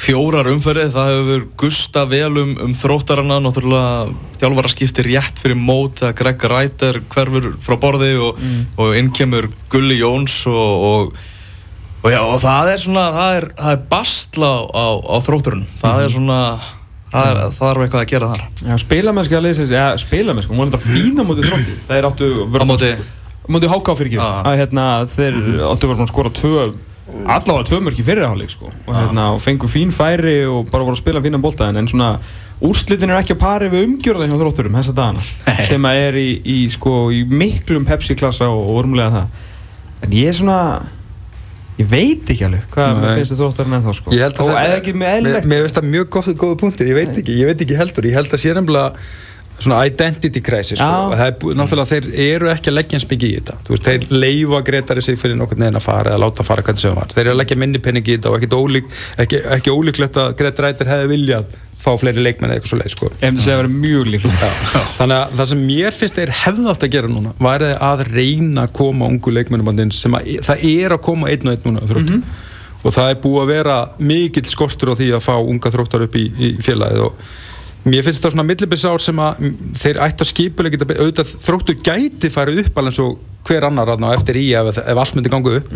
fjórar 0.00 0.48
umferðið. 0.50 0.94
Það 0.94 1.10
hefur 1.14 1.44
gusta 1.60 2.04
vel 2.08 2.32
um, 2.40 2.54
um 2.64 2.72
þróttarana, 2.76 3.40
náttúrulega 3.44 4.38
þjálfara 4.40 4.72
skiptir 4.72 5.10
rétt 5.10 5.40
fyrir 5.42 5.58
mót 5.60 6.00
að 6.06 6.16
Greg 6.22 6.46
Reiter 6.52 7.00
hverfur 7.12 7.52
frá 7.62 7.76
borði 7.80 8.14
og, 8.20 8.40
og 8.80 8.96
inn 8.96 9.12
kemur 9.16 9.50
Gulli 9.72 10.00
Jóns 10.00 10.40
og, 10.48 10.56
og, 10.88 11.22
og, 12.00 12.10
já, 12.14 12.20
og 12.24 12.40
það 12.42 12.74
er 12.74 12.84
svona, 12.86 13.06
það 13.18 13.38
er, 13.40 13.48
það 13.60 13.76
er 13.76 13.88
bastla 13.94 14.52
á, 14.56 14.60
á, 14.72 14.86
á 15.04 15.16
þrótturunum. 15.28 15.70
Það 15.84 16.04
er 16.06 16.14
svona, 16.16 16.42
það 17.12 17.32
er, 17.32 17.40
það 17.60 17.72
er 17.72 17.84
eitthvað 17.84 18.04
að 18.04 18.12
gera 18.14 18.34
þar. 18.34 18.44
Já, 18.64 18.76
spilamennski 18.86 19.40
að 19.40 19.48
leysa 19.48 19.70
ja, 19.70 19.88
spilamennski, 20.00 20.54
hún 20.54 20.64
var 20.64 20.72
þetta 20.72 20.84
fína 20.88 21.28
mútið 21.28 21.50
þrótti 21.50 21.80
þeir 21.90 22.12
áttu 22.12 22.30
Á 22.48 22.64
móti, 22.64 22.94
mútið 23.50 23.74
háká 23.74 23.98
fyrir 23.98 24.14
ekki 24.14 24.22
Já. 24.22 24.30
að 24.48 24.62
hérna, 24.62 24.86
þeir 25.10 25.42
áttu 25.68 25.90
verið 25.90 26.06
að 26.06 26.14
skora 26.14 26.32
tvö 26.40 26.70
allavega 27.24 27.66
tvö 27.68 27.80
mörk 27.86 27.98
í 28.00 28.04
fyrirháleik 28.06 28.52
sko. 28.52 28.70
og, 28.70 28.94
hérna, 28.94 29.30
og 29.34 29.42
fengu 29.44 29.68
fín 29.70 29.92
færi 29.94 30.44
og 30.48 30.70
bara 30.70 30.86
voru 30.86 30.96
að 30.96 31.02
spila 31.02 31.22
fínan 31.24 31.42
bolta 31.42 31.68
en, 31.70 31.80
en 31.80 31.90
svona 31.90 32.12
úrslitin 32.60 33.10
er 33.10 33.20
ekki 33.22 33.36
að 33.36 33.42
pari 33.42 33.70
við 33.72 33.86
umgjörða 33.88 34.28
hjá 34.28 34.36
þrótturum 34.36 34.78
þessa 34.78 34.96
dagana 34.96 35.24
Nei. 35.46 35.66
sem 35.68 35.90
að 35.90 36.00
er 36.06 36.20
í, 36.20 36.28
í, 36.44 36.58
sko, 36.72 36.94
í 37.14 37.24
miklum 37.24 37.86
Pepsi 37.88 38.16
klassa 38.18 38.50
og, 38.52 38.64
og 38.68 38.82
ormlega 38.82 39.10
það 39.16 40.06
en 40.06 40.16
ég 40.16 40.32
er 40.32 40.36
svona 40.36 40.60
ég 41.80 41.88
veit 41.88 42.28
ekki 42.28 42.46
alveg 42.46 42.66
hvað 42.74 43.00
finnst 43.06 43.32
þið 43.32 43.40
þróttarinn 43.40 43.76
ennþá 43.78 43.96
sko. 43.96 44.12
Ég 44.12 44.24
held 44.26 44.40
að 44.42 44.50
og 44.50 44.58
eða 44.60 44.76
ekki 44.76 44.92
með 44.92 45.00
Mér, 45.06 45.16
eðlilegt 45.16 45.48
mér 45.48 45.64
finnst 45.64 45.78
það 45.78 45.90
mjög 45.94 46.08
góð, 46.16 46.30
góða 46.42 46.58
punktir, 46.60 46.90
ég 46.90 46.98
veit 46.98 47.20
ekki, 47.22 47.36
ég 47.40 47.50
veit 47.50 47.64
ekki 47.64 47.78
heldur, 47.78 48.08
ég 48.10 48.18
held 48.18 48.34
að 48.36 48.42
sé 48.42 48.52
nefnilega 48.56 49.04
svona 49.60 49.80
identity 49.88 50.42
crisis 50.44 50.80
sko. 50.80 51.14
Er 51.14 51.34
náttúrulega 51.58 51.88
þeir 51.90 52.10
eru 52.26 52.50
ekki 52.52 52.72
að 52.72 52.78
leggja 52.78 52.98
eins 52.98 53.08
mikið 53.10 53.30
í 53.30 53.38
þetta 53.38 53.56
þú 53.66 53.74
veist, 53.74 53.88
þeir 53.88 54.20
leifa 54.24 54.62
Gretari 54.66 55.04
sig 55.04 55.18
fyrir 55.20 55.40
nokkurn 55.40 55.64
veginn 55.66 55.80
að 55.80 55.86
fara 55.86 56.14
eða 56.14 56.22
láta 56.24 56.46
fara 56.46 56.64
hvernig 56.66 56.84
sem 56.84 56.94
var 56.96 57.10
þeir 57.14 57.24
eru 57.26 57.34
að 57.34 57.40
leggja 57.42 57.58
minni 57.60 57.82
penning 57.82 58.06
í 58.06 58.16
þetta 58.16 58.32
og 58.32 58.38
ekki, 58.38 58.52
ólík, 58.56 58.94
ekki, 59.24 59.42
ekki 59.58 59.74
ólíklegt 59.74 60.20
að 60.20 60.32
Gretari 60.40 60.70
Rættir 60.70 60.92
hefði 60.94 61.10
viljað 61.14 61.58
fá 61.80 61.94
fleiri 61.96 62.20
leikmenn 62.20 62.50
eða 62.50 62.58
eitthvað 62.58 62.72
svo 62.74 62.78
leið 62.80 62.92
sko. 62.92 63.08
Ef 63.08 63.22
það 63.22 63.38
segja 63.40 63.56
að 63.56 63.62
vera 63.62 63.72
mjög 63.72 64.08
líklegt. 64.12 64.42
þannig 64.98 65.16
að 65.16 65.36
það 65.38 65.50
sem 65.52 65.62
mér 65.64 65.96
finnst 65.96 66.18
þeir 66.18 66.32
hefði 66.42 66.66
átt 66.72 66.84
að 66.84 66.92
gera 66.92 67.10
núna 67.10 67.32
væri 67.40 67.70
að 67.88 68.02
reyna 68.10 68.66
að 68.66 68.74
koma 68.76 69.08
ungu 69.08 69.32
leikmennum 69.32 69.92
sem 69.96 70.16
að, 70.18 70.28
það 70.44 70.66
er 70.74 70.96
að 70.96 71.02
koma 71.08 71.30
einn 71.32 71.48
og 71.48 71.54
einn 71.54 71.64
núna 71.70 71.88
þróttur 71.88 72.20
og 72.80 72.96
það 72.96 73.12
er 73.12 73.20
búið 73.20 73.42
að 73.42 73.52
vera 73.54 73.76
mikill 74.00 74.48
skortur 74.48 74.92
á 74.92 74.94
því 75.00 75.08
að 75.16 75.24
fá 75.24 75.34
unga 75.40 75.72
þróttar 75.72 76.04
upp 76.06 76.16
í, 76.16 76.26
í 76.32 76.50
félagið 76.64 77.06
og 77.08 77.24
mér 77.88 78.04
finnst 78.04 78.24
það 78.24 78.34
svona 78.34 78.46
millibissár 78.48 79.02
sem 79.02 79.20
að 79.24 79.44
þeir 79.80 80.00
ætti 80.06 80.24
að 80.24 80.30
skipulega 80.30 80.76
geta 80.76 80.96
auðvitað 80.98 81.34
þróttur 81.46 81.78
gæti 81.86 82.32
farið 82.32 82.64
upp 82.64 82.80
alveg 82.80 82.92
eins 82.92 83.02
og 83.04 83.18
hver 83.48 83.66
annar 83.70 83.88
þarna 83.94 84.10
á 84.12 84.16
eftir 84.18 84.38
í 84.40 84.46
ef, 84.58 84.72
ef 84.82 85.00
allt 85.04 85.14
myndi 85.16 85.32
ganga 85.32 85.54
upp. 85.60 85.70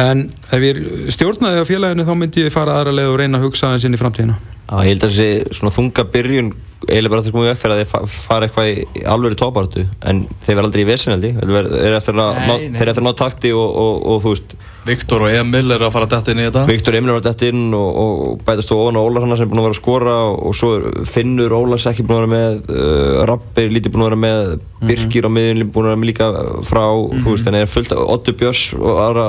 En 0.00 0.24
ef 0.54 0.64
ég 0.68 0.80
stjórnaði 1.14 1.62
á 1.62 1.68
félaginu 1.68 2.06
þá 2.06 2.14
myndi 2.18 2.46
ég 2.46 2.54
fara 2.54 2.78
aðra 2.80 2.94
leið 2.94 3.12
og 3.12 3.20
reyna 3.22 3.40
að 3.40 3.46
hugsa 3.48 3.70
aðeins 3.70 3.86
inn 3.88 3.98
í 3.98 4.00
framtíðina. 4.00 4.38
Já, 4.70 4.76
ég 4.86 4.92
held 4.92 5.04
að 5.06 5.14
þessi 5.16 5.56
svona 5.58 5.74
þunga 5.74 6.04
byrjun 6.14 6.50
eiginlega 6.86 7.10
bara 7.12 7.20
eftir 7.20 7.34
komið 7.34 7.48
upp 7.50 7.58
fyrir 7.60 7.72
að 7.74 7.80
þeir 7.80 7.88
fa- 7.90 8.06
fara 8.08 8.46
eitthvað 8.46 8.68
í 8.70 8.84
í 9.00 9.02
alvöru 9.12 9.36
tópartu 9.36 9.82
en 10.08 10.20
þeir 10.46 10.54
verða 10.56 10.68
aldrei 10.70 10.80
í 10.80 10.86
vesinaldi 10.88 11.30
þeir 11.36 11.50
eru 11.58 11.96
eftir 11.98 12.14
að 12.14 12.38
ná, 12.38 12.54
nei. 12.54 12.70
þeir 12.70 12.84
eru 12.86 12.92
eftir 12.94 13.02
að 13.02 13.08
ná 13.08 13.16
takti 13.18 13.50
og, 13.52 13.74
og, 13.82 13.98
og 14.14 14.22
þú 14.24 14.32
veist. 14.36 14.54
Viktor 14.86 15.26
og 15.26 15.34
Emil 15.36 15.74
eru 15.74 15.84
að 15.84 15.92
fara 15.92 16.06
að 16.08 16.14
detta 16.14 16.32
inn 16.32 16.40
í 16.40 16.46
þetta? 16.46 16.62
Viktor 16.70 16.96
Emil 16.96 17.12
var 17.12 17.24
dætt 17.26 17.42
inn 17.50 17.66
og, 17.76 17.98
og 18.00 18.40
bætast 18.46 18.70
þú 18.72 18.78
ofan 18.80 18.96
á 18.96 19.02
Ólar 19.02 19.26
hann 19.26 19.36
sem 19.36 19.44
er 19.44 19.50
búin 19.50 19.60
að 19.60 19.66
vera 19.68 19.76
að 19.76 19.80
skora 19.82 20.14
og, 20.30 20.38
og 20.48 20.56
svo 20.56 20.70
Finnur 21.10 21.52
Ólars 21.58 21.84
ekki 21.90 22.06
búin 22.08 22.16
að 22.16 22.22
vera 22.22 22.32
með 22.32 22.72
uh, 22.78 23.20
Rappi 23.28 23.66
er 23.66 23.74
lítið 23.76 23.92
búin 23.98 24.06
að 24.06 24.08
vera 24.14 24.22
með 24.24 24.54
Birkir 24.88 25.28
á 25.28 25.30
miðjunni 25.36 25.66
búin 25.68 25.90
að 25.90 25.92
vera 25.92 26.00
með 26.00 26.10
líka 26.14 26.30
frá 26.70 26.79
þú 27.20 27.34
veist 27.34 27.46
þannig 27.48 27.64
er 27.66 27.70
fullt 27.70 27.92
af 27.96 28.02
Otto 28.14 28.32
Björns 28.40 28.62
og 28.78 29.00
aðra 29.04 29.24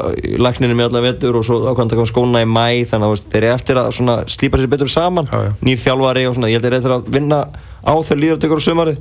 lækninu 0.45 0.77
með 0.77 0.89
alla 0.91 1.03
vetur 1.07 1.39
og 1.39 1.45
svo 1.47 1.59
ákvæmd 1.71 1.95
að 1.95 2.01
koma 2.01 2.11
skóna 2.11 2.43
í 2.43 2.49
mæ 2.49 2.65
þannig 2.91 3.15
að 3.15 3.25
þeir 3.33 3.43
eru 3.43 3.53
eftir 3.55 3.81
að 3.81 3.91
slípa 4.35 4.61
sér 4.61 4.71
betur 4.71 4.91
saman 4.91 5.29
Já, 5.31 5.39
já. 5.47 5.51
nýr 5.67 5.81
þjálfari 5.85 6.27
og 6.29 6.37
svona 6.37 6.51
ég 6.51 6.59
held 6.59 6.67
þeir 6.67 6.73
eru 6.73 6.81
eftir 6.81 6.95
að 6.97 7.11
vinna 7.17 7.41
á 7.81 7.93
þegar 8.05 8.19
líður 8.21 8.35
að 8.37 8.41
tekur 8.45 8.61
á 8.61 8.63
sumarið. 8.65 8.97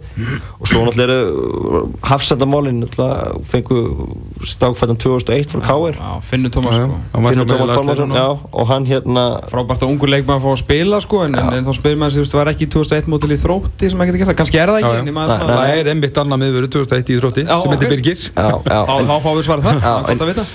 Og 0.61 0.71
svo 0.71 0.85
náttúrulega 0.87 1.17
eru 1.17 1.83
hafsendamálin 2.11 2.81
náttúrulega 2.83 3.41
fengu 3.51 3.81
stákfættan 4.49 4.99
2001 5.01 5.53
frá 5.53 5.61
K.R. 5.69 5.99
Finnur 6.25 6.53
Tómas 6.55 6.79
sko. 6.79 6.99
Finnur 7.13 7.45
hjá 7.45 7.57
Tómas 7.57 7.75
Pálmarsson 7.77 8.15
og 8.17 8.71
hann 8.71 8.89
hérna 8.89 9.25
Frábært 9.51 9.85
að 9.85 9.93
ungur 9.93 10.11
leikmann 10.13 10.41
að 10.41 10.47
fá 10.47 10.51
að 10.55 10.61
spila 10.63 11.01
sko, 11.05 11.23
en, 11.27 11.37
en, 11.39 11.53
en 11.59 11.69
þá 11.69 11.73
spyrir 11.77 12.01
maður 12.01 12.15
sig, 12.15 12.21
þú 12.21 12.27
veist, 12.27 12.37
var 12.41 12.51
ekki 12.53 12.67
í 12.67 12.71
2001 12.75 13.11
mótil 13.13 13.31
í 13.35 13.39
þrótti 13.41 13.91
sem 13.93 14.03
að 14.03 14.11
geta 14.11 14.21
gert 14.21 14.31
það, 14.31 14.39
kannski 14.41 14.61
er 14.61 14.73
það 14.75 14.89
ekki 14.91 15.15
maður 15.17 15.45
Það 15.51 15.75
er 15.77 15.91
einmitt 15.93 16.21
annað 16.23 16.43
miðveru 16.45 16.71
2001 16.77 17.13
í 17.15 17.19
þrótti 17.21 17.47
Já, 17.47 17.55
sem 17.61 17.75
heitir. 17.75 17.93
Birgir. 17.95 18.27
Já, 18.31 18.49
já, 18.65 18.81
Þá 19.11 19.15
fáum 19.25 19.39
við 19.39 19.47
svarað 19.49 19.69
það, 19.69 19.81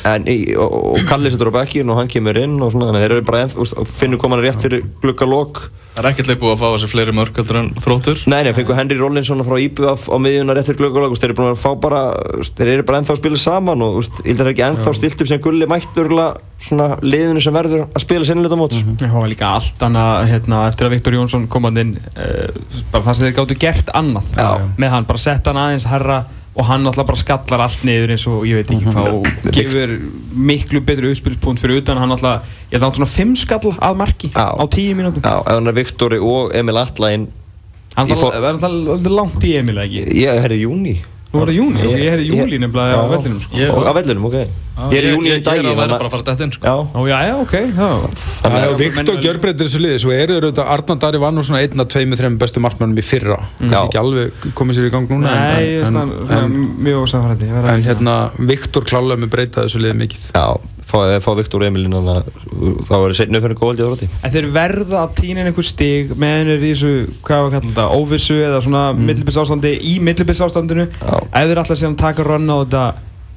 það 0.05 0.29
er 0.29 0.59
og, 0.65 1.01
Kalli 1.09 1.33
setur 1.33 1.51
á 1.51 1.57
bekkin 1.59 1.91
og 1.91 1.99
hann 2.01 2.11
kemur 2.11 2.39
inn 2.39 2.55
og 2.63 2.73
svona, 2.73 2.93
þeir 2.95 3.17
eru 3.17 3.25
bara 3.27 3.45
finnur 3.99 4.21
koma 4.21 4.38
hann 4.38 4.45
rétt 4.45 4.65
fyrir 4.65 4.85
gluggalok 5.03 5.65
Það 5.95 6.01
er 6.03 6.10
ekkert 6.10 6.27
leik 6.27 6.39
búið 6.41 6.51
að 6.51 6.60
fá 6.60 6.65
þessi 6.73 6.88
fleiri 6.91 7.13
mörg 7.15 7.38
heldur 7.39 7.58
en 7.62 7.67
þróttur? 7.79 8.23
Nei, 8.27 8.41
nei, 8.43 8.51
fengu 8.58 8.75
Henry 8.75 8.97
Rollinsson 8.99 9.43
frá 9.47 9.55
IBF 9.63 10.10
á 10.12 10.17
miðjuna 10.19 10.55
rétt 10.58 10.67
fyrir 10.67 10.81
gluggalok 10.81 11.15
úst, 11.15 11.23
þeir 11.23 11.31
eru 11.31 11.38
búin 11.38 11.51
að 11.53 11.62
fá 11.62 11.69
bara, 11.79 12.01
þeir 12.49 12.71
eru 12.73 12.86
bara 12.89 12.99
ennþá 12.99 13.15
að 13.15 13.21
spila 13.21 13.39
saman 13.39 13.86
og 13.86 14.01
að 14.03 14.25
það 14.25 14.43
er 14.43 14.51
ekki 14.51 14.65
ennþá 14.67 14.95
stilt 14.99 15.23
upp 15.23 15.31
sem 15.31 15.41
Gulli 15.45 15.69
mættur 15.71 16.12
svona 16.65 16.89
liðinu 16.99 17.43
sem 17.43 17.55
verður 17.55 17.86
að 17.88 18.03
spila 18.03 18.27
sinnilega 18.27 18.60
móts 18.60 18.81
Það 18.99 19.15
var 19.15 19.31
líka 19.31 19.51
allt 19.55 19.86
annað 19.88 20.21
hérna, 20.31 20.62
eftir 20.69 20.89
að 20.89 20.95
Viktor 20.97 21.17
Jónsson 21.17 21.47
kom 21.51 21.67
hann 21.69 21.81
inn 21.81 21.93
uh, 21.95 22.79
bara 22.91 23.05
það 23.05 23.17
sem 23.19 23.27
þeir 23.27 23.36
gáttu 23.39 23.58
gert 23.62 23.91
annað 23.95 24.31
Já. 24.36 24.49
með 24.81 24.95
hann, 24.95 25.08
bara 25.08 25.21
sett 25.21 25.47
hann 25.47 25.62
aðeins 25.62 25.88
herra 25.91 26.23
og 26.56 26.68
hann 26.70 26.88
alltaf 26.88 27.08
bara 27.08 27.20
skallar 27.20 27.65
allt 27.65 27.82
niður 27.88 28.13
eins 28.15 28.26
og 28.32 28.46
ég 28.48 28.62
veit 28.62 28.70
ekki 28.72 28.94
hvað 28.96 29.10
og 29.18 29.50
gefur 29.56 29.96
miklu 30.52 30.82
betri 30.88 31.12
uppspilspunkt 31.12 31.60
fyrir 31.60 31.82
utan. 31.82 32.00
Hann 32.00 32.15
alltaf, 32.15 32.46
ég 32.70 32.78
held 32.78 32.84
að 32.84 32.88
hann 32.88 33.00
svona 33.02 33.12
fimm 33.12 33.34
skall 33.39 33.74
að 33.76 33.98
marki 34.00 34.32
á 34.32 34.63
tíu 34.72 34.96
mínútum. 34.96 35.26
Já, 35.26 35.41
ef 35.44 35.52
hann 35.52 35.72
er 35.72 35.76
Viktori 35.76 36.22
og 36.24 36.56
Emil 36.56 36.80
Atlainn 36.80 37.28
hann 37.96 38.08
var 38.12 38.39
alltaf 38.52 39.12
langt 39.12 39.44
í 39.48 39.56
Emil 39.60 39.84
ekki? 39.84 40.08
Ég 40.20 40.41
herði 40.44 40.63
júni 40.65 40.96
nú 41.36 41.41
var 41.43 41.52
það 41.52 41.58
júni, 41.60 41.82
Ég- 41.84 42.00
ég 42.00 42.13
hefði 42.15 42.28
júli 42.32 42.60
nefnilega 42.63 42.95
á 42.95 43.06
vellinum 43.12 43.41
sko. 43.43 43.60
Ég- 43.60 43.74
Og 43.76 43.84
á 43.86 43.91
vellinum, 44.00 44.26
ok 44.32 44.38
Ég 44.91 44.98
er 45.00 45.06
í 45.08 45.12
júni 45.15 45.19
um 45.19 45.26
Ég 45.32 45.36
er 45.39 45.43
daginn 45.45 45.69
að 45.71 45.78
vera 45.80 45.95
bara 45.95 46.08
að 46.08 46.12
fara 46.12 46.24
að 46.24 46.30
detta 46.32 46.43
inn 46.43 46.52
sko. 46.52 46.65
Já, 46.67 46.76
Ó, 46.95 47.00
já, 47.08 47.17
já, 47.24 47.36
ok. 47.39 47.54
Þannig 48.43 48.65
að 48.65 48.78
Viktor 48.82 49.21
gjörbreytir 49.24 49.67
þessu 49.69 49.80
liði 49.80 50.00
svo 50.04 50.12
eru 50.12 50.36
auðvitað 50.41 50.71
Arnar 50.76 50.98
Dari 51.00 51.17
var 51.24 51.32
nú 51.32 51.43
svona 51.48 51.62
einn 51.63 51.80
af 51.80 51.88
tveimur, 51.93 52.19
þreim 52.19 52.36
bestu 52.41 52.60
markmannum 52.60 53.00
í 53.00 53.06
fyrra 53.06 53.38
kannski 53.60 53.71
Já. 53.71 53.86
ekki 53.88 54.00
alveg 54.02 54.32
komið 54.58 54.76
sér 54.80 54.89
í 54.89 54.91
gang 54.91 55.08
núna 55.10 55.32
Nei, 55.32 55.63
ég 55.78 55.88
en, 55.88 55.95
en, 55.95 56.12
en, 56.38 56.58
mjög 56.84 57.06
ósafrætti 57.08 57.50
en 57.56 57.84
hérna 57.88 58.15
Viktor 58.52 58.84
klálega 58.84 59.21
með 59.24 59.32
breyta 59.32 59.63
þessu 59.65 59.80
liði 59.80 59.95
mikið 60.04 60.28
já, 60.36 60.45
fá, 60.86 60.98
fá 61.24 61.30
Viktor 61.39 61.63
og 61.63 61.69
Emil 61.69 61.86
inn 61.88 61.95
þannig 61.95 62.19
að 62.19 62.84
þá 62.86 62.93
verður 62.95 63.17
setni 63.19 63.39
upp 63.39 63.45
fyrir 63.48 63.60
góðaldi 63.62 63.86
á 63.86 63.88
þrótti 63.89 64.10
En 64.21 64.36
þeir 64.36 64.50
verða 64.56 65.02
að 65.02 65.15
týna 65.21 65.41
inn 65.41 65.50
einhver 65.52 65.67
stig 65.67 66.13
með 66.13 66.38
hennir 66.39 66.62
í 66.62 66.71
þessu, 66.74 66.93
hvað 67.26 67.41
var 67.41 67.50
að 67.50 67.56
kalla 67.56 67.71
þetta, 67.71 67.88
óvissu 68.00 68.38
eða 68.41 68.62
svona 68.65 68.86
mm. 68.93 69.74
í 69.82 69.98
millibilsástandinu 70.10 70.88
Já. 70.93 71.17
ef 71.26 71.50
þeir 71.50 71.63
alltaf 71.63 71.82
síðan 71.82 72.00
taka 72.00 72.28
rönn 72.28 72.50
á 72.52 72.58
þetta 72.62 72.86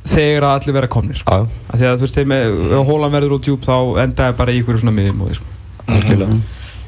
þegar 0.08 0.46
að 0.48 0.54
allir 0.58 0.76
vera 0.78 0.90
komni 0.92 1.16
sko. 1.18 1.34
Já, 1.34 1.64
Af 1.68 1.80
Því 1.80 1.88
að 1.88 1.98
þú 1.98 2.06
veist, 2.06 2.18
þeir 2.18 2.30
með, 2.32 2.60
ef 2.78 2.92
hólan 2.92 3.12
verður 3.12 3.34
út 3.36 3.48
djúb 3.48 3.66
þá 3.66 3.74
endaði 4.04 4.36
bara 4.38 4.54
í 4.54 4.60
einhverju 4.60 4.84
svona 4.84 4.94
miðjumóði 4.96 5.40
sko. 5.40 5.56
algjörlega 5.88 6.38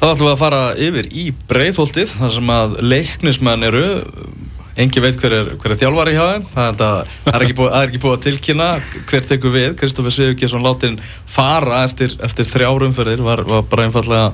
Þá 0.00 0.06
ætlum 0.08 0.24
við 0.24 0.32
að 0.32 0.40
fara 0.40 0.60
yfir 0.80 1.08
í 1.12 1.24
breiðholtið 1.50 2.12
þar 2.14 2.30
sem 2.32 2.52
að 2.54 2.78
leiknismenn 2.80 3.66
eru 3.68 3.82
engi 4.84 5.02
veit 5.04 5.18
hver 5.20 5.36
er, 5.36 5.50
hver 5.60 5.74
er 5.74 5.80
þjálfari 5.80 6.14
hjá 6.16 6.24
þeim. 6.30 6.46
Það 6.54 6.70
er, 6.70 6.78
það 7.26 7.34
er, 7.34 7.44
ekki 7.46 7.58
búið, 7.58 7.72
það 7.74 7.82
er 7.82 7.90
ekki 7.92 8.02
búið 8.04 8.16
að 8.16 8.24
tilkynna 8.28 8.70
hver 9.10 9.28
tekur 9.32 9.54
við, 9.56 9.68
Kristoffer 9.80 10.16
Sigurgesson 10.16 10.64
látin 10.66 10.96
fara 11.28 11.84
eftir, 11.88 12.16
eftir 12.24 12.48
þrjárumferðir 12.50 13.22
var, 13.26 13.44
var 13.48 13.68
bara 13.70 13.88
einfallega 13.88 14.32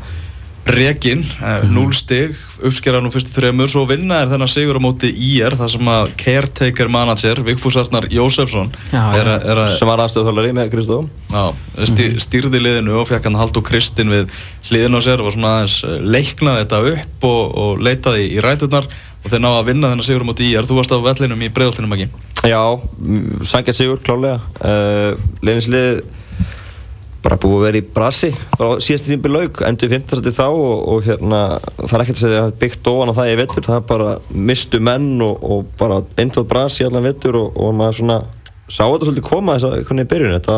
Rekin, 0.67 1.23
mm. 1.23 1.75
0 1.75 1.93
stig, 1.95 2.35
uppskera 2.67 2.99
nú 2.99 3.13
fyrstu 3.15 3.31
þremur, 3.31 3.69
svo 3.71 3.85
vinna 3.87 4.17
er 4.25 4.33
þennan 4.33 4.51
sigur 4.51 4.79
á 4.79 4.83
móti 4.83 5.13
IR, 5.15 5.55
þar 5.55 5.71
sem 5.71 5.91
að 5.93 6.09
caretaker 6.19 6.91
manager, 6.91 7.41
Vigfús 7.47 7.77
Arnar 7.79 8.09
Jósefsson 8.11 8.73
Já, 8.91 9.05
er, 9.15 9.31
að- 9.31 9.47
er 9.47 9.61
að 9.63 9.77
sem 9.79 9.93
var 9.93 10.03
aðstöðuþjálfari 10.03 10.57
með 10.59 10.73
Kristóf 10.75 11.07
Já, 11.31 11.45
stý, 11.87 12.09
stýrði 12.19 12.63
liðinu 12.65 12.99
og 12.99 13.07
fekk 13.07 13.29
hann 13.31 13.39
Haldur 13.39 13.63
Kristinn 13.63 14.11
við 14.11 14.35
hliðin 14.67 14.99
á 14.99 15.01
sér 15.07 15.23
og 15.23 15.31
svona 15.37 15.53
aðeins 15.61 15.77
eh, 15.87 16.01
leiknaði 16.03 16.65
þetta 16.65 16.83
upp 16.97 17.29
og, 17.31 17.43
og 17.63 17.87
leitaði 17.87 18.27
í 18.35 18.43
ræturnar 18.43 18.91
og 19.27 19.33
þeir 19.33 19.43
náðu 19.43 19.59
að 19.59 19.71
vinna 19.73 19.91
þennan 19.91 20.07
sigur 20.07 20.23
á 20.23 20.35
IR. 20.47 20.67
Þú 20.69 20.77
varst 20.79 20.95
á 20.95 20.99
vellinum 21.03 21.43
í 21.43 21.51
breiðoltinum 21.51 21.97
ekki? 21.97 22.07
Já, 22.47 22.63
sangjað 23.51 23.81
sigur 23.81 24.05
klálega 24.07 24.39
uh, 24.63 25.19
Lefinslið 25.43 26.05
bara 27.27 27.39
búið 27.43 27.57
að 27.57 27.65
vera 27.65 27.81
í 27.81 27.87
brasi 27.97 28.29
bara 28.53 28.77
síðast 28.87 29.09
tímbi 29.09 29.31
laug, 29.33 29.59
endur 29.67 29.91
15. 29.91 30.31
þá 30.31 30.45
og, 30.47 30.85
og 30.93 31.01
hérna, 31.09 31.41
það 31.81 31.97
er 31.97 32.05
ekkert 32.05 32.21
að 32.21 32.23
segja 32.23 32.45
að 32.45 32.55
byggt 32.61 32.91
ofan 32.93 33.11
á 33.11 33.19
það 33.19 33.31
í 33.33 33.37
vettur, 33.41 33.67
það 33.67 33.81
er 33.81 33.87
bara 33.89 34.13
mistu 34.47 34.81
menn 34.87 35.09
og, 35.27 35.43
og 35.43 35.73
bara 35.81 35.99
endur 36.23 36.47
brasi 36.47 36.87
allan 36.87 37.07
vettur 37.09 37.41
og, 37.41 37.59
og 37.59 37.75
maður 37.75 37.99
svona 37.99 38.21
sá 38.67 38.85
þetta 38.85 39.09
svolítið 39.09 39.27
koma 39.27 39.57
þess 39.57 39.69
að 39.69 39.77
hvernig 39.89 40.07
í 40.07 40.11
byrjun 40.13 40.37
þetta, 40.37 40.57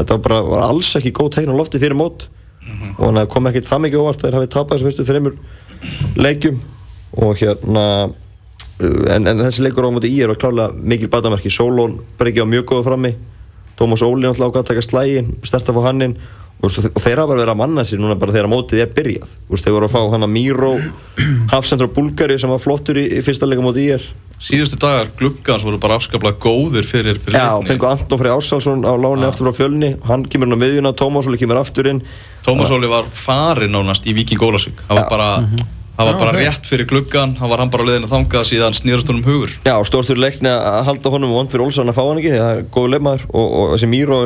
þetta 0.00 0.18
bara 0.26 0.42
var 0.48 0.66
alls 0.66 0.92
ekki 0.98 1.14
góð 1.14 1.32
tegn 1.36 1.54
á 1.54 1.60
lofti 1.60 1.82
fyrir 1.82 1.98
mót 1.98 2.26
og 2.66 3.00
þannig 3.00 3.22
að 3.24 3.32
kom 3.32 3.50
ekkert 3.50 3.70
það 3.70 3.84
mikið 3.86 4.02
óvart 4.02 4.22
þegar 4.22 4.38
hafið 4.40 4.56
þessum 4.72 4.88
fyrstu 4.88 5.06
þreymur 5.08 5.38
leikjum 6.18 6.60
og 7.18 7.36
hérna 7.40 7.86
en, 9.12 9.26
en 9.28 9.42
þessi 9.44 9.64
leikur 9.66 9.86
á 9.88 9.92
móti 9.94 10.10
í 10.12 10.20
er 10.22 10.32
var 10.32 10.40
klálega 10.40 10.72
mikil 10.76 11.10
batamerki. 11.12 11.52
Solon 11.52 11.98
Breki 12.18 12.42
á 12.42 12.46
mjög 12.48 12.68
góðu 12.72 12.86
frammi. 12.88 13.12
Tómas 13.78 14.04
Óli 14.04 14.26
náttúrulega 14.26 14.50
ákvað 14.52 14.64
að 14.64 14.70
taka 14.70 14.86
slægin 14.86 15.34
sterta 15.48 15.74
fá 15.74 15.80
hann 15.86 16.04
inn 16.04 16.16
og, 16.62 16.68
og 16.70 17.00
þeir 17.02 17.18
hafa 17.22 17.30
bara 17.32 17.40
verið 17.40 17.52
að 17.54 17.60
manna 17.62 17.84
sér 17.88 18.02
núna 18.02 18.18
bara 18.20 18.34
þegar 18.34 18.50
mótið 18.52 18.82
er 18.84 18.90
byrjað. 18.94 19.30
Veist, 19.48 19.64
þeir 19.64 19.76
voru 19.78 19.88
að 19.88 19.94
fá 19.94 20.02
hann 20.12 20.26
að 20.26 20.34
Míró 20.34 20.74
Hafsend 21.54 21.82
frá 21.82 21.94
Búlgari 21.96 22.36
sem 22.38 22.52
var 22.52 22.60
flottur 22.62 23.00
í, 23.00 23.06
í 23.18 23.22
fyrsta 23.24 23.48
leika 23.48 23.64
móti 23.64 23.86
í 23.88 23.94
er. 23.96 24.04
Síðustu 24.42 24.76
dagar 24.82 25.10
gluggans 25.18 25.62
voru 25.62 25.78
bara 25.82 25.96
afskaplega 26.00 26.34
góðir 26.42 26.86
fyrir, 26.86 27.18
fyrir 27.22 27.38
Já, 27.38 27.52
leikni. 27.54 27.68
fengu 27.70 27.86
Anton 27.86 28.18
Frey 28.18 28.32
Ársalsson 28.34 28.82
á 28.82 28.92
láni 28.98 29.26
aftur 29.28 29.48
frá 29.48 29.60
fjölni. 29.60 29.92
Hann 30.08 30.24
kemur 30.26 30.50
hann 30.50 30.58
á 30.58 30.62
miðjuna, 30.62 30.92
Tómas 30.98 31.28
Óli 31.30 31.38
kemur 31.38 31.60
aftur 31.62 31.86
inn 31.92 32.02
Tómas 32.42 32.72
Óli 32.74 32.90
var 32.90 33.06
farinn 33.14 33.70
nánast 33.74 34.06
í 34.10 34.14
Viking 34.18 34.42
Ólasvík. 34.42 34.82
Það 34.88 34.98
var 34.98 35.10
bara, 35.14 35.28
það 35.96 36.08
var 36.08 36.18
bara 36.20 36.32
rétt 36.36 36.68
fyrir 36.68 36.88
gluggan, 36.88 37.34
hann 37.38 37.50
var 37.52 37.62
hann 37.62 37.72
bara 37.72 37.84
á 37.84 37.88
leiðinu 37.90 38.08
þangað 38.10 38.46
síðan 38.48 38.76
snýrast 38.76 39.10
honum 39.12 39.26
hugur. 39.26 39.52
Já, 39.66 39.74
stórtur 39.88 40.20
leikni 40.20 40.50
að 40.52 40.78
halda 40.88 41.12
honum 41.12 41.34
og 41.34 41.40
vond 41.40 41.52
fyrir 41.52 41.66
Olsson 41.66 41.92
að 41.92 41.98
fá 41.98 42.02
hann 42.06 42.22
ekki, 42.22 42.32
það 42.38 42.52
er 42.54 42.64
góð 42.76 42.88
leikmaður. 42.94 43.26
Og, 43.32 43.52
og 43.58 43.74
þessi 43.74 43.90
Míró 43.92 44.20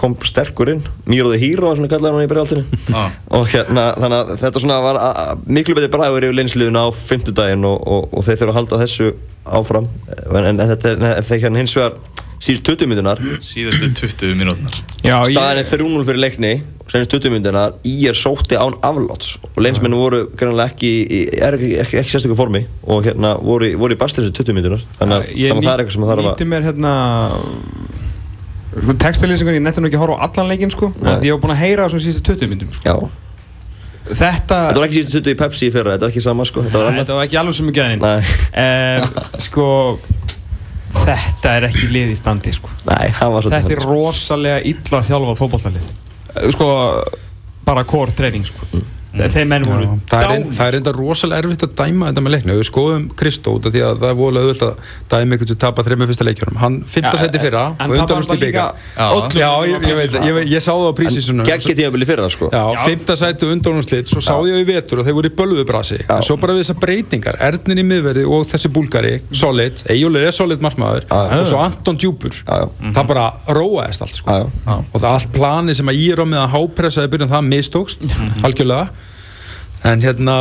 kom 0.00 0.18
sterkur 0.28 0.72
inn. 0.74 0.84
Míró 1.08 1.32
the 1.32 1.40
Hero, 1.40 1.72
svona 1.78 1.90
kallaði 1.92 2.18
hann 2.18 2.28
í 2.28 2.30
bregaldinu 2.32 2.82
Já. 2.92 3.00
og 3.38 3.48
hérna, 3.54 3.88
þannig 3.96 4.18
að 4.20 4.34
þetta 4.44 4.64
svona 4.64 4.78
var 4.84 5.00
a, 5.00 5.08
a, 5.08 5.40
miklu 5.48 5.78
betri 5.78 5.90
bræður 5.96 6.28
yfir 6.28 6.38
leinsliðuna 6.42 6.84
á 6.84 6.88
fimmtudaginn 6.92 7.66
og, 7.68 7.80
og, 7.88 8.08
og 8.12 8.28
þeir 8.28 8.42
þurfa 8.42 8.54
að 8.54 8.60
halda 8.60 8.82
þessu 8.84 9.10
áfram. 9.48 9.90
En, 10.28 10.44
en, 10.44 10.54
en 10.60 10.72
þetta 10.74 10.94
er 11.14 11.28
þeir 11.28 11.44
hérna 11.46 11.62
hins 11.62 11.76
vegar 11.78 11.96
síðust 12.42 12.64
20 12.68 12.86
mínunar 12.92 13.18
Síðustu 13.42 13.88
20 13.98 14.34
mínútunar. 14.38 14.76
Já, 15.02 15.16
staðan 15.26 15.58
er 15.62 15.66
3-0 15.68 16.04
fyrir 16.08 16.20
leikni 16.22 16.52
senast 16.88 17.10
20 17.12 17.32
myndina 17.34 17.62
í 17.84 17.94
er 18.08 18.16
sótti 18.16 18.56
án 18.56 18.76
afláts. 18.86 19.34
Og 19.50 19.58
leinsmennu 19.60 19.98
voru 20.00 20.20
greinlega 20.38 20.70
ekki, 20.72 20.92
í- 21.04 21.26
er 21.36 21.58
ekki, 21.58 21.72
ekki, 21.82 21.98
ekki 22.00 22.14
sérstöku 22.14 22.36
formi. 22.38 22.62
Og 22.88 23.04
hérna 23.04 23.34
voru, 23.44 23.68
voru 23.76 23.92
í 23.92 23.98
basli 24.00 24.22
þessu 24.24 24.38
20 24.40 24.56
myndunar 24.56 24.80
þannig 25.00 25.18
að, 25.18 25.26
Ég 25.36 25.52
þannig 25.52 25.66
að 25.66 25.68
það 25.68 25.74
er 25.74 25.82
eitthvað 25.84 25.96
sem 25.98 26.06
það 26.06 26.12
þarf 26.14 26.24
að 26.24 26.28
nýtti 26.30 26.48
mér 26.54 26.68
hérna 26.70 26.92
sko, 28.78 28.94
textilýsingun, 29.04 29.56
ég 29.58 29.64
netti 29.64 29.82
nú 29.82 29.88
ekki 29.90 29.98
að 29.98 30.04
horfa 30.06 30.16
á 30.16 30.24
allan 30.28 30.50
leikinn 30.52 30.72
sko, 30.72 30.88
Nei. 31.02 31.14
því 31.18 31.28
ég 31.28 31.34
var 31.36 31.40
búinn 31.44 31.54
að 31.56 31.62
heyra 31.64 31.84
á 31.84 31.88
svona 31.92 32.04
síðustu 32.04 32.24
20 32.32 32.52
myndum 32.54 32.70
sko. 32.76 32.84
Já, 32.88 33.24
Þetta, 34.08 34.56
þetta 34.70 34.78
var 34.80 34.86
ekki 34.86 35.00
síðustu 35.02 35.18
20 35.20 35.34
í 35.34 35.36
Pepsi 35.42 35.66
í 35.68 35.72
fyrra, 35.74 35.92
þetta 35.98 36.06
var 36.06 36.12
ekki 36.14 36.22
sama 36.24 36.44
sko, 36.48 36.62
þetta 36.64 36.78
var 36.80 36.86
annað. 36.88 37.02
þetta 37.02 37.16
var 37.18 37.26
ekki 37.28 37.38
alveg 37.42 37.56
sem 37.58 37.68
ekki 37.68 37.82
aðeins 37.84 38.04
Nei, 38.08 39.40
Sko 39.44 39.66
Þetta 40.92 41.54
er 41.58 41.66
ekki 41.68 41.88
lið 41.92 42.12
í 42.14 42.18
standi 42.18 42.52
sko. 42.56 42.70
nei, 42.88 43.08
Þetta 43.12 43.74
er 43.74 43.82
rosalega 43.84 44.60
illa 44.72 45.02
þjálfað 45.04 45.40
fótballtalið 45.42 45.88
Sko, 46.54 46.68
bara 47.66 47.84
core 47.88 48.12
training 48.16 48.46
sko. 48.46 48.66
Þeir 49.18 49.46
menn 49.50 49.64
voru 49.66 49.86
það 50.08 50.22
er, 50.22 50.28
dánir, 50.28 50.52
það 50.58 50.68
er 50.70 50.76
enda 50.78 50.92
rosalega 50.94 51.42
erfitt 51.42 51.64
að 51.66 51.72
dæma 51.80 52.08
þetta 52.10 52.22
með 52.24 52.34
leikni 52.34 52.52
ef 52.54 52.58
við 52.60 52.68
skoðum 52.68 53.04
Kristó 53.18 53.54
út 53.58 53.66
af 53.68 53.74
því 53.74 53.82
að 53.88 53.98
það 54.02 54.08
er 54.12 54.18
volið 54.18 54.46
auðvitað 54.46 54.68
að 54.68 54.76
dæma 55.12 55.34
einhvern 55.34 55.48
til 55.48 55.56
að 55.56 55.62
tapa 55.64 55.84
þreim 55.86 55.98
með 56.02 56.10
fyrsta 56.12 56.26
leikjunum. 56.28 56.56
Hann 56.62 56.76
fymta 56.88 57.12
Já, 57.14 57.20
seti 57.24 57.38
fyrra 57.42 57.64
og 57.68 57.76
það 57.78 58.08
það 58.28 58.36
í 58.38 58.52
öllum 59.18 59.38
Já, 59.38 59.50
ég, 59.68 59.74
á 59.74 59.88
ég, 59.88 59.96
veit, 59.98 60.12
ég, 60.18 60.34
veit- 60.38 60.50
ég 60.52 60.62
sá 60.64 60.72
það 60.72 60.88
á 60.88 60.94
prísísunum. 61.00 61.44
Geggið 61.48 61.76
tímabili 61.82 62.08
fyrra 62.08 62.28
sko. 62.32 62.50
Já, 62.52 62.62
Já. 62.74 62.80
fymta 62.86 63.16
sæti 63.18 63.50
undanúrslit, 63.52 64.06
svo 64.08 64.20
sá 64.24 64.34
ég 64.48 64.62
í 64.62 64.66
vetur 64.68 65.02
og 65.02 65.06
þeir 65.08 65.18
voru 65.18 65.28
í 65.28 65.34
bölvubrasi 65.38 66.00
en 66.08 66.22
svo 66.22 66.36
bara 66.38 66.52
við 66.56 66.64
þessar 66.64 66.80
breytingar, 66.82 67.36
Ernir 67.48 67.78
í 67.82 67.86
miðverði 67.86 68.24
og 68.28 68.46
þessi 68.48 68.68
búlgari, 68.72 69.14
solid, 69.32 69.82
Eyjólfur 69.88 70.28
er 70.28 70.34
solid 70.34 70.60
markmaður 70.64 71.04
Já, 74.26 74.46
já. 74.66 74.78
og 74.92 75.00
en 79.86 80.02
hérna 80.02 80.38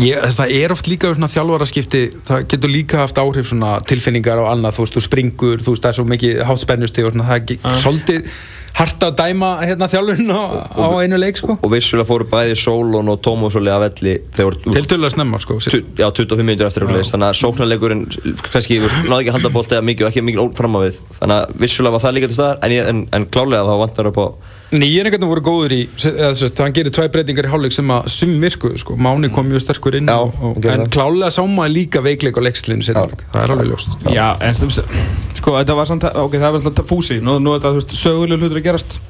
ég, 0.00 0.16
það 0.36 0.54
er 0.56 0.72
oft 0.74 0.88
líka 0.90 1.12
svona 1.12 1.30
þjálfaraskipti 1.32 2.02
það 2.28 2.48
getur 2.54 2.72
líka 2.72 3.02
haft 3.02 3.20
áhrif 3.20 3.50
svona 3.50 3.76
tilfinningar 3.88 4.40
og 4.42 4.50
annað, 4.52 4.78
þú 4.78 4.86
veist, 4.86 4.96
þú 4.96 5.04
springur 5.08 5.62
þú 5.62 5.74
veist, 5.74 5.84
það 5.84 5.92
er 5.92 5.98
svo 5.98 6.08
mikið 6.12 6.42
hátt 6.48 6.64
spennusti 6.64 7.06
og 7.06 7.14
svona 7.14 7.28
það 7.28 7.38
er 7.38 7.42
ekki 7.42 7.78
svolítið 7.82 8.34
hart 8.72 9.04
að 9.04 9.18
dæma 9.18 9.48
hérna 9.60 9.88
þjálfun 9.92 10.30
á, 10.32 10.42
á 10.80 10.86
einu 11.04 11.18
leik 11.20 11.36
sko. 11.36 11.58
Og 11.60 11.72
vissulega 11.74 12.08
fóru 12.08 12.24
bæði 12.30 12.54
Solon 12.56 13.10
og 13.12 13.18
Tómas 13.20 13.56
Óli 13.58 13.68
af 13.68 13.82
velli 13.84 14.14
voru 14.38 14.62
tiltölulega 14.64 15.12
snemma 15.12 15.40
sko 15.42 15.58
já, 15.60 16.06
25 16.08 16.40
minnir 16.40 16.70
eftir 16.70 16.86
og 16.86 16.94
leist 16.96 17.12
þannig 17.12 17.28
að 17.28 17.40
sóknarleikurinn 17.42 18.06
kannski 18.48 18.80
náði 18.80 19.18
ekki 19.18 19.34
að 19.34 19.36
handa 19.36 19.52
bólti 19.52 19.76
eða 19.76 19.86
mikið 19.90 20.06
og 20.06 20.12
ekki 20.14 20.24
mikið 20.24 20.56
fram 20.56 20.80
á 20.80 20.84
við 20.86 21.02
þannig 21.20 21.36
að 21.36 21.54
vissulega 21.66 21.98
var 21.98 22.04
það 22.06 22.16
líka 22.16 22.32
til 22.32 22.38
staðar 22.38 22.64
en, 22.64 22.76
en, 22.94 23.04
en 23.12 23.28
klálega 23.34 23.68
þá 23.68 23.74
vantar 23.84 24.08
upp 24.12 24.22
á 24.24 24.26
Veginn 24.72 25.28
voru 25.28 25.42
góður 25.44 25.74
í 25.76 25.80
hann 25.92 26.74
gerir 26.76 26.92
tvæ 26.94 27.08
breytingar 27.12 27.48
í 27.48 27.52
hálfleik 27.52 27.74
sem 27.76 27.92
að 27.92 28.08
sum 28.14 28.32
virkuðu 28.40 28.80
sko, 28.80 28.96
Máni 28.96 29.28
kom 29.32 29.48
mjög 29.50 29.66
sterkur 29.66 29.98
inn 29.98 30.08
Já, 30.08 30.16
og, 30.24 30.38
og, 30.48 30.68
en 30.72 30.86
klálega 30.92 31.30
sá 31.34 31.42
maður 31.44 31.74
líka 31.76 32.02
veikleik 32.04 32.40
á 32.40 32.42
leikslinu 32.46 32.86
Já. 32.86 32.96
það 32.96 33.38
er 33.42 33.54
alveg 33.56 33.68
ljóst 33.68 33.96
Já, 34.08 34.26
en 34.40 34.56
stundum, 34.56 34.88
sko, 35.36 35.56
þetta 35.58 35.76
var 35.76 35.90
samt, 35.90 36.08
ok, 36.08 36.38
það 36.38 36.56
var 36.56 36.70
alltaf 36.72 36.88
fúsi, 36.88 37.20
nú, 37.20 37.36
nú 37.42 37.52
er 37.52 37.64
þetta, 37.64 38.00
söguleg 38.00 38.40
hlutur 38.40 38.62
að 38.62 38.68
gerast 38.70 39.00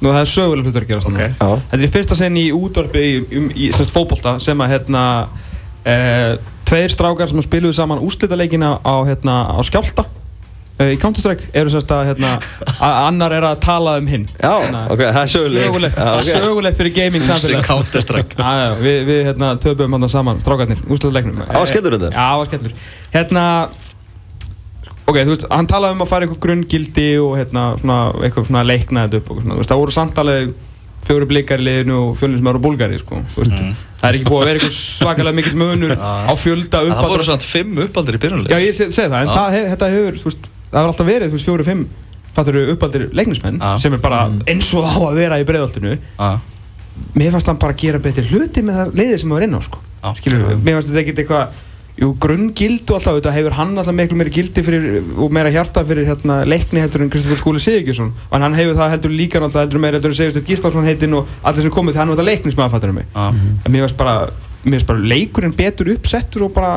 Nú, 0.00 0.08
það 0.08 0.22
er 0.22 0.30
söguleg 0.30 0.68
hlutur 0.68 0.84
að 0.86 0.92
gerast 0.94 1.08
núna. 1.10 1.26
Ok. 1.26 1.34
Já. 1.36 1.64
Þetta 1.72 1.84
er 1.84 1.90
fyrsta 1.92 2.16
senni 2.16 2.46
í 2.48 2.52
útvarpi 2.56 3.02
í, 3.04 3.16
um, 3.36 3.50
í 3.52 3.66
semst 3.76 3.92
fótbolta 3.92 4.38
sem 4.40 4.62
að, 4.64 4.70
hérna, 4.72 5.02
eh, 5.84 6.38
tveir 6.70 6.94
strákar 6.94 7.28
sem 7.28 7.42
spiluðu 7.44 7.76
saman 7.76 8.00
úrslitaleikina 8.06 8.78
á, 8.80 8.94
hérna, 9.04 9.42
á 9.52 9.60
skjálta 9.66 10.06
í 10.80 10.96
Counter-Strike 11.00 11.50
eru 11.60 11.72
semst 11.72 11.90
að, 11.92 12.06
hérna, 12.10 12.30
annar 12.88 13.34
er 13.36 13.46
að 13.50 13.58
tala 13.64 13.96
um 14.00 14.08
hinn. 14.08 14.24
Já, 14.40 14.54
ok, 14.86 15.02
það 15.02 15.20
er 15.20 15.32
sögulegt. 15.34 16.00
Sögulegt, 16.30 16.74
Já, 16.74 16.78
fyrir 16.80 16.94
gaming 16.96 17.26
Þessi 17.26 17.34
samfélag. 17.34 17.68
Counter-Strike. 17.68 18.38
Já, 18.40 18.50
já, 18.62 18.72
við, 18.80 18.98
við 19.10 19.20
hérna, 19.28 19.52
töpum 19.60 19.98
hann 19.98 20.08
saman, 20.12 20.40
strákarnir, 20.40 20.80
úrslutaleiknum 20.88 21.44
Það 21.44 21.60
var 21.60 21.72
skellur 21.74 21.98
þetta? 21.98 22.10
Já, 22.14 22.24
það 22.24 22.40
var 22.40 22.50
skellur. 22.52 22.74
Hérna, 23.16 23.44
ok, 25.04 25.20
þú 25.20 25.34
veist, 25.34 25.46
hann 25.52 25.70
talaði 25.70 25.98
um 25.98 26.04
að 26.06 26.10
fara 26.14 26.26
eitthvað 26.26 26.42
grunngildi 26.46 27.06
og 27.20 27.36
hérna, 27.40 27.68
svona, 27.82 28.00
eitthvað 28.24 28.50
svona 28.50 28.66
leikna 28.66 29.06
þetta 29.06 29.22
upp 29.22 29.30
og 29.34 29.40
svona, 29.42 29.56
þú 29.56 29.62
veist, 29.62 29.72
það 29.74 29.82
voru 29.84 29.96
samtalið 29.96 30.52
fjóru 31.00 31.26
blikar 31.30 31.62
í 31.62 31.64
liðinu 31.64 31.96
og 31.96 32.16
fjölnir 32.20 32.40
sem 32.40 32.48
eru 32.52 32.60
búlgari, 32.62 32.98
sko, 33.00 33.20
veist, 33.36 33.54
það 34.00 34.06
er 34.08 34.18
ekki 34.18 34.28
búið 34.28 34.42
að 34.42 34.48
vera 34.50 34.60
eitthvað 34.60 34.74
svakalega 34.76 35.38
mikill 35.38 35.56
munur 35.60 35.94
á 36.30 36.32
fjölda 36.36 36.82
Það 36.82 36.88
voru 36.90 36.96
uppaldur 36.98 37.26
svona 37.30 37.46
fimm 37.50 37.80
uppaldir 37.86 38.16
í 38.16 38.20
Já, 38.20 38.22
byrjunlega 38.26 38.60
ég 38.66 38.76
seg, 38.76 38.92
segi 38.92 39.08
það, 39.08 39.22
en 39.22 39.30
Já. 39.30 39.36
það, 39.38 39.56
hef, 39.56 39.68
þetta 39.74 39.90
hefur, 39.94 40.18
veist, 40.26 40.50
það 40.70 40.78
hefur 40.78 40.92
alltaf 40.92 41.10
verið, 41.10 41.36
fjóru, 41.40 41.66
fimm 41.66 41.86
fattur 42.34 42.60
uppaldir 42.74 43.08
leiknismenn 43.16 43.58
Já. 43.58 43.74
sem 43.82 43.94
er 43.96 44.02
bara 44.02 44.26
eins 44.48 44.70
og 44.78 44.86
á 44.86 44.94
að 45.10 45.18
vera 45.18 45.40
í 45.40 45.46
breiðoltinu 45.48 45.96
mér 47.16 47.34
fannst 47.34 47.48
hann 47.50 47.58
bara 47.60 47.76
gera 47.78 47.98
betri 48.02 48.26
hluti 48.28 48.62
með 48.64 48.78
það 48.78 48.94
leiðir 49.00 49.22
sem 49.22 49.30
hann 49.30 49.38
var 49.38 49.46
inn 49.46 49.58
á 49.58 49.60
sko. 49.64 49.82
Já. 50.00 50.14
skilur 50.20 50.46
við, 50.46 50.62
mér 50.66 50.78
fannst 50.78 50.92
þetta 50.92 51.02
ekkert 51.02 51.22
eitthvað 51.24 51.58
jú, 52.00 52.10
grunngildu 52.22 52.96
alltaf, 52.96 53.16
þetta 53.18 53.32
hefur 53.34 53.56
hann 53.58 53.72
alltaf 53.74 53.96
miklu 53.96 54.18
meiri 54.20 54.32
gildi 54.34 54.62
fyrir, 54.64 55.00
og 55.20 55.34
meira 55.34 55.50
hjarta 55.52 55.82
fyrir 55.86 56.06
hérna, 56.08 56.40
leikni 56.48 56.80
heldur 56.80 57.04
en 57.04 57.10
Kristofur 57.12 57.40
Skúli 57.40 57.62
Sigurgjörsson 57.62 58.12
og 58.30 58.36
hann 58.36 58.56
hefur 58.56 58.78
það 58.78 58.94
heldur 58.94 59.14
líka 59.16 59.42
alltaf 59.42 59.64
heldur 59.64 59.82
meira 59.82 59.98
heldur 59.98 60.14
en 60.14 60.20
Sigursteinn 60.20 60.46
Gíslason 60.48 60.86
heitinn 60.88 61.18
og 61.18 61.28
allir 61.42 61.66
sem 61.66 61.74
komið, 61.74 61.98
hann 62.00 62.12
var 62.12 62.20
þetta 62.20 62.28
leiknis 62.30 62.56
með 62.56 62.68
aðfattur 62.68 62.94
mig 62.96 63.10
en 63.18 63.74
mér 63.74 63.84
fannst 63.84 63.98
bara, 64.00 64.16
bara 64.92 65.10
leikurinn 65.12 65.56
betur 65.56 65.92
uppsettur 65.96 66.46
og 66.48 66.54
bara, 66.56 66.72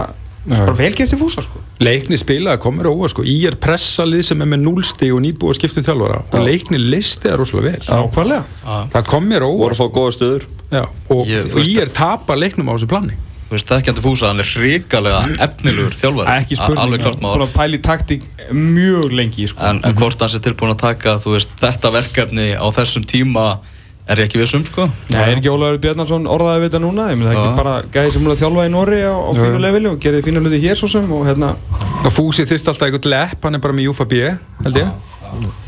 bara 0.47 0.75
velgert 0.77 1.09
til 1.13 1.19
fúsa 1.19 1.43
sko. 1.45 1.61
Leikni 1.83 2.17
spilaði 2.19 2.61
komur 2.63 2.89
óvar 2.91 3.11
sko. 3.13 3.23
Í 3.23 3.35
er 3.47 3.55
pressalið 3.63 4.25
sem 4.27 4.43
er 4.43 4.49
með 4.53 4.63
núlsti 4.65 5.11
og 5.15 5.21
nýbúið 5.23 5.59
skiptum 5.59 5.85
þjálfara. 5.87 6.23
Og 6.33 6.47
leikni 6.47 6.81
listi 6.81 7.29
það 7.29 7.37
rosalega 7.41 7.71
vel. 7.71 7.85
Nákvæmlega 7.87 8.79
Það 8.93 9.05
kom 9.11 9.29
mér 9.29 9.45
voru 9.47 9.59
óvar 9.63 9.75
að 9.75 9.83
fá 9.83 9.85
góða 9.99 10.15
stöður. 10.17 10.49
Já, 10.73 10.83
og 11.13 11.27
Ég- 11.29 11.53
í 11.67 11.77
er 11.81 11.93
tapa 11.93 12.35
leiknum 12.35 12.69
á 12.69 12.73
þessu 12.75 12.89
plani 12.89 13.19
Þú 13.53 13.59
veist, 13.59 13.69
þekkjandi 13.69 14.01
fúsa, 14.01 14.29
hann 14.31 14.39
er 14.41 14.47
hrikalega 14.49 15.17
efnilegur 15.45 15.93
þjálfari. 15.93 16.31
Ekki 16.41 16.55
spurning, 16.57 17.03
að 17.05 17.51
pæla 17.53 17.77
í 17.77 17.81
taktík 17.85 18.23
mjög 18.49 19.11
lengi 19.13 19.45
sko. 19.51 19.61
En, 19.61 19.81
en 19.85 19.93
hvort 19.93 20.23
hann 20.25 20.31
sé 20.33 20.39
tilbúin 20.41 20.73
að 20.73 20.79
taka, 20.81 21.19
þú 21.21 21.35
veist, 21.35 21.53
þetta 21.61 21.91
verkefni 21.93 22.47
á 22.57 22.65
þessum 22.73 23.05
tíma 23.05 23.59
er 24.07 24.19
ég 24.19 24.27
ekki 24.27 24.39
viss 24.41 24.55
um, 24.57 24.63
sko? 24.67 24.87
Nei, 25.13 25.19
er 25.21 25.37
ekki 25.37 25.51
Ólafur 25.51 25.79
Bjarnarsson 25.83 26.27
orðaði 26.27 26.63
við 26.63 26.69
þetta 26.69 26.81
núna? 26.83 27.05
Ég 27.13 27.19
meina 27.19 27.31
það 27.31 27.37
er 27.37 27.45
ekki 27.47 27.59
bara 27.61 27.75
gæði 27.93 28.13
sem 28.15 28.25
múið 28.25 28.35
að 28.35 28.41
þjálfa 28.43 28.65
í 28.67 28.71
Nóri 28.73 28.99
á, 29.07 29.13
á 29.15 29.31
fínu 29.39 29.61
leveli 29.63 29.89
og 29.91 29.99
gerði 30.03 30.23
fínu 30.27 30.43
hluti 30.43 30.59
hér 30.65 30.79
svo 30.79 30.89
sem 30.91 31.11
og 31.15 31.23
hérna 31.27 31.53
og 32.03 32.11
Fúsi 32.11 32.45
þyrst 32.49 32.71
alltaf 32.73 32.89
eitthvað 32.89 33.09
lepp 33.13 33.47
hann 33.47 33.55
er 33.59 33.63
bara 33.63 33.77
með 33.77 33.87
Júfa 33.87 34.07
B 34.09 34.19
held 34.65 34.79
ég. 34.81 34.89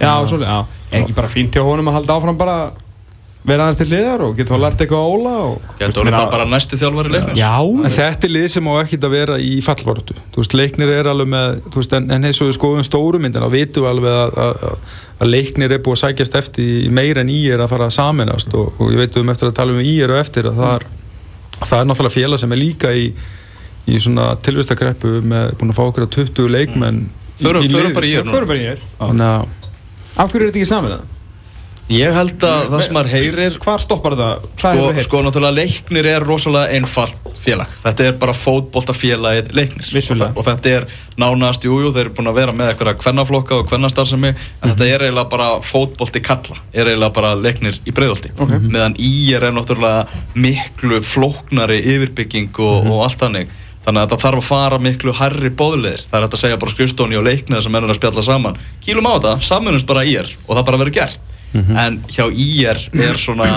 Já, 0.02 0.12
svo, 0.28 0.41
já, 0.43 0.58
er 0.91 1.00
ekki 1.00 1.15
bara 1.15 1.32
fínt 1.32 1.56
hjá 1.56 1.63
honum 1.65 1.88
að 1.89 2.02
halda 2.02 2.17
áfram 2.19 2.38
bara 2.38 2.58
vera 3.45 3.65
aðeins 3.67 3.77
til 3.81 3.88
hliðar 3.91 4.21
og 4.25 4.31
geta 4.39 4.55
þá 4.55 4.62
lært 4.63 4.79
eitthvað 4.81 5.03
á 5.05 5.08
Óla 5.15 5.34
og 5.45 5.55
Getur 5.79 6.01
orðið 6.01 6.15
það 6.17 6.29
bara 6.34 6.45
næsti 6.49 6.79
þjálfari 6.81 7.12
leiknis 7.13 7.38
Já, 7.39 7.51
En 7.62 7.93
þetta 7.95 8.27
er 8.27 8.34
lið 8.36 8.47
sem 8.55 8.69
á 8.69 8.73
ekkert 8.81 9.05
að 9.08 9.13
vera 9.15 9.38
í 9.38 9.51
fallvartu 9.65 10.15
Þú 10.34 10.41
veist, 10.41 10.55
leiknir 10.58 10.91
er 10.95 11.10
alveg 11.12 11.29
með 11.36 11.60
þú 11.69 11.81
veist, 11.81 11.95
en, 11.99 12.08
en 12.15 12.27
eins 12.29 12.41
og 12.41 12.49
við 12.49 12.58
skoðum 12.58 12.88
stórumyndin 12.88 13.45
þá 13.45 13.49
vitum 13.53 13.86
við 13.86 13.91
alveg 13.91 14.17
að, 14.17 14.39
að, 14.45 14.97
að 15.21 15.31
leiknir 15.36 15.75
er 15.77 15.84
búið 15.86 15.97
að 15.97 16.01
sækjast 16.05 16.38
eftir 16.41 16.69
í 16.88 16.91
meira 16.97 17.21
en 17.25 17.29
í 17.34 17.39
er 17.53 17.62
að 17.65 17.71
fara 17.75 17.89
að 17.91 17.95
saminast 17.99 18.55
og, 18.58 18.73
og 18.81 18.93
ég 18.95 19.03
veit 19.05 19.19
um 19.21 19.29
eftir 19.36 19.51
að 19.51 19.58
tala 19.62 19.75
um 19.77 19.81
í 19.86 19.95
er 20.03 20.15
og 20.15 20.21
eftir 20.25 20.49
að 20.49 20.60
það 20.63 20.73
er, 20.79 20.88
það 21.62 21.77
er 21.79 21.89
náttúrulega 21.91 22.15
félag 22.17 22.41
sem 22.45 22.55
er 22.58 22.62
líka 22.62 22.93
í, 22.97 23.05
í 23.93 23.99
svona 24.01 24.31
tilvistakreppu 24.43 25.19
með 25.21 25.53
búin 25.62 25.71
að 25.71 25.77
fá 25.79 25.84
okkur 25.86 26.08
að 26.08 26.15
20 26.17 26.49
leikmenn 26.58 27.03
í- 27.05 27.45
Förum- 27.45 27.63
í 27.63 27.69
förum 27.71 27.91
liði. 27.91 27.95
bara 27.95 28.60
í 28.60 28.67
er. 28.73 28.84
Að 28.99 29.21
Af 30.15 30.31
hverju 30.31 30.45
er 30.45 30.51
þetta 30.51 30.60
ekki 30.62 30.67
saman 30.69 30.93
það? 30.95 31.14
Ég 31.93 32.15
held 32.15 32.41
að 32.41 32.71
það 32.71 32.82
sem 32.82 32.95
maður 32.98 33.12
heyrir 33.13 33.56
Hvar 33.62 33.82
stoppar? 33.84 34.15
Hvað 34.17 34.48
Sko, 34.58 34.86
sko 35.06 35.19
náttúrulega 35.21 35.54
leiknir 35.60 36.08
er 36.10 36.24
rosalega 36.26 36.74
einfalt 36.74 37.28
félag. 37.38 37.69
Þetta 37.84 38.08
er 38.08 38.15
bara 38.17 38.34
fótboltafélagið 38.34 39.52
leiknir. 39.54 39.89
Vissulega. 39.93 40.32
og, 40.34 40.48
þetta 40.48 40.71
er 40.80 40.88
nánast, 41.21 41.67
jújú, 41.67 41.84
jú, 41.86 41.91
þeir 41.93 42.08
eru 42.08 42.13
búin 42.17 42.30
að 42.32 42.39
vera 42.39 42.56
með 42.58 42.71
eitthvað 42.71 42.98
kvennaflokka 43.04 43.60
og 43.60 43.67
kvennastarfsemi 43.69 44.32
en 44.34 44.71
þetta 44.71 44.88
er 44.88 45.06
eiginlega 45.06 45.30
bara 45.36 45.50
fótbolti 45.62 46.24
kalla 46.26 46.58
er 46.74 46.89
eiginlega 46.89 47.13
bara 47.19 47.36
leiknir 47.38 47.78
í 47.86 47.93
breiðolti 47.93 48.34
Ok. 48.34 48.56
meðan 48.65 48.98
í 48.98 49.12
er 49.38 49.45
náttúrulega 49.54 50.08
miklu 50.34 51.04
flóknari 51.06 51.78
yfirbygging 51.84 52.50
og, 52.65 52.89
og 52.89 53.06
allt 53.06 53.21
þannig. 53.21 53.54
Þannig 53.86 54.02
að 54.02 54.10
þetta 54.10 54.21
þarf 54.24 54.41
að 54.41 54.48
fara 54.50 54.82
miklu 54.82 55.13
hærri 55.13 55.54
bóðleðir 55.54 56.02
það 56.10 56.17
er 56.17 56.26
hægt 56.26 56.39
að 56.39 56.43
segja 56.48 56.60
bara 56.63 56.74
skrifstóni 56.74 57.19
og 57.21 57.28
leiknið 57.30 57.62
sem 57.62 57.78
ennur 57.78 57.93
að 57.93 58.00
spjalla 58.02 58.26
saman. 58.26 58.58
Kýlum 58.82 59.06
á 59.06 59.13
þetta, 59.19 59.38
samanumst 59.45 59.86
bara 59.86 60.02
í 60.10 60.17
er 60.17 60.32
og 60.48 60.56
það 60.58 60.65
bara 60.71 60.82
verður 60.82 60.98
gert 60.98 61.21
en 61.55 61.99
hjá 62.11 62.25
IR 62.29 62.79
er 62.93 63.17
svona 63.17 63.49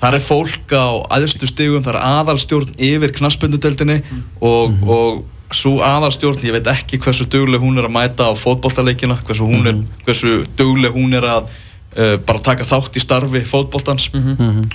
það 0.00 0.14
er 0.14 0.20
fólk 0.20 0.72
á 0.76 0.88
aðstu 1.16 1.48
stigum 1.48 1.84
það 1.84 1.94
er 1.94 2.02
aðalstjórn 2.02 2.74
yfir 2.78 3.12
knaspindudeldinni 3.16 4.02
og, 4.40 4.76
og 4.84 5.24
svo 5.54 5.78
aðalstjórn, 5.84 6.42
ég 6.46 6.56
veit 6.56 6.68
ekki 6.70 6.98
hversu 7.02 7.26
dugleg 7.30 7.62
hún 7.62 7.78
er 7.78 7.86
að 7.86 7.94
mæta 7.94 8.28
á 8.28 8.32
fótboltaleikina 8.34 9.18
hversu, 9.22 9.46
hún 9.46 9.66
er, 9.70 9.80
hversu 10.04 10.44
dugleg 10.58 10.94
hún 10.96 11.14
er 11.14 11.26
að 11.30 11.50
uh, 11.96 12.14
bara 12.26 12.42
taka 12.42 12.66
þátt 12.66 12.98
í 12.98 13.02
starfi 13.02 13.44
fótboltans. 13.46 14.10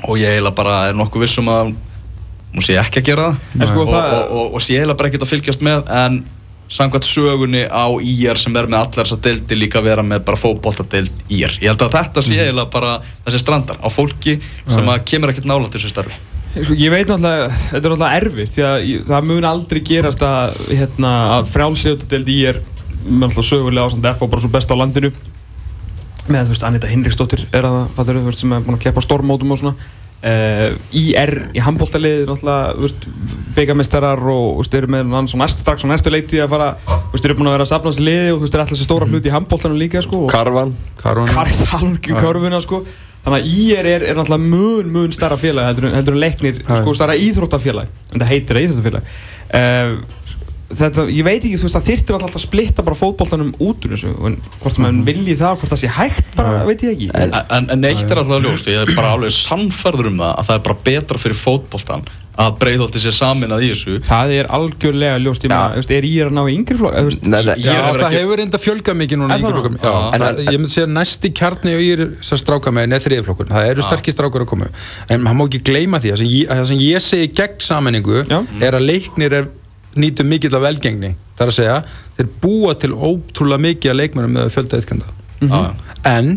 Og 0.07 0.17
ég 0.19 0.31
eiginlega 0.31 0.55
bara 0.55 0.77
er 0.89 0.95
nokkuð 0.97 1.25
vissum 1.25 1.49
að 1.51 1.73
hún 2.53 2.65
sé 2.65 2.77
ekki 2.79 3.01
að 3.01 3.09
gera 3.11 3.25
það. 3.31 3.59
En 3.59 3.67
sko, 3.67 3.81
og, 3.83 3.95
og, 3.95 4.31
og, 4.31 4.53
og 4.55 4.63
sé 4.63 4.77
eiginlega 4.77 4.97
bara 4.97 5.11
ekkert 5.11 5.27
að 5.27 5.33
fylgjast 5.33 5.61
með 5.67 5.91
en 6.01 6.23
samkvæmt 6.71 7.07
sögunni 7.07 7.65
á 7.67 7.85
IR 7.99 8.39
sem 8.39 8.55
er 8.55 8.69
með 8.71 8.79
allar 8.79 9.05
þessar 9.05 9.21
deildi 9.25 9.57
líka 9.59 9.81
vera 9.83 10.03
með 10.05 10.23
bara 10.27 10.39
fótboltadeild 10.39 11.23
IR 11.27 11.57
ég 11.59 11.67
held 11.67 11.83
að 11.83 11.95
þetta 11.97 12.23
sé 12.23 12.37
eiginlega 12.39 12.71
bara 12.71 12.97
þessi 13.25 13.41
strandar 13.43 13.81
á 13.83 13.87
fólki 13.91 14.37
sem 14.63 14.91
að 14.93 15.01
kemur 15.11 15.33
ekkert 15.33 15.49
nála 15.51 15.67
til 15.67 15.81
þessu 15.81 15.91
starfi. 15.91 16.19
Sko, 16.51 16.75
ég 16.75 16.91
veit 16.91 17.07
náttúrulega, 17.07 17.47
þetta 17.71 17.79
er 17.79 17.93
náttúrulega 17.93 18.21
erfitt 18.21 18.53
því 18.55 18.63
að 18.67 18.87
það 19.07 19.27
mun 19.29 19.45
aldrei 19.47 19.81
gerast 19.87 20.23
að, 20.27 20.57
hérna, 20.71 21.11
að 21.37 21.51
frjálsíðutadeld 21.53 22.31
í 22.31 22.39
er 22.49 22.59
með 23.05 23.21
náttúrulega 23.21 23.47
sögulega 23.47 23.85
ásand 23.87 24.09
F 24.11 24.25
og 24.25 24.31
bara 24.33 24.43
svo 24.43 24.51
best 24.51 24.71
á 24.71 24.75
landinu. 24.75 25.13
Með 26.27 26.49
þú 26.49 26.53
veist 26.53 26.65
Anita 26.67 26.91
Hinriksdóttir 26.91 27.45
er 27.55 27.67
að 27.67 27.77
það, 27.77 27.87
fattur 27.95 28.35
sem 28.35 28.51
er 28.51 28.65
búin 28.67 28.77
að 28.77 28.83
keppa 28.83 28.99
á 28.99 29.07
stormótum 29.07 29.55
og 29.55 29.61
svona 29.61 29.75
uh, 30.23 30.95
IR 30.95 31.33
í 31.57 31.61
veist, 32.85 33.05
byggamestarar 33.57 34.21
og 34.31 34.61
eru 34.81 34.89
með 34.93 35.13
hann 35.17 35.29
svo 35.31 35.39
næst 35.41 35.61
strax 35.63 35.83
á 35.83 35.87
næstu 35.91 36.13
leiktíð 36.13 36.45
að 36.45 36.51
fara, 36.55 36.69
þú 36.87 37.13
veist, 37.15 37.27
eru 37.29 37.37
búin 37.39 37.49
að 37.51 37.55
vera 37.57 37.65
að 37.67 37.71
safna 37.73 37.91
þessi 37.93 38.05
liði 38.07 38.27
og 38.31 38.37
þú 38.39 38.45
veist, 38.45 38.55
eru 38.57 38.63
alltaf 38.65 38.75
þessi 38.77 38.87
stóra 38.89 39.09
hluti 39.11 39.31
í 39.31 39.35
handbóltanum 39.35 39.79
líka, 39.81 40.03
sko 40.05 40.23
og- 40.25 40.31
Karvan. 40.31 40.75
Karvan 41.01 41.31
sko. 42.65 42.83
Þannig 43.21 43.43
að 43.43 43.49
IR 43.53 43.85
er, 43.85 44.03
er 44.09 44.15
náttúrulega 44.17 44.49
mun 44.49 44.87
mun 44.95 45.11
starra 45.13 45.37
félag 45.37 45.67
heldur, 45.69 45.85
en- 45.91 45.97
leiknir 46.23 46.63
sko 46.65 46.93
starra 46.97 47.13
íþróttafélag. 47.21 47.91
En 48.15 48.23
það 48.23 48.31
heitir 48.31 48.57
það 48.57 48.65
íþróttafélag. 48.65 49.11
Uh, 49.51 49.91
þetta, 50.79 51.05
ég 51.11 51.25
veit 51.27 51.39
ekki 51.43 51.57
þú 51.59 51.67
veist 51.67 51.77
það 51.77 51.87
þyrftir 51.89 52.17
alltaf 52.17 52.37
að 52.39 52.45
splitta 52.45 52.85
bara 52.87 52.99
fótboltanum 53.01 53.51
út 53.59 53.85
úr 53.87 53.95
þessu 53.95 54.13
en 54.29 54.39
hvort 54.63 54.81
maður 54.83 55.03
vilji 55.11 55.37
það, 55.41 55.59
hvort 55.61 55.75
það 55.75 55.83
sé 55.83 55.91
hægt 55.97 56.33
bara, 56.37 56.63
veit 56.69 56.85
ég 56.87 56.95
ekki. 56.95 57.11
En, 57.17 57.35
en, 57.59 57.69
en 57.75 57.87
eitt 57.91 58.07
er 58.11 58.23
alltaf 58.23 58.43
ljóst, 58.45 58.71
ég 58.71 58.81
er 58.85 58.95
bara 58.97 59.13
alveg 59.17 59.35
sannfærður 59.37 60.11
um 60.13 60.19
það 60.23 60.33
að 60.41 60.49
það 60.51 60.59
er 60.59 60.65
bara 60.69 60.81
betra 60.89 61.21
fyrir 61.25 61.41
fótboltan 61.41 62.05
að 62.41 62.53
breiðholti 62.61 63.01
sér 63.03 63.13
samin 63.13 63.51
að 63.51 63.65
í 63.65 63.69
þessu. 63.73 63.97
Það 64.07 64.31
er 64.37 64.47
algjörlega 64.55 65.17
ljóst, 65.21 65.43
ég 65.45 65.51
meina, 65.51 65.81
er 65.97 66.07
IR 66.07 66.29
að 66.29 66.37
ná 66.37 66.41
í 66.47 66.53
yngri 66.55 66.77
flokk, 66.79 66.95
Ég 66.95 67.27
er 67.27 67.89
það 67.91 68.05
ekki- 68.07 68.15
hefur 68.15 68.39
reynda 68.39 68.61
fjölgað 68.63 68.97
mikið 69.01 69.19
núna 69.19 69.35
í 69.35 69.43
yngri 69.43 69.51
flokkum. 69.57 69.75
Ég 70.47 70.57
myndi 70.57 70.71
segja 70.71 70.87
næsti 70.89 71.33
kjarni 71.37 71.75
og 71.75 71.83
ég 71.83 71.99
er 71.99 72.05
að 72.07 72.41
stráka 72.41 72.73
með 72.73 72.95
er 72.95 73.03
þriðiflokkur. 73.05 73.51
Það 73.51 73.69
eru 73.73 73.85
sterkir 73.85 74.15
strákar 74.15 74.45
að 74.47 74.51
koma. 74.55 74.71
En 75.11 75.21
maður 75.27 75.37
má 75.41 75.45
ekki 75.49 75.61
gleyma 75.69 75.99
því 76.01 76.13
að 76.15 76.23
það 76.23 76.65
sem 76.71 76.81
ég, 76.81 76.95
ég 76.95 77.05
segi 77.11 77.31
gegn 77.41 77.59
sammenningu 77.67 78.23
Já. 78.31 78.39
er 78.63 78.79
að 78.79 78.87
leiknir 78.87 79.37
er 79.41 79.51
nýtu 79.99 80.23
mikill 80.27 80.55
af 80.55 80.63
velgengni. 80.63 81.15
Það 81.35 81.45
er 81.47 81.51
að 81.51 81.57
segja, 81.57 81.77
þeir 82.17 82.29
búa 82.43 82.75
til 82.79 82.91
ótrúlega 82.95 83.65
mikið 83.65 83.91
að 83.93 83.99
leikmennum 84.01 84.37
með 84.37 84.53
fjölda 84.55 84.79
ytkanda. 84.83 85.11
Já, 85.41 85.61
En, 86.05 86.31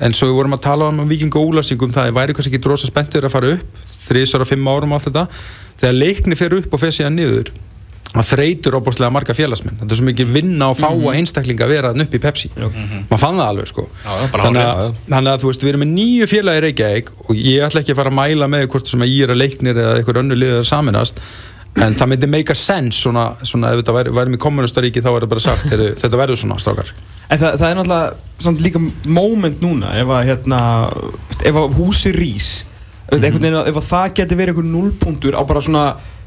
en 0.00 0.12
svo 0.16 0.28
við 0.30 0.36
vorum 0.40 0.54
að 0.56 0.62
tala 0.66 0.90
um 0.90 1.00
viking 1.08 1.34
og 1.38 1.52
úlasingum, 1.54 1.92
það 1.94 2.12
væri 2.18 2.34
kannski 2.36 2.52
ekki 2.54 2.62
drosa 2.66 2.90
spenntir 2.90 3.24
að 3.26 3.32
fara 3.34 3.54
upp, 3.56 3.80
þrísar 4.10 4.44
og 4.44 4.48
fimm 4.50 4.68
árum 4.70 4.92
og 4.94 5.00
allt 5.00 5.08
þetta, 5.10 5.26
þegar 5.82 5.98
leikni 5.98 6.38
fer 6.38 6.54
upp 6.60 6.72
og 6.74 6.80
fer 6.82 6.94
síðan 6.94 7.18
niður, 7.18 7.50
það 8.10 8.26
þreytur 8.32 8.74
óbúrslega 8.78 9.12
marga 9.14 9.34
félagsmenn, 9.38 9.76
þetta 9.82 9.94
er 9.94 10.00
svo 10.00 10.06
mikið 10.08 10.32
vinna 10.34 10.70
og 10.72 10.78
fáa 10.80 11.12
einstaklinga 11.14 11.66
að 11.66 11.74
vera 11.74 11.92
þarna 11.92 12.06
upp 12.08 12.14
í 12.18 12.22
Pepsi. 12.24 12.50
Maður 12.56 13.22
fann 13.22 13.38
það 13.38 13.50
alveg 13.52 13.68
sko. 13.70 13.84
Já, 14.02 14.14
þannig, 14.34 14.62
að, 14.64 14.88
þannig 15.12 15.32
að 15.34 15.44
þú 15.44 15.50
veist, 15.52 15.62
við 15.66 15.72
erum 15.74 15.84
með 15.84 15.92
nýju 15.94 16.30
félagi 16.32 16.58
í 16.58 16.64
Reykjavík 16.66 17.12
og 17.26 17.30
ég 17.38 17.66
ætla 17.68 17.84
ekki 17.84 17.94
að 17.94 18.00
fara 18.00 18.10
að 18.14 18.18
mæla 18.18 18.50
með 18.50 18.66
hvort 18.72 18.90
sem 18.90 19.04
að 19.06 19.12
ég 19.14 19.28
er 19.28 19.34
að 19.36 19.40
leiknir 19.44 19.78
eða 19.84 19.94
einhver 20.00 20.22
önnu 20.24 20.38
liðið 20.40 20.58
að 20.64 20.68
saminast 20.72 21.22
en 21.78 21.94
það 21.94 22.10
myndi 22.10 22.28
make 22.30 22.52
a 22.52 22.58
sense 22.58 22.98
svona, 22.98 23.28
svona 23.46 23.70
ef 23.70 23.80
þetta 23.80 23.94
væri, 23.94 24.12
væri 24.16 24.34
með 24.34 24.42
kommunastaríki 24.42 25.02
þá 25.04 25.10
er 25.12 25.24
það 25.24 25.32
bara 25.32 25.44
sagt, 25.44 25.68
heyrðu, 25.70 25.90
þetta 26.02 26.20
verður 26.20 26.40
svona 26.42 26.58
strákar. 26.60 26.92
En 27.30 27.38
það, 27.38 27.58
það 27.60 27.66
er 27.68 27.78
náttúrulega 27.78 28.44
samt 28.46 28.64
líka 28.64 28.82
moment 29.06 29.62
núna 29.62 29.92
ef 30.00 30.14
að 30.16 30.24
hérna, 30.32 30.62
ef 31.46 31.60
að 31.60 31.76
húsi 31.78 32.14
einhvern 33.26 33.42
veginn 33.42 33.60
að 33.60 33.70
ef 33.70 33.78
að 33.80 33.86
það 33.90 34.16
geti 34.20 34.38
verið 34.38 34.54
einhver 34.54 34.70
nullpunktur 34.70 35.38
á 35.38 35.42
bara 35.46 35.62
svona 35.64 35.84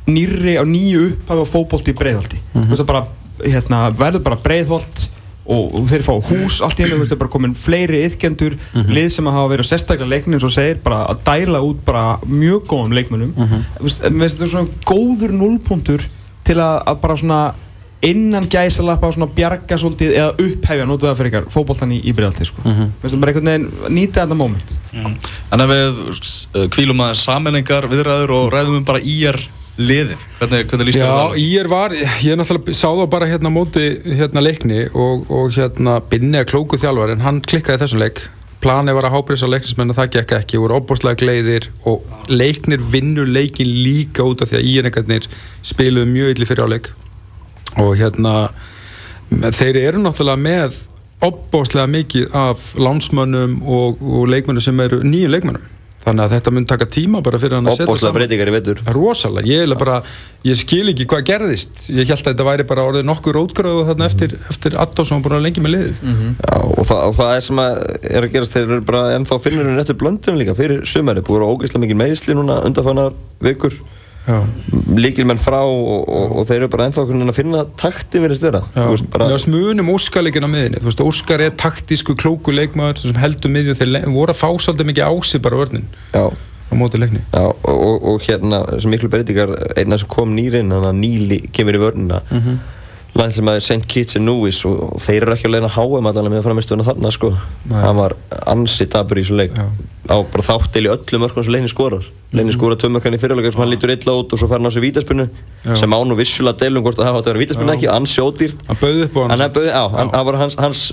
nýrri 0.07 0.55
á 0.59 0.63
nýju 0.67 1.03
upphafi 1.11 1.43
á 1.43 1.47
fótbolti 1.47 1.93
í 1.93 1.99
breiðholti. 1.99 2.39
Mhm. 2.53 2.63
þú 2.63 2.73
veist 2.73 2.83
að 2.83 2.91
bara, 2.91 3.03
hérna, 3.43 3.83
verður 3.99 4.23
bara 4.23 4.39
breiðholt 4.43 5.05
og, 5.45 5.75
og 5.75 5.87
þeir 5.91 6.03
fá 6.05 6.13
hús 6.29 6.61
allt 6.63 6.79
í 6.79 6.83
hennu, 6.85 6.95
þú 6.95 7.03
veist, 7.03 7.11
er 7.11 7.19
bara 7.19 7.29
komin 7.33 7.53
fleiri 7.55 8.03
yðkjendur, 8.07 8.57
Mhm. 8.73 8.93
lið 8.95 9.09
sem 9.11 9.25
að 9.25 9.33
hafa 9.37 9.53
verið 9.55 9.67
sérstaklega 9.71 10.09
leiknir 10.09 10.35
eins 10.39 10.43
og 10.47 10.51
segir, 10.55 10.77
bara 10.83 11.05
að 11.07 11.23
dæla 11.25 11.59
út 11.61 11.83
bara 11.85 12.17
mjög 12.25 12.65
góðum 12.67 12.93
leikmönnum 12.95 13.33
Mhm. 13.35 13.65
þú 13.79 13.83
veist, 13.83 14.01
þetta 14.01 14.47
svona 14.47 14.69
góður 14.85 15.31
nullpunktur 15.31 16.05
til 16.45 16.55
að, 16.55 16.83
að 16.87 17.01
bara 17.01 17.15
svona 17.17 17.53
innan 18.03 18.47
gæsalappa 18.51 19.07
og 19.07 19.13
svona 19.15 19.31
bjarga 19.33 19.77
svolítið 19.79 20.11
eða 20.17 20.33
upphefja, 20.35 20.85
notu 20.85 21.05
það 21.07 21.15
fyrir 21.17 21.31
ykkar, 21.31 21.45
fótboltan 21.53 21.91
í, 21.95 22.01
í 22.03 22.11
breiðalti 22.13 22.45
sko. 22.45 22.61
Mhm. 22.65 22.83
Mér 22.83 23.01
finnst 23.01 23.15
það 23.15 23.19
bara 23.21 23.31
einhvern 23.31 23.45
veginn 23.51 23.95
nýta 23.95 24.25
þetta 24.25 24.35
moment 24.37 24.73
Mm. 24.93 25.15
Þannig 25.49 25.63
að 25.65 25.71
við 25.73 26.67
kvílum 26.69 26.99
aðeins 27.01 27.23
sammenningar, 27.25 27.87
viðræður 27.89 28.29
og 28.29 28.51
ræðum 28.53 28.75
um 28.77 28.83
bara 28.83 28.99
IR 28.99 29.39
liðið. 29.80 30.21
Hvernig, 30.38 30.67
hvernig 30.69 30.89
líst 30.89 30.99
þér 31.01 31.09
á 31.09 31.09
Já, 31.09 31.17
það? 31.17 31.36
ég 31.41 31.69
var, 31.71 31.95
ég 31.97 32.38
náttúrulega 32.38 32.78
sá 32.78 32.88
það 32.91 33.09
bara 33.15 33.30
hérna 33.32 33.51
móti 33.53 33.86
hérna 34.05 34.43
leikni 34.43 34.86
og, 34.93 35.26
og 35.34 35.51
hérna 35.55 35.97
Binni 36.11 36.41
að 36.41 36.49
klóku 36.53 36.78
þjálfar 36.82 37.15
en 37.15 37.26
hann 37.26 37.41
klikkaði 37.41 37.82
þessum 37.82 38.03
leik 38.03 38.21
planið 38.63 38.95
var 38.95 39.07
að 39.09 39.15
hábrisa 39.17 39.49
leiknismenn 39.49 39.91
og 39.91 39.97
það 39.97 40.13
gekk 40.13 40.36
ekki, 40.38 40.61
voru 40.61 40.78
óbúslega 40.80 41.19
gleiðir 41.19 41.67
og 41.89 42.05
leiknir 42.32 42.84
vinnur 42.93 43.28
leikin 43.28 43.67
líka 43.67 44.24
út 44.28 44.43
af 44.43 44.51
því 44.51 44.59
að 44.59 44.69
íenningarnir 44.71 45.28
spiluðu 45.65 46.11
mjög 46.13 46.36
illi 46.36 46.47
fyrir 46.47 46.69
áleik 46.69 46.89
og 47.82 47.95
hérna 47.99 48.36
þeir 49.57 49.82
eru 49.82 50.03
náttúrulega 50.05 50.43
með 50.45 50.80
óbúslega 51.24 51.89
mikið 51.91 52.38
af 52.38 52.71
lánsmönnum 52.80 53.59
og, 53.65 53.99
og 53.99 54.30
leikmönnum 54.32 54.63
sem 54.63 54.80
eru 54.86 55.01
nýjum 55.03 55.34
leikmönnum 55.34 55.72
þannig 56.03 56.23
að 56.25 56.35
þetta 56.35 56.53
mun 56.53 56.67
taka 56.69 56.87
tíma 56.91 57.21
bara 57.25 57.39
fyrir 57.41 57.57
hann 57.57 57.69
að 57.69 57.77
setja 57.77 57.87
Opbóðslega 57.87 58.17
breytingar 58.17 58.51
í 58.51 58.53
vetur. 58.57 58.81
Rosalega, 58.97 59.49
ég, 59.49 59.73
bara, 59.79 59.97
ég 60.47 60.59
skil 60.59 60.83
ekki 60.91 61.07
hvað 61.09 61.25
gerðist. 61.31 61.85
Ég 61.89 62.09
held 62.09 62.19
að 62.19 62.29
þetta 62.31 62.47
væri 62.49 62.67
bara 62.69 62.85
orðið 62.89 63.07
nokkur 63.09 63.39
ótgráðu 63.43 63.87
þarna 63.89 64.09
eftir, 64.11 64.37
eftir 64.51 64.77
Attó 64.83 65.07
sem 65.07 65.17
var 65.17 65.25
búin 65.27 65.39
að 65.39 65.47
lengi 65.47 65.63
með 65.63 65.75
liðið. 65.77 66.03
Já, 66.43 66.59
og, 66.59 66.83
það, 66.91 67.03
og 67.07 67.17
það 67.21 67.33
er 67.37 67.47
sem 67.47 67.63
að 67.63 67.81
er 68.03 68.27
að 68.27 68.37
gerast 68.37 68.57
þeir 68.57 68.67
eru 68.67 68.85
bara 68.91 69.03
ennþá 69.17 69.41
finnur 69.47 69.73
en 69.73 69.83
eftir 69.83 69.99
blöndunum 70.03 70.43
líka. 70.43 70.57
Fyrir 70.59 70.85
sumari, 70.89 71.25
búið 71.25 71.47
að 71.47 71.53
ógeðslega 71.55 71.85
mikið 71.87 72.01
meðsli 72.03 72.37
núna 72.39 72.61
undanfannar 72.67 73.15
vikur 73.43 73.79
líkilmenn 74.24 75.41
frá 75.41 75.59
og, 75.67 76.07
og, 76.07 76.36
og 76.39 76.45
þeir 76.47 76.61
eru 76.61 76.69
bara 76.71 76.88
ennþá 76.88 77.03
að 77.03 77.36
finna 77.36 77.63
takti 77.80 78.21
verið 78.24 78.39
störa 78.39 78.61
já. 78.71 78.86
veist, 78.88 79.09
bara, 79.11 79.28
Mér 79.28 79.36
varst 79.36 79.49
munum 79.51 79.91
Óskar 79.91 80.24
leikin 80.24 80.47
á 80.47 80.51
miðinni 80.51 80.80
þú 80.80 80.88
veist, 80.88 81.03
Óskar 81.03 81.43
er 81.43 81.57
taktísku 81.59 82.15
klóku 82.15 82.55
leikmaður 82.55 83.01
sem 83.03 83.19
heldur 83.19 83.51
miðju 83.51 83.76
þeir 83.82 83.91
le- 83.91 84.03
voru 84.07 84.32
að 84.32 84.39
fá 84.39 84.47
svolítið 84.63 84.89
mikið 84.91 85.11
á 85.11 85.13
sig 85.28 85.43
bara 85.43 85.59
vörnin 85.59 85.89
já, 86.13 86.24
á 86.32 86.74
móti 86.80 87.01
leikni 87.01 87.19
já, 87.19 87.43
og, 87.43 87.67
og, 87.74 88.07
og 88.13 88.24
hérna 88.24 88.63
sem 88.78 88.95
miklu 88.95 89.11
breytingar, 89.11 89.51
einna 89.76 89.99
sem 89.99 90.07
kom 90.15 90.32
nýrin 90.38 90.71
hann 90.71 90.88
að 90.88 91.01
Níli 91.03 91.41
kemur 91.51 91.76
í 91.76 91.84
vörnina 91.84 92.24
mm. 92.30 92.39
-hmm. 92.39 92.57
Landslemaður 93.14 93.61
St. 93.61 93.86
Kitts 93.88 94.16
and 94.18 94.26
Nevis 94.26 94.64
og, 94.66 94.95
þeir 95.03 95.22
eru 95.28 95.34
ekki 95.36 95.45
að 95.45 95.55
leina 95.57 95.68
HM 95.70 96.07
allavega 96.09 96.32
með 96.34 96.45
framistöðuna 96.47 96.86
þarna 96.88 97.11
sko 97.14 97.30
Nei. 97.70 97.82
hann 97.84 97.95
var 97.99 98.16
ansi 98.49 98.88
dabur 98.89 99.20
í 99.22 99.24
þessu 99.24 99.38
leik 99.38 99.53
Já. 99.53 99.68
á 100.09 100.16
bara 100.34 100.43
þáttil 100.47 100.88
í 100.88 100.89
öllum 100.89 101.22
mörgum 101.22 101.43
sem 101.45 101.53
Leini 101.53 101.70
skorar 101.70 102.03
Leini 102.34 102.49
Mhm. 102.49 102.57
skorar 102.57 102.78
tömörkan 102.82 103.14
í 103.14 103.20
fyrirleika 103.22 103.51
sem 103.53 103.61
hann 103.61 103.70
lítur 103.70 103.91
illa 103.93 104.11
út 104.18 104.34
og 104.34 104.39
svo 104.41 104.47
fær 104.49 104.57
hann 104.57 104.66
á 104.66 104.72
sig 104.74 104.82
vítaspunnu 104.82 105.30
sem 105.78 105.91
án 105.93 106.11
og 106.11 106.18
vissulega 106.18 106.57
deilum 106.57 106.82
hvort 106.84 106.97
að 106.97 107.05
það 107.05 107.14
átt 107.20 107.28
að 107.28 107.34
vera 107.34 107.43
vítaspunnu 107.45 107.70
Já. 107.70 107.78
ekki, 107.78 107.89
ansi 107.93 108.22
ódýrt 108.26 108.66
hann 108.68 108.78
bauði 108.82 109.03
upp 109.05 109.16
á 109.16 109.22
hann 109.30 110.09
hann, 110.09 110.26
var 110.26 110.34
hans, 110.41 110.55
hans 110.57 110.91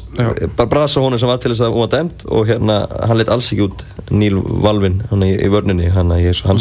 bara 0.57 0.69
brasa 0.69 1.01
honum 1.01 1.19
sem 1.19 1.29
var 1.29 1.39
til 1.39 1.51
þess 1.55 1.65
að 1.65 1.73
hún 1.73 1.81
var 1.89 1.93
dæmt 1.97 2.25
og 2.29 2.47
hérna, 2.47 2.87
hann 3.09 3.17
leitt 3.17 3.31
alls 3.33 3.49
ekki 3.53 3.65
út 3.71 3.85
Níl 4.11 4.37
Valvin, 4.45 5.01
hann 5.11 5.23
í, 5.25 5.33
í 5.41 5.49
vörninni 5.49 5.89
hann, 5.91 6.11
ég, 6.11 6.37
hann 6.45 6.57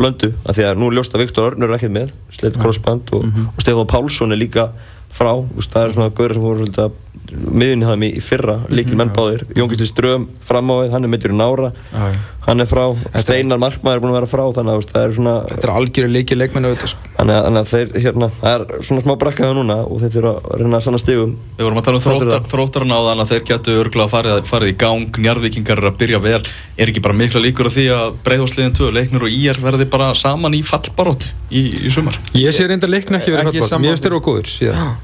Ekki 0.00 0.20
blöndu, 0.20 0.32
af 0.48 0.56
því 0.56 0.64
að 0.70 0.78
nú 0.80 0.88
er 0.90 0.96
ljóst 0.98 1.14
að 1.14 1.20
Viktor 1.24 1.50
Örnur 1.52 1.74
ekkert 1.76 1.92
með, 1.92 2.10
sleipt 2.32 2.58
crossband 2.60 3.12
og, 3.12 3.24
Mhm. 3.24 3.46
og 3.56 3.60
Stefán 3.64 3.86
Pálsson 3.86 4.32
er 4.32 4.36
líka 4.40 4.70
frá, 5.12 5.32
það 5.56 5.88
er 5.88 5.92
svona 5.92 6.10
gauður 6.10 6.32
sem 6.34 6.42
voru 6.42 6.64
svolítið 6.66 6.84
að 6.84 6.92
miðunni 7.30 7.86
það 7.86 8.02
í 8.06 8.20
fyrra, 8.24 8.56
líkil 8.68 8.96
menn 8.98 9.10
Mhm, 9.10 9.14
já. 9.14 9.18
báðir 9.20 9.42
Jóngistur 9.56 9.86
Ström 9.86 10.28
fram 10.42 10.70
á 10.70 10.74
við, 10.82 10.90
hann 10.90 11.04
er 11.04 11.08
mittur 11.12 11.30
í 11.30 11.36
nára 11.36 11.72
já. 11.92 12.12
hann 12.46 12.60
er 12.60 12.66
frá, 12.66 12.84
Þetta- 12.96 13.20
Steinar 13.22 13.58
Markmaður 13.58 13.94
er 13.96 14.00
búin 14.00 14.10
að 14.10 14.18
vera 14.18 14.26
frá 14.26 14.44
þannig 14.56 14.72
að 14.74 14.86
það 14.90 15.04
er 15.04 15.12
svona 15.14 15.34
þetta 15.46 15.64
er 15.68 15.74
algjörði 15.76 16.12
leikið 16.16 16.38
leikmenn 16.40 16.66
auðvitað 16.66 16.88
sko. 16.88 16.98
Þannig 17.20 17.34
að, 17.36 17.44
þannig 17.44 17.60
að 17.60 17.70
þeir, 17.70 17.88
hérna, 18.00 18.30
það 18.40 18.52
er 18.54 18.64
svona 18.82 19.02
smá 19.04 19.14
brekka 19.20 19.44
það 19.44 19.54
núna 19.60 19.76
og 19.84 20.00
þeir 20.00 20.12
þurfa 20.16 20.32
að 20.40 20.58
reyna 20.60 20.76
að 20.80 20.82
sanna 20.86 20.98
stigum. 20.98 21.32
Við 21.58 21.64
vorum 21.66 21.78
að 21.80 21.84
tala 21.84 21.96
um 21.96 22.04
þróttar, 22.06 22.40
það. 22.40 22.48
þróttarinn 22.50 22.94
á 22.96 23.00
þann 23.06 23.20
að 23.20 23.30
þeir 23.30 23.44
getur 23.50 23.80
örgulega 23.84 24.10
farið, 24.10 24.42
farið 24.50 24.68
í 24.72 24.76
gang, 24.80 25.10
njarðvikingar 25.20 25.78
eru 25.78 25.90
að 25.90 25.98
byrja 26.00 26.18
vel. 26.22 26.42
Er 26.78 26.86
ekki 26.88 27.02
bara 27.02 27.14
mikla 27.14 27.40
líkur 27.44 27.68
á 27.68 27.72
því 27.76 27.84
að 27.92 28.08
breiðhólsliðin 28.24 28.74
2, 28.74 28.90
leiknir 28.90 29.22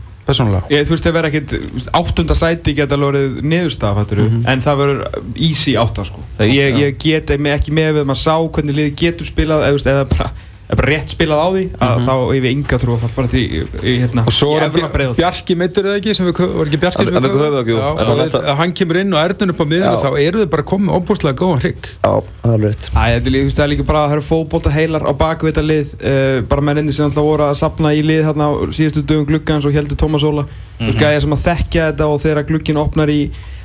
sumar? 0.34 0.64
ég 0.72 0.88
þú 0.88 0.96
veist, 0.96 1.06
það 1.06 1.16
verður 1.16 1.30
ekkert, 1.30 1.54
þú 1.54 1.86
áttunda 2.00 2.34
sæti 2.34 2.74
geta 2.74 2.98
verið 2.98 3.38
niðurstað, 3.46 4.00
fattur 4.00 4.22
en 4.26 4.64
það 4.64 4.80
verður 4.82 5.00
easy 5.36 5.76
átta, 5.78 6.04
sko. 6.08 6.24
ég, 6.42 6.80
ég 6.82 6.98
get 6.98 7.30
ekki 7.30 7.72
með 7.76 7.92
við 7.94 8.02
að 8.02 8.10
maður 8.10 8.22
sá 8.24 8.36
hvernig 8.58 8.78
liði 8.80 8.94
getur 9.04 9.30
spilað, 9.30 9.66
eða, 9.68 9.76
þú 9.76 9.82
bara 10.16 10.30
bara 10.74 10.88
rétt 10.90 11.12
spilað 11.14 11.42
á 11.42 11.48
því 11.54 11.64
að 11.86 12.00
þá 12.06 12.12
hef 12.16 12.36
ég 12.36 12.48
enga 12.50 12.78
trú 12.82 12.94
að 12.96 13.02
falla 13.04 13.16
bara 13.16 13.30
til 13.30 13.42
í, 13.42 13.60
í, 13.82 13.92
hérna. 14.02 14.24
Og 14.26 14.34
svo 14.34 14.48
er 14.58 14.72
það. 14.74 15.12
Bjarki 15.18 15.56
meittur 15.58 15.86
eða 15.86 16.00
ekki, 16.00 16.14
sem 16.18 16.26
við, 16.26 16.40
var 16.56 16.70
ekki 16.70 16.80
Bjarki 16.82 17.06
sem 17.06 17.14
við 17.14 17.36
höfum 17.36 18.56
hann 18.60 18.74
kemur 18.76 19.00
inn 19.00 19.14
og 19.14 19.20
Erdun 19.22 19.54
upp 19.54 19.62
á 19.62 19.66
miðun 19.66 19.86
Já. 19.86 20.00
þá 20.02 20.18
eru 20.24 20.42
þau 20.42 20.50
bara 20.56 20.66
komið 20.72 20.98
óbúslega 20.98 21.38
góðan 21.38 21.62
hrygg 21.62 21.90
Já, 21.94 22.12
það 22.42 22.56
er 22.56 22.64
rétt 22.66 22.88
er 22.90 23.50
það 23.56 23.64
er 23.64 23.72
líka 23.72 23.86
bara 23.86 24.02
að 24.02 24.08
það 24.10 24.16
eru 24.16 24.26
fótbolta 24.26 24.74
heilar 24.74 25.06
á 25.06 25.12
baku 25.16 25.50
þetta 25.50 25.66
lið 25.66 25.92
uh, 25.96 26.38
bara 26.50 26.66
menninni 26.68 26.94
sem 26.96 27.06
alltaf 27.06 27.26
voru 27.26 27.46
að 27.46 27.58
sapna 27.62 27.94
í 27.94 28.02
lið 28.06 28.24
hérna 28.26 28.50
á 28.50 28.52
síðustu 28.74 29.04
dögum 29.06 29.28
gluggans 29.30 29.66
og 29.68 29.76
heldur 29.76 29.98
Tómas 30.00 30.26
Óla 30.26 30.46
þú 30.80 30.90
veist, 30.90 31.00
gæja 31.00 31.22
sem 31.24 31.36
að 31.36 31.44
þekkja 31.46 31.90
þetta 31.90 32.08
og 32.10 32.22
þegar 32.24 32.48
glugginn 32.50 32.82
opnar 32.82 33.12
í 33.12 33.20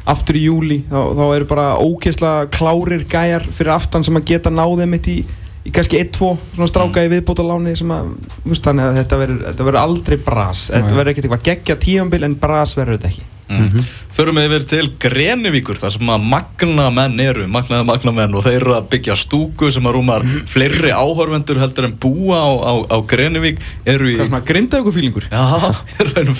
aftur 0.09 0.39
í 0.39 0.45
júli 0.47 0.79
þá, 0.89 0.99
þá 1.17 1.23
eru 1.35 1.49
bara 1.49 1.67
ókeisla 1.81 2.31
klárir 2.53 3.05
gæjar 3.09 3.45
fyrir 3.51 3.75
aftan 3.75 4.05
sem 4.05 4.17
að 4.17 4.27
geta 4.33 4.53
náðið 4.53 4.89
mitt 4.89 5.09
í, 5.11 5.17
í 5.61 5.73
kannski 5.73 5.99
1-2 6.01 6.31
svona 6.55 6.69
stráka 6.69 7.03
í 7.05 7.11
viðbótaláni 7.11 7.75
sem 7.77 7.91
að 7.93 8.15
veist, 8.45 8.63
þannig 8.65 8.87
að 8.87 9.01
þetta 9.01 9.19
verður 9.21 9.43
þetta 9.49 9.67
verður 9.67 9.83
aldrei 9.83 10.17
bras. 10.25 10.63
Þetta 10.73 10.95
verður 10.95 11.13
ekkert 11.13 11.27
eitthvað 11.27 11.45
geggja 11.49 11.77
tíambil 11.85 12.25
en 12.27 12.39
bras 12.41 12.77
verður 12.79 12.97
þetta 12.97 13.13
ekki. 13.13 13.27
Mm. 13.51 13.87
Förum 14.15 14.37
við 14.39 14.45
yfir 14.47 14.65
til 14.69 14.85
Grenivíkur 15.01 15.79
þar 15.79 15.93
sem 15.95 16.11
að 16.13 16.27
magnamenn 16.31 17.17
eru, 17.19 17.47
magnaða 17.51 17.87
magnamenn 17.89 18.35
og 18.37 18.45
þeir 18.45 18.57
eru 18.61 18.75
að 18.77 18.87
byggja 18.93 19.17
stúku 19.19 19.71
sem 19.75 19.87
að 19.87 19.97
rúmar 19.97 20.25
fleiri 20.51 20.93
áhorfendur 20.95 21.59
heldur 21.59 21.89
en 21.89 21.97
búa 21.99 22.39
á, 22.39 22.51
á, 22.63 22.73
á 22.95 22.97
Grenivík. 23.11 23.59
Eru 23.83 24.07
í 24.07 24.15
hvað 24.15 24.31
svona 24.31 24.45
grinda 24.47 24.79
ykkur 24.81 24.95
fílingur 24.95 25.27
Já, 25.27 25.43
eru 26.03 26.23
einu, 26.23 26.37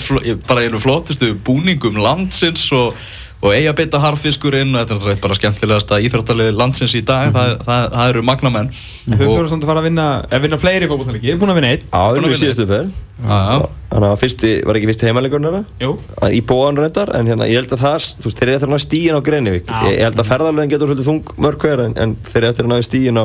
bara 0.48 0.64
einu 0.64 0.80
flottustu 0.82 1.34
búningum 1.44 2.00
landsins 2.00 2.64
og, 2.76 2.96
og 3.42 3.54
eiga 3.56 3.72
beita 3.74 3.98
harfiskurinn 4.02 4.76
þetta 4.76 4.96
er 4.96 5.12
eitt 5.12 5.22
bara 5.22 5.36
skemmtilegasta 5.38 5.98
íþróttalið 6.06 6.52
landsins 6.54 6.94
í 6.94 7.02
dag, 7.06 7.32
það, 7.34 7.54
það, 7.66 7.86
það 7.96 8.12
eru 8.12 8.24
magnamenn. 8.28 8.68
Þau 9.02 9.22
fyrir 9.22 9.48
samt 9.50 9.64
að 9.64 9.72
fara 9.72 9.82
að 9.82 9.88
vinna, 9.88 10.08
að 10.30 10.44
vinna 10.46 10.58
fleiri 10.62 10.90
fótboltalegi, 10.90 11.30
ég 11.30 11.34
er 11.34 11.40
búin 11.40 11.50
að 11.50 11.58
vinna 11.58 11.72
einn. 11.74 11.86
Já, 11.88 12.02
að 12.02 12.18
vinna. 12.20 12.38
síðustu 12.38 12.68
ferð. 12.70 12.92
Já, 13.22 13.34
já. 13.34 13.66
Þannig 13.92 14.08
að 14.08 14.20
fyrsti, 14.22 14.50
var 14.66 14.78
ekki 14.78 14.88
fyrsti 14.88 15.08
heimalegurinn 15.08 15.64
Jú, 15.82 15.90
í 16.32 16.40
bóðan 16.48 16.78
reyndar, 16.80 17.12
en 17.18 17.28
hérna, 17.28 17.48
ég 17.50 17.60
held 17.60 17.74
að 17.76 17.82
það 17.84 18.06
þú 18.22 18.28
veist, 18.28 18.38
þeir 18.38 18.48
eru 18.48 18.54
eftir 18.56 18.70
að 18.70 18.72
ná 18.72 18.82
stíin 18.82 19.18
á 19.18 19.26
Greinivík 19.26 19.68
ég, 19.68 19.90
ég 19.98 20.06
held 20.06 20.22
að 20.22 20.30
ferðarlegin 20.30 20.72
getur 20.72 20.90
svolítið 20.90 21.10
þung 21.10 21.34
mörg 21.44 21.66
hver 21.66 21.82
en, 21.84 21.96
en 22.00 22.14
þeir 22.30 22.40
eru 22.40 22.50
eftir 22.50 22.68
að 22.68 22.72
ná 22.72 22.86
stíin 22.86 23.20
á, 23.20 23.24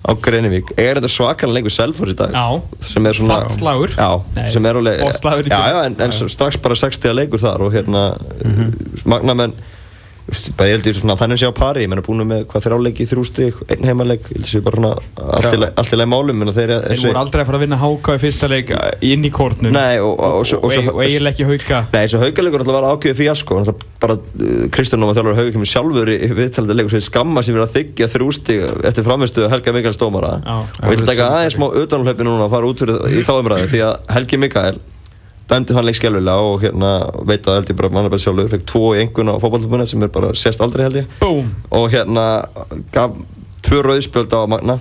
á 0.00 0.10
Greinivík 0.16 0.72
er 0.80 0.96
þetta 0.98 1.10
svakalega 1.12 1.56
lengur 1.58 1.74
Selfoss 1.74 2.14
í 2.14 2.16
dag? 2.16 2.32
Já. 2.32 2.86
sem 2.88 3.06
er 3.06 3.18
svona 3.18 3.40
Fallslagur. 3.42 3.92
já, 3.96 4.46
sem 4.52 4.66
er 4.66 4.78
alveg 4.80 5.02
já, 5.52 5.60
já, 5.74 5.80
en, 5.84 5.96
en 6.00 6.30
strax 6.36 6.56
bara 6.64 6.74
60 6.74 7.12
leikur 7.18 7.42
þar 7.42 7.66
og 7.66 7.74
hérna 7.76 8.04
magnamenn 9.04 9.52
þú 9.52 9.52
veist, 9.52 9.60
bara 9.60 9.60
ég 10.30 10.74
held 10.74 10.88
ég 10.88 10.96
svona 10.96 11.16
þannig 11.18 11.40
sé 11.40 11.48
á 11.50 11.54
pari, 11.54 11.84
ég 11.84 11.90
menna 11.90 12.04
búin 12.04 12.22
með 12.28 12.44
hvað 12.50 12.66
þrjáleiki, 12.66 13.06
þrjú 13.10 13.24
stig, 13.28 13.60
einn 13.70 13.86
heimaleik 13.88 14.28
ég 14.30 14.38
held 14.38 14.48
sé 14.50 14.62
bara 14.64 14.80
svona 14.80 14.92
allt 15.80 15.90
í 15.90 15.96
í 15.96 16.00
lagi 16.00 16.10
málum 16.10 16.44
þeir, 16.54 16.74
þeir 16.86 17.02
voru 17.04 17.20
aldrei 17.20 17.42
að 17.42 17.48
fara 17.50 17.58
að 17.60 17.64
vinna 17.64 17.78
háka 17.80 18.16
í 18.16 18.22
fyrsta 18.22 18.50
leik 18.50 18.72
uh, 18.76 18.90
inn 19.06 19.26
í 19.26 19.32
kórnum. 19.34 19.72
Nei, 19.74 20.00
og, 20.02 20.14
og, 20.18 20.52
og, 20.58 20.76
og, 20.94 21.00
eiginlega 21.04 21.34
ekki 21.34 21.48
hauka. 21.48 21.80
Nei, 21.94 22.00
þessu 22.04 22.22
haugalegur 22.24 22.64
alltaf 22.64 22.76
var 22.78 22.88
ákveðið 22.90 23.18
fíasko 23.20 23.58
alltaf 23.60 23.84
bara 24.02 24.16
uh, 24.18 24.62
Kristján 24.74 25.02
Nóma 25.02 25.16
þjálfur 25.16 25.40
hauga 25.40 25.54
kemur 25.56 25.70
sjálfur 25.70 26.12
í 26.14 26.30
viðtalandi 26.38 26.78
leikur 26.78 26.96
sem 26.96 27.06
skamma 27.08 27.44
sér 27.44 27.56
fyrir 27.56 27.66
að 27.66 27.74
þykja 27.78 28.10
þrjústi 28.14 28.60
eftir 28.90 29.06
framistu 29.06 29.48
Helga 29.50 29.76
Mikaels 29.76 30.00
dómara. 30.00 30.36
Já. 30.44 30.56
og 30.60 30.94
ég 30.94 31.02
vil 31.02 31.10
taka 31.10 31.32
aðeins 31.40 31.58
smá 31.58 31.68
utanumhlaupi 31.70 32.26
núna 32.26 32.46
að 32.46 32.56
fara 32.56 32.70
út 32.70 32.84
fyrir 32.84 33.18
í 33.18 33.26
þá 33.26 33.34
umræðu 33.38 33.70
því 33.74 33.84
að 33.88 34.14
Helgi 34.16 34.40
Mikael 34.40 34.80
dæmdi 35.50 35.74
þann 35.74 35.88
leik 35.88 35.98
skjálfilega 35.98 36.46
og 36.46 36.62
hérna 36.64 36.90
veit 37.26 37.48
að 37.48 37.58
held 37.58 37.72
ég 37.72 37.78
bara 37.80 37.90
manna 37.94 38.12
bara 38.12 38.22
sjálfur 38.22 38.52
fekk 38.52 38.66
tvo 38.70 38.92
í 38.94 39.02
engun 39.02 39.32
á 39.32 39.34
fótballtabunni 39.42 39.88
sem 39.90 40.06
er 40.06 40.12
bara 40.14 40.30
sést 40.38 40.62
aldrei 40.62 40.86
held 40.86 41.00
ég 41.02 41.16
Búm 41.22 41.50
og 41.74 41.88
hérna 41.92 42.26
gaf 42.94 43.16
tvö 43.66 43.82
rauðspjöld 43.86 44.34
á 44.36 44.46
Magna 44.50 44.78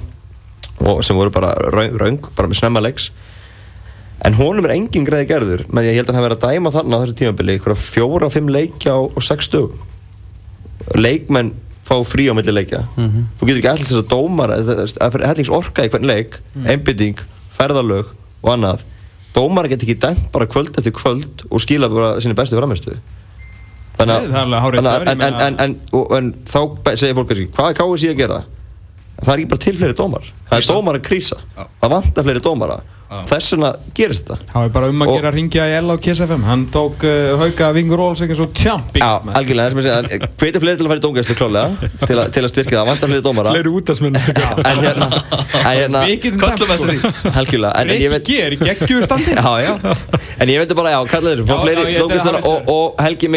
og 0.80 1.01
sem 1.03 1.17
voru 1.17 1.34
bara 1.34 1.51
raung, 1.74 1.97
raung 1.99 2.20
bara 2.36 2.47
með 2.51 2.61
snemma 2.61 2.84
leiks 2.84 3.09
en 4.26 4.36
honum 4.36 4.67
er 4.67 4.76
engin 4.76 5.07
greiði 5.07 5.30
gerður 5.30 5.65
með 5.67 5.82
því 5.82 5.88
að 5.88 5.89
ég 5.89 5.99
held 5.99 6.11
að 6.11 6.20
hann 6.20 6.28
verið 6.28 6.43
að 6.43 6.53
dæma 6.53 6.74
þarna 6.76 6.99
á 6.99 7.01
þessu 7.03 7.17
tímabili 7.20 7.57
ykkur 7.59 7.76
fjóra, 7.80 8.30
fimm 8.32 8.51
leikja 8.51 8.95
á, 8.95 8.99
á 9.09 9.20
sex 9.24 9.49
dögum 9.51 10.95
leikmenn 10.95 11.53
fá 11.88 11.97
frí 12.05 12.28
á 12.30 12.34
milli 12.38 12.53
leikja 12.53 12.84
þú 13.39 13.47
getur 13.47 13.59
ekki 13.59 13.72
alltaf 13.72 13.89
þess 13.89 14.01
að 14.03 14.09
dómar 14.11 14.53
að 14.53 15.13
fyrir 15.15 15.28
hellings 15.32 15.51
orka 15.59 15.86
í 15.88 15.91
hvern 15.91 16.07
leik 16.07 16.39
einbytting, 16.67 17.20
ferðalög 17.55 18.11
og 18.43 18.51
annað 18.53 18.86
dómar 19.36 19.70
getur 19.72 19.88
ekki 19.88 20.00
dæmt 20.02 20.30
bara 20.34 20.48
kvöld 20.50 20.78
eftir 20.78 20.96
kvöld 20.96 21.46
og 21.50 21.64
skila 21.64 21.90
bara 21.92 22.12
sinni 22.24 22.38
bestu 22.38 22.58
framistu 22.60 22.98
þannig 24.00 24.16
að 24.16 24.80
en, 24.80 25.22
en, 25.22 25.60
en, 25.60 25.76
en, 26.18 26.30
þá 26.48 26.60
segir 26.96 27.18
fólk 27.18 27.32
kannski 27.32 27.50
hvað 27.56 27.74
er 27.74 27.80
KSI 27.80 28.12
að 28.14 28.22
gera? 28.22 28.44
Það 29.20 29.34
er 29.34 29.42
ekki 29.42 29.52
bara 29.52 29.66
til 29.66 29.76
fleiri 29.80 29.98
dómar 30.00 30.30
það 30.50 30.62
er 30.64 30.70
dómar 30.74 31.00
að 31.00 31.06
krísa 31.10 31.38
Já. 31.58 31.68
það 31.84 31.93
vantar 31.97 32.24
fleiri 32.30 32.41
dómara. 32.50 32.80
Þess 33.10 33.56
vegna 33.56 33.70
gerist 33.97 34.28
það 34.30 34.41
Það 34.52 34.60
var 34.62 34.68
bara 34.76 34.88
um 34.91 35.00
að 35.02 35.08
Og- 35.10 35.16
gera 35.18 35.30
að 35.32 35.36
ringja 35.39 35.64
í 35.66 35.72
L 35.82 35.88
á 35.89 35.97
Kiss 35.97 36.20
FM 36.22 36.43
Hann 36.45 36.66
tók 36.70 37.02
uh, 37.10 37.39
hauka 37.41 37.72
Vingur 37.74 37.97
Óls 38.06 38.20
ekki 38.22 38.36
svo 38.38 38.45
tjamping 38.54 39.02
Já, 39.02 39.16
algjörlega, 39.34 39.74
þess 39.74 39.89
að 39.89 40.10
segja, 40.14 40.28
hvetur 40.43 40.62
fleiri 40.62 40.78
til 40.78 40.86
að 40.86 40.91
fara 40.91 41.00
í 41.00 41.04
dómgæslu 41.08 41.36
klálega 41.39 41.89
til, 42.06 42.18
að- 42.22 42.30
til 42.36 42.43
að 42.45 42.52
styrkja 42.54 42.78
það, 42.78 42.86
vantar 42.91 43.10
fleiri 43.10 43.24
dómara. 43.26 43.50
Fleiri 43.56 43.72
útastmenn 43.80 44.14
en 44.20 44.22
hérna, 44.86 45.08
en 45.58 45.66
hérna 45.80 46.04
getum 46.22 46.38
Köllum 46.43 46.70
eftir 46.76 46.91
því. 46.91 47.34
algjörlega, 47.41 47.74
en, 47.82 47.89
en 47.89 47.97
ég 47.97 47.97
Rikki 47.97 48.14
veit 48.14 48.30
G 48.30 48.38
er 48.45 48.54
í 48.54 48.60
geggjúi 48.62 49.02
standi. 49.08 49.34
Já, 49.34 49.54
já, 49.66 49.74
en 50.45 50.54
ég 50.54 50.62
veit 50.62 50.76
bara, 50.78 50.93
já, 50.93 51.00
fá 51.50 51.56
Já, 51.56 51.60
fleiri 51.66 51.82
já, 51.82 51.89
ég- 51.89 52.06
dómgæsluna 52.06 52.38
þetta 52.38 52.45
er 52.45 52.54
og, 52.54 52.70
og 52.78 53.02
Helgi 53.02 53.32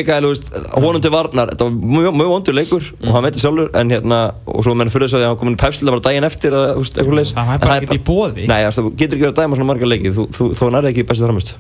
Í 7.03 7.07
eitthvað 7.07 7.19
leys. 7.19 7.35
Það 7.37 7.51
var 7.51 7.63
bara 7.67 7.79
ekkert 7.81 7.99
í 7.99 8.03
boði 8.07 8.47
Nei, 8.51 8.61
þú 8.73 8.93
getur 8.95 9.19
ekki 9.19 9.29
að 9.29 9.39
dæma 9.41 9.59
svona 9.59 9.71
marga 9.73 9.91
leikið, 9.91 10.15
þú, 10.19 10.27
þú, 10.39 10.49
þú 10.59 10.71
nærði 10.77 10.93
ekki 10.93 11.07
bestu 11.11 11.29
framist. 11.29 11.55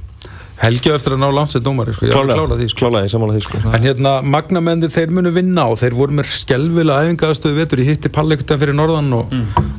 Helgi 0.62 0.92
á 0.92 0.94
eftir 0.94 1.16
að 1.16 1.22
ná 1.24 1.28
langt 1.34 1.50
sem 1.50 1.62
dómari 1.64 1.94
sko. 1.96 2.06
Er 2.06 2.12
klála 2.14 2.56
því 2.60 2.66
sko. 2.70 2.90
Því, 2.94 3.40
sko. 3.42 3.60
En 3.74 3.82
hérna, 3.82 4.12
magnamennir, 4.22 4.92
þeir 4.94 5.14
munu 5.16 5.32
vinna 5.34 5.64
og 5.72 5.80
þeir 5.80 5.96
voru 5.98 6.14
með 6.20 6.28
skelvilega 6.38 7.08
æfingaðastöðu 7.08 7.58
vetur. 7.58 7.82
Ég 7.82 7.96
hitti 7.96 8.12
veginn 8.12 8.60
fyrir 8.60 8.76
norðan 8.78 9.10
og, 9.16 9.34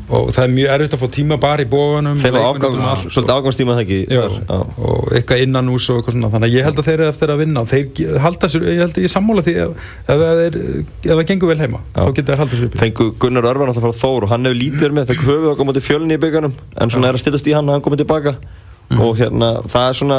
og 0.10 0.32
það 0.36 0.44
er 0.44 0.52
mjög 0.54 0.72
erfitt 0.74 0.96
að 0.96 1.02
fá 1.04 1.10
tíma 1.16 1.38
bara 1.42 1.64
í 1.64 1.68
og 1.74 2.08
allt, 2.44 3.06
svolítið 3.08 3.34
afgangstíma 3.34 3.76
það 3.78 3.84
ekki. 3.84 4.00
Já, 4.12 4.22
þar, 4.22 4.36
já. 4.44 4.58
og 4.90 5.14
eitthvað 5.16 5.44
innan 5.46 5.70
ús 5.72 5.88
og 5.90 6.00
eitthvað 6.00 6.18
svona. 6.18 6.32
Þannig 6.34 6.50
að 6.50 6.58
ég 6.58 6.68
held 6.68 6.82
að 6.82 6.88
þeir 6.88 6.96
eru 6.98 7.08
eftir 7.14 7.34
að 7.34 7.44
vinna. 7.44 7.64
Og 7.64 7.72
þeir 7.72 8.18
halda 8.24 8.50
sér, 8.52 8.66
ég 8.68 8.82
held 8.84 8.98
að 8.98 9.06
ég 9.08 9.14
sammála 9.14 9.46
því 9.46 9.54
ef, 9.64 9.86
ef, 10.04 10.26
þeir, 10.42 10.58
ef 10.84 11.14
það 11.14 11.24
gengur 11.32 11.54
vel 11.54 11.60
heima 11.64 11.80
Já. 11.84 12.02
þá 12.02 12.12
getur 12.18 12.34
þeir 12.34 12.44
haldið 12.44 12.60
sér 12.60 12.70
uppi. 12.70 12.82
Fengu 12.84 13.08
Gunnar 13.24 13.48
Örvan 13.54 13.72
alltaf 13.72 13.88
frá 13.88 14.02
Þór 14.04 14.28
og 14.28 14.34
hann 14.34 14.50
hefur 14.50 14.60
lítið 14.60 14.84
verið 14.84 15.00
með, 15.00 15.08
fengu 15.14 15.30
höfuð 15.30 15.54
að 15.54 15.62
koma 15.62 15.78
til 15.78 15.86
fjölni 15.88 16.18
í 16.18 16.24
byggarnum 16.24 16.60
en 16.84 16.94
svona 16.94 17.10
er 17.10 17.18
að 17.18 17.24
stillast 17.24 17.50
í 17.50 17.56
hann 17.56 17.70
að 17.70 17.80
hann 17.80 17.88
komið 17.88 18.04
tilbaka. 18.04 18.36
Og 18.94 19.16
hérna 19.18 19.48
það 19.72 19.86
er 19.88 19.96
svona 19.98 20.18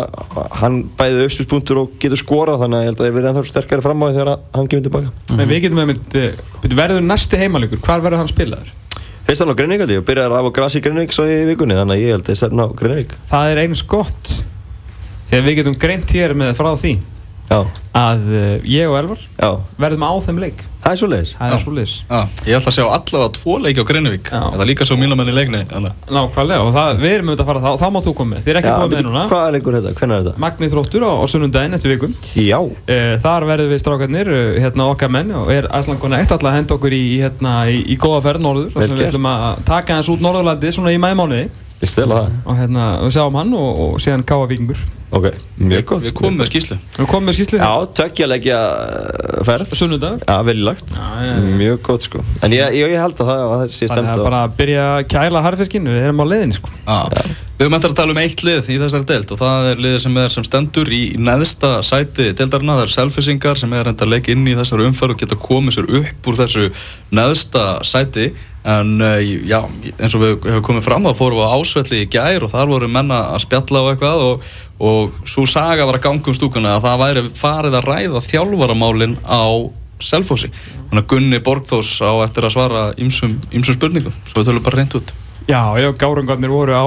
hann 0.58 0.78
bæði 0.98 1.26
uppspilspunktur 1.28 1.82
og 1.82 1.98
getur 2.02 2.18
skorað 2.18 2.64
þannig 2.64 2.78
að 2.78 2.82
ég 2.82 2.88
held 2.90 3.02
að 3.02 3.06
þeir 3.06 3.16
verið 3.18 3.28
ennþá 3.30 3.50
sterkari 3.50 3.84
fram 3.84 4.02
á 4.02 4.06
því 4.06 4.16
þegar 4.16 4.30
hann 4.56 4.70
kemur 4.72 4.86
tilbaka. 4.88 5.12
En 5.36 5.50
við 5.50 5.60
getum 5.66 5.78
með 5.78 5.90
mynd 5.92 6.74
Verður 6.80 7.04
næsti 7.04 7.38
heimalegur, 7.38 7.82
hvar 7.84 8.02
verður 8.02 8.24
hann 8.24 8.32
spilaður? 8.32 8.72
Fyrst 9.24 9.40
hann 9.40 9.54
á 9.54 9.56
ég 9.56 10.02
og 10.02 10.04
byrjaði 10.08 10.36
af 10.36 10.48
á 10.48 10.56
grasi 10.58 10.80
í 10.80 10.84
Grinvík 10.84 11.14
svo 11.16 11.24
í 11.24 11.36
vikunni 11.48 11.76
þannig 11.78 11.96
að 11.96 12.02
ég 12.02 12.12
held 12.12 12.26
að 12.26 12.34
ég 12.34 12.40
stefna 12.42 12.66
á 12.68 12.76
Grinvík 12.76 13.14
Það 13.30 13.52
er 13.54 13.60
eins 13.62 13.82
gott 13.88 14.32
Þegar 15.30 15.46
við 15.46 15.56
getum 15.60 15.78
greint 15.80 16.12
hér 16.12 16.34
með 16.36 16.52
frá 16.58 16.68
því 16.76 16.92
að 17.94 18.30
uh, 18.30 18.54
ég 18.66 18.88
og 18.90 18.96
Elvar 18.98 19.20
já, 19.20 19.50
verðum 19.80 20.06
á 20.08 20.12
þeim 20.24 20.40
leik. 20.42 20.62
Það 20.84 20.92
er 20.92 20.98
svo 21.00 21.06
leiðis 21.08 21.30
Það 21.38 21.54
er 21.54 21.60
svo 21.62 21.72
Já, 22.04 22.18
ég 22.44 22.58
ætla 22.58 22.70
að 22.70 22.74
sjá 22.76 22.84
allavega 22.84 23.28
tvo 23.38 23.54
leiki 23.64 23.80
á 23.80 23.88
Greinvík. 23.88 24.26
Það 24.34 24.64
er 24.64 24.68
líka 24.68 24.86
svo 24.88 24.98
mínamenn 25.00 25.30
í 25.32 25.34
leikni 25.36 25.62
Nákvæmlega 25.64 26.66
og 26.66 26.72
það, 26.74 26.98
við 27.00 27.14
erum 27.16 27.30
auðvitað 27.30 27.44
að 27.44 27.48
fara 27.48 27.62
þá, 27.64 27.80
þá 27.80 27.86
má 27.94 27.98
þú 28.04 28.12
koma 28.18 28.34
með. 28.34 28.42
Þið 28.44 28.52
er 28.52 28.58
ekki 28.60 28.74
komið 28.74 28.98
með 28.98 29.06
núna. 29.06 29.22
Hvað 29.30 29.46
er 29.46 29.56
leikur 29.56 29.78
þetta? 29.78 29.94
Hvernig 30.00 30.18
er 30.18 30.26
þetta? 30.26 30.42
Magni 30.44 30.70
þróttur 30.74 31.06
á, 31.08 31.12
á 31.16 31.24
sunnundaginn 31.32 31.78
eftir 31.78 31.94
vikum 31.94 32.16
Já, 32.36 32.58
uh, 32.60 33.08
Þar 33.24 33.48
verðum 33.48 33.72
við 33.72 33.80
strákarnir, 33.80 34.32
uh, 34.34 34.60
hérna 34.60 34.90
okkar 34.92 35.14
menn 35.16 35.32
og 35.40 35.52
er 35.56 35.70
Æsland 35.72 36.04
Connect 36.04 36.36
alltaf 36.36 36.52
að 36.52 36.58
henda 36.58 36.76
okkur 36.76 36.98
í, 36.98 37.04
hérna, 37.22 37.56
í, 37.72 37.80
í 37.88 37.96
góða 37.96 38.20
ferð 38.28 38.44
norður 38.44 38.74
Vel 38.74 38.84
þar 38.84 38.92
sem 38.92 39.00
við 39.00 39.08
ætlum 39.08 39.30
að 39.32 39.64
taka 39.72 39.96
hans 39.96 40.12
út 40.12 40.24
Norðurlandi 40.24 40.74
svona 40.76 40.92
í 40.92 41.00
það. 42.20 42.36
Og 42.44 42.58
hérna 42.60 42.84
við 43.02 43.16
sjáum 43.16 43.40
hann 43.40 43.56
og, 43.58 43.80
og 43.86 43.96
síðan 44.04 44.24
Káa 44.28 44.46
Víkingur 44.48 44.80
Ok, 45.14 45.28
mjög 45.62 45.84
gott. 45.86 46.02
Við 46.02 46.14
komum 46.18 46.40
með 46.40 46.48
skýslu 46.50 46.76
Við 46.96 47.06
komum 47.06 47.28
með 47.28 47.36
skýslu 47.38 47.58
Já, 47.60 47.70
tökja 48.00 48.26
leikja 48.26 48.58
uh, 48.74 49.44
ferð 49.46 49.74
Sunnudag. 49.78 50.24
Já, 50.26 50.36
vel 50.48 50.56
lagt. 50.66 50.90
Já, 50.90 51.06
já, 51.22 51.30
já. 51.30 51.54
Mjög 51.60 51.80
gott 51.86 52.06
sko. 52.08 52.22
En 52.42 52.54
ég, 52.56 52.74
ég, 52.80 52.94
ég 52.96 52.98
held 52.98 53.22
að 53.22 53.30
það, 53.30 53.42
að 53.44 53.54
það 53.54 53.74
sé 53.76 53.90
Þannig 53.90 54.08
stemt 54.08 54.12
að 54.14 54.26
bara 54.26 54.44
að 54.48 54.56
byrja 54.58 54.86
að 54.90 55.02
kæla 55.14 55.42
harfiskinn, 55.46 55.90
við 55.92 56.06
erum 56.08 56.22
á 56.22 56.26
leiðinni 56.32 56.58
sko. 56.58 56.72
Já. 56.82 57.02
Við 57.54 57.68
höfum 57.68 57.76
eftir 57.78 57.92
að 57.92 57.98
tala 58.00 58.14
um 58.16 58.18
eitt 58.18 58.40
lið 58.42 58.70
í 58.74 58.76
þessari 58.82 59.06
deild 59.06 59.30
og 59.30 59.38
það 59.38 59.66
er 59.70 59.82
liðið 59.84 60.00
sem 60.02 60.16
er 60.18 60.32
sem 60.34 60.46
stendur 60.48 60.88
í 60.90 61.02
neðsta 61.22 61.70
sæti 61.86 62.32
deildarinnar, 62.34 62.80
það 62.80 62.88
er 62.88 62.94
selfisingar 62.96 63.60
sem 63.60 63.76
er 63.78 63.92
enda 63.92 64.02
að 64.02 64.10
leggja 64.10 64.34
inn 64.34 64.48
í 64.50 64.56
þessari 64.58 64.88
umferð 64.88 65.14
og 65.14 65.20
geta 65.22 65.38
komið 65.38 65.76
sér 65.76 65.92
upp 66.00 66.28
úr 66.32 66.40
þessu 66.40 66.66
neðsta 67.14 67.68
sæti. 67.86 68.32
En 68.64 68.94
uh, 69.04 69.20
já, 69.20 69.58
eins 70.00 70.14
og 70.16 70.22
við 70.22 70.46
hefum 70.48 70.62
komið 70.64 70.86
fram 70.86 71.04
þá 71.04 71.18
fórum 71.18 71.36
við 71.36 71.50
á 71.52 71.54
ásvelli 71.54 71.98
í 72.00 72.10
gær 72.10 72.46
og 72.46 72.52
þar 72.54 72.70
voru 72.70 72.88
menna 72.88 73.18
að 73.34 73.42
spjalla 73.44 73.82
á 73.84 73.88
eitthvað 73.90 74.22
og, 74.24 74.46
og 74.82 75.14
svo 75.28 75.44
saga 75.46 75.86
var 75.86 75.98
að 76.00 76.06
ganga 76.08 76.30
um 76.32 76.36
stúkuna 76.36 76.76
að 76.78 76.86
það 76.88 77.02
væri 77.04 77.24
farið 77.38 77.78
að 77.78 77.88
ræða 77.90 78.22
þjálfaramálin 78.30 79.18
á 79.22 79.42
Selfossi. 80.04 80.48
Þannig 80.90 81.04
að 81.04 81.10
Gunni 81.12 81.38
Borgþós 81.46 81.92
á 82.02 82.12
eftir 82.26 82.48
að 82.48 82.54
svara 82.56 82.80
ýmsum 83.00 83.36
ýmsum 83.54 83.76
spurningum, 83.78 84.16
svo 84.26 84.42
við 84.42 84.50
tölum 84.50 84.64
bara 84.66 84.80
reynd 84.80 84.96
út. 84.98 85.12
Já, 85.46 85.60
já, 85.78 85.90
gárungarnir 86.00 86.50
voru 86.50 86.74
á, 86.74 86.84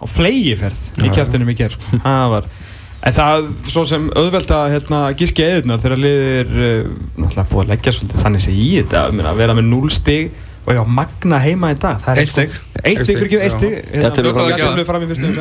á 0.00 0.04
flegiferð 0.08 1.02
í 1.04 1.10
kjartunum 1.12 1.50
í 1.52 1.58
gerð 1.58 1.76
sko. 1.76 2.00
En 3.06 3.14
það, 3.14 3.44
svo 3.70 3.84
sem 3.86 4.06
auðvelt 4.18 4.50
að 4.50 4.72
hérna, 4.72 5.00
gíski 5.14 5.44
eðunar 5.44 5.78
þegar 5.78 6.00
liðir 6.02 6.48
uh, 6.50 6.88
náttúrulega 7.20 7.44
búið 7.52 7.60
að 7.62 7.68
leggja 7.70 7.92
svolítið 7.94 8.22
þannig 8.24 8.42
sig 8.42 8.56
í 8.58 8.70
þetta 8.80 9.02
að 9.04 9.14
meina, 9.18 9.34
vera 9.38 9.54
með 9.54 9.68
0 9.68 9.90
stig 9.94 10.32
og 10.66 10.72
já, 10.74 10.80
magna 10.96 11.38
heima 11.44 11.70
í 11.70 11.76
dag 11.78 12.00
Það 12.02 12.16
er 12.16 12.22
Eitt 12.24 12.32
stig. 12.34 12.56
Eitt 12.82 13.02
stig 13.04 13.20
fyrir 13.20 13.28
ekki, 13.28 13.42
eitt 13.44 13.54
stig 13.54 13.76
Já, 14.02 14.08
til 14.16 14.26
og 14.26 14.34
frá- 14.40 14.48
Jafnvel 14.56 14.86
fram 14.88 15.04
í 15.06 15.10
fyrstu. 15.12 15.34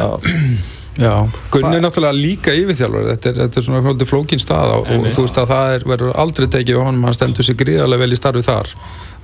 Já, 0.95 1.27
Gunni 1.51 1.75
er 1.75 1.81
náttúrulega 1.83 2.15
líka 2.15 2.53
yfirþjálfur 2.55 3.09
þetta 3.09 3.29
er, 3.29 3.39
þetta 3.41 3.59
er 3.59 3.65
svona 3.65 3.81
haldið 3.83 4.07
flókin 4.07 4.39
stað 4.39 4.75
og, 4.77 4.85
og 4.87 5.07
þú 5.11 5.25
veist 5.25 5.39
að 5.41 5.49
það 5.51 5.71
er, 5.73 5.85
verður 5.91 6.13
aldrei 6.23 6.47
tekið 6.53 6.79
á 6.79 6.85
honum, 6.87 7.03
hann 7.09 7.17
stendur 7.17 7.47
sér 7.47 7.57
gríðarlega 7.59 8.03
vel 8.05 8.15
í 8.15 8.19
starfi 8.19 8.43
þar. 8.47 8.71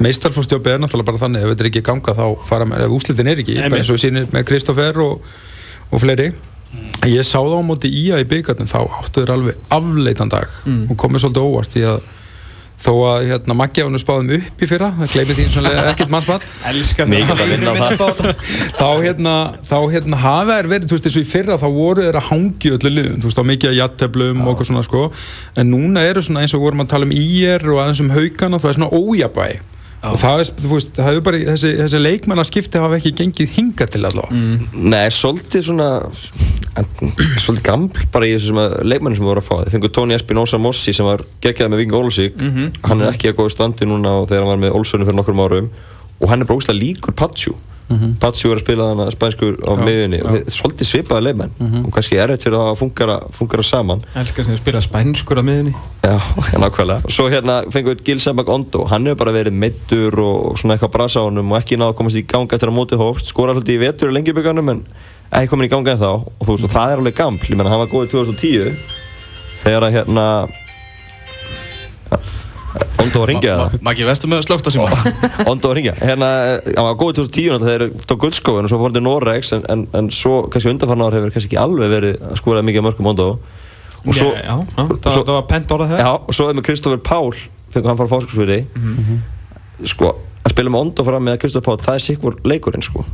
Meistarfórstjópi 0.03 0.73
er 0.73 0.81
náttúrulega 0.83 1.07
bara 1.07 1.21
þannig 1.21 1.45
ef 1.45 1.53
þetta 1.53 1.63
er 1.63 1.69
ekki 1.71 1.83
ganga 1.87 2.15
þá 2.17 2.25
fara 2.49 2.67
með, 2.67 2.83
ef 2.83 2.95
úslitin 2.97 3.31
er 3.31 3.43
ekki 3.43 3.55
eins 3.63 3.87
og 3.87 3.95
við 3.95 4.03
sýnir 4.03 4.27
með 4.35 4.47
Kristoffer 4.51 4.99
og, 5.05 5.29
og 5.87 6.03
fleiri. 6.03 6.31
Ég 7.07 7.27
sá 7.27 7.37
það 7.39 7.55
á 7.55 7.63
móti 7.67 7.91
í 7.91 8.03
að 8.11 8.25
í 8.25 8.29
byggarnum 8.31 8.71
þá 8.71 8.79
áttu 8.81 9.23
þeir 9.23 9.33
alveg 9.37 9.63
afleitan 9.71 10.31
dag. 10.31 10.51
Mm. 10.67 10.83
og 10.91 10.99
komið 10.99 11.23
svolítið 11.23 11.47
óvart 11.47 11.79
í 11.79 11.87
að 11.87 12.03
þó 12.81 12.91
að 13.11 13.25
hérna, 13.29 13.55
Maggi 13.57 13.83
ánum 13.85 14.01
spáðum 14.01 14.31
upp 14.37 14.61
í 14.63 14.69
fyrra 14.69 14.89
það 14.97 15.11
gleymið 15.15 15.39
því 15.39 15.45
sannlega 15.53 15.83
ekkert 15.91 16.13
það. 17.81 18.21
þá 18.81 18.89
hérna, 19.05 19.35
þá 19.69 19.77
hérna 19.93 20.21
hafa 20.23 20.57
þær 20.57 20.71
verið, 20.71 20.87
þú 20.89 20.97
veist, 20.97 21.09
eins 21.09 21.19
og 21.19 21.25
í 21.25 21.31
fyrra 21.31 21.59
þá 21.61 21.67
voru 21.77 22.05
þeir 22.07 22.19
að 22.21 22.29
hangi 22.31 22.73
öllu 22.77 22.93
liðum, 22.95 23.19
þú 23.21 23.29
veist, 23.29 23.41
á 23.41 23.49
mikið 23.51 23.71
að 23.73 23.77
jatteblum 23.81 24.41
og 24.41 24.53
eitthvað 24.53 24.71
svona, 24.71 24.85
sko, 24.87 25.03
en 25.61 25.71
núna 25.75 26.07
eru 26.09 26.25
svona 26.25 26.45
eins 26.45 26.57
og 26.57 26.65
vorum 26.65 26.85
að 26.85 26.93
tala 26.95 27.09
um 27.09 27.13
IR 27.15 27.67
og 27.69 27.83
aðeins 27.83 28.01
um 28.01 28.15
haugana, 28.15 28.61
það 28.61 28.73
er 28.73 28.79
svona 28.79 28.95
ójabæ 28.97 29.51
og 30.03 30.15
það 30.17 30.39
er, 30.41 30.49
þú 30.63 30.69
veist, 30.73 30.93
það 30.97 31.07
hefur 31.11 31.23
bara, 31.27 31.37
þessi, 31.51 31.71
þessi 31.77 31.99
leikmannaskipti 32.01 32.79
hafa 32.81 32.97
ekki 32.97 33.11
gengið 33.19 33.51
hinga 33.57 33.85
til 33.93 34.01
allavega. 34.09 34.33
Mm. 34.33 34.87
Nei, 34.89 35.03
svolítið 35.13 35.67
svona 35.67 35.89
svolítið 37.41 37.63
gaml 37.65 37.89
bara 38.13 38.27
í 38.29 38.33
þessu 38.35 38.51
sem 38.51 38.59
að 38.61 38.75
leikmennin 38.87 39.17
sem 39.19 39.25
við 39.25 39.31
vorum 39.31 39.43
að 39.43 39.47
fá 39.49 39.55
þeir 39.65 39.73
fengur 39.75 39.91
Tony 39.95 40.15
Espinosa 40.15 40.59
Mossi 40.61 40.93
sem 40.95 41.05
var 41.07 41.23
geggjaði 41.43 41.73
með 41.73 41.81
Vinga 41.83 41.99
Ólusík 41.99 42.37
Mhm. 42.41 42.69
hann 42.87 43.01
er 43.01 43.11
ekki 43.11 43.29
að 43.31 43.37
góða 43.41 43.51
standi 43.55 43.85
núna 43.89 44.13
og 44.21 44.29
þegar 44.29 44.45
hann 44.45 44.53
var 44.53 44.61
með 44.69 44.75
Olsönu 44.79 45.05
fyrir 45.05 45.19
nokkrum 45.19 45.41
árum 45.43 45.69
og 46.21 46.29
hann 46.29 46.41
er 46.41 46.45
bara 46.45 46.57
ógæslega 46.59 46.79
líkur 46.85 47.13
Patsjú 47.17 47.55
Mhm. 47.91 48.13
Patsjú 48.23 48.51
er 48.53 48.55
að 48.55 48.61
spila 48.63 48.83
þannig 48.87 49.11
spænskur 49.17 49.55
á 49.67 49.71
Já, 49.75 49.83
miðunni 49.83 50.19
og 50.23 50.29
já. 50.31 50.31
þeir- 50.31 50.51
svolítið 50.55 50.87
svipaði 50.87 51.23
leikmenn. 51.25 51.49
Mhm. 51.59 51.85
og 51.85 51.91
kannski 51.91 52.15
erfitt 52.23 52.43
fyrir 52.45 52.55
það 52.55 52.69
að 52.71 52.77
fungara, 52.79 53.17
fungara 53.35 53.63
saman. 53.67 54.03
Elskar 54.15 54.45
sem 54.45 54.53
að 54.55 54.61
spila 54.61 54.79
spænskur 54.81 55.35
á 55.35 55.43
miðunni 55.43 55.73
Já, 56.01 56.15
nákvæmlega. 56.63 57.11
Svo 57.11 57.27
hérna 57.29 57.65
fengur 57.69 57.95
við 57.95 58.03
Gil 58.05 58.19
Sembak 58.23 58.47
Ondo, 58.47 58.85
hann 58.87 59.03
hefur 59.05 59.17
bara 59.25 59.33
verið 59.35 59.51
meittur 59.51 60.15
og 60.23 60.55
svona 60.57 60.77
eitthvað 60.77 60.91
brasa 60.93 61.19
á 61.19 61.23
honum 61.27 61.51
og 61.51 61.59
ekki 61.59 61.75
náða 61.75 61.91
að 61.91 61.97
komast 61.99 62.15
í 62.15 62.23
ganga 62.25 62.55
eftir 62.55 62.69
að 62.71 62.77
móti 62.79 62.95
hófst, 62.95 63.27
skorar 63.27 63.55
svolítið 63.59 63.75
í 63.75 63.83
vetur 63.83 64.07
í 64.09 64.15
lengjubögganum 64.15 64.69
en 64.71 64.83
ekki 65.33 65.49
komin 65.51 65.67
í 65.67 65.69
ganga 65.75 65.91
en 65.91 65.97
þá 65.99 66.11
og 66.15 66.47
þú 66.47 66.51
veist, 66.55 66.63
og 66.63 66.69
það 66.71 66.91
er 66.93 66.97
alveg 67.03 67.15
gaml, 67.19 67.39
ég 67.43 67.57
menna 67.57 67.69
hann 67.69 67.79
var 67.83 67.87
góð 67.91 68.07
Ondo 73.01 73.21
var 73.21 73.25
að 73.25 73.29
ringja 73.31 73.55
það 73.59 73.77
Maggi, 73.87 74.05
vestu 74.07 74.29
með 74.31 74.43
slögt 74.45 74.67
að 74.69 74.75
síma. 74.75 74.89
Ondo 75.51 75.69
var 75.69 75.73
að 75.73 75.77
ringja, 75.79 75.95
hérna, 75.99 76.29
eh, 76.47 76.69
hann 76.77 76.87
var 76.87 76.97
góð 76.99 77.13
í 77.13 77.17
2010 77.19 77.49
náttúrulega 77.55 77.71
þegar 77.71 77.83
þeir 77.87 78.09
tók 78.11 78.21
guldskóin 78.25 78.67
og 78.67 78.71
svo 78.71 78.79
fór 78.81 78.87
hann 78.89 78.97
til 78.97 79.03
Norex 79.05 79.53
en, 79.57 79.65
en, 79.73 79.85
en 79.97 80.11
svo 80.15 80.35
kannski 80.53 80.71
undanfarn 80.71 81.03
ár 81.05 81.17
hefur 81.17 81.33
kannski 81.35 81.51
ekki 81.51 81.59
alveg 81.61 81.91
verið 81.95 82.21
að 82.29 82.37
skora 82.39 82.63
mikið 82.67 82.85
mörgum 82.87 83.11
Ondo. 83.11 83.27
Og 84.01 84.17
svo, 84.17 84.31
Já, 84.33 84.45
já, 84.47 84.55
já, 84.77 84.85
það, 85.03 85.33
var 85.35 85.47
pent 85.49 85.73
orðað 85.75 85.91
þegar. 85.93 86.05
Já, 86.07 86.13
og 86.25 86.37
svo 86.37 86.47
er 86.49 86.57
með 86.57 86.67
Kristoffer 86.69 87.01
Pál 87.05 87.33
fengur 87.71 87.91
hann 87.91 87.99
fara 87.99 88.11
fórskapsfyrði 88.11 88.59
sko, 89.91 90.13
að 90.41 90.55
spila 90.55 90.73
með 90.73 90.85
Ondo 90.85 91.05
fram 91.07 91.27
með 91.27 91.41
Kristoffer 91.43 91.67
Pál, 91.69 91.83
það 91.85 91.99
er 91.99 92.05
sikkur 92.07 92.39
leikurinn 92.47 92.85
sko 92.85 93.05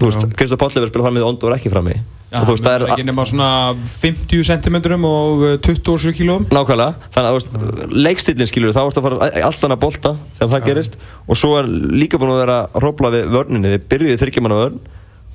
þú 0.00 0.08
veist, 0.08 0.24
Já. 0.24 0.32
Kristoffer 0.40 0.60
Pál 0.60 0.72
hefur 0.72 0.90
spilað 0.90 1.06
fram 1.06 1.16
með 1.18 1.26
Ondo 1.28 1.46
og 1.46 1.52
er 1.52 1.58
ekki 1.58 1.72
frammi. 1.72 1.96
Og 2.30 2.46
þú 2.46 2.54
veist, 2.54 2.64
það 2.66 2.76
er 2.76 2.84
ekki 2.94 3.04
nema 3.08 3.24
svona 3.26 3.48
50 3.90 4.44
cm 4.46 4.76
og 5.08 5.42
uh, 5.42 5.56
27 5.66 6.14
kg 6.14 6.28
nákvæmlega, 6.54 6.92
þannig 7.10 7.26
að 7.26 7.34
þú 7.34 7.40
veist, 7.40 7.50
leikstillin 8.06 8.50
skilur 8.50 8.76
þá 8.76 8.80
ertu 8.84 9.02
að 9.02 9.06
fara 9.08 9.28
í 9.34 9.42
allt 9.48 9.66
annað 9.66 9.82
bolta 9.82 10.14
þegar 10.38 10.52
það 10.54 10.68
gerist. 10.68 10.94
Og 11.26 11.34
svo 11.40 11.50
er 11.58 11.66
líka 11.68 12.20
búin 12.22 12.32
að 12.36 12.42
vera 12.44 12.56
að 12.62 12.80
hrópla 12.84 13.12
við 13.16 13.28
vörninni, 13.34 13.74
þeir 13.74 13.84
byrjuði 13.90 14.20
þryggjamanna 14.22 14.60
vörn. 14.60 14.80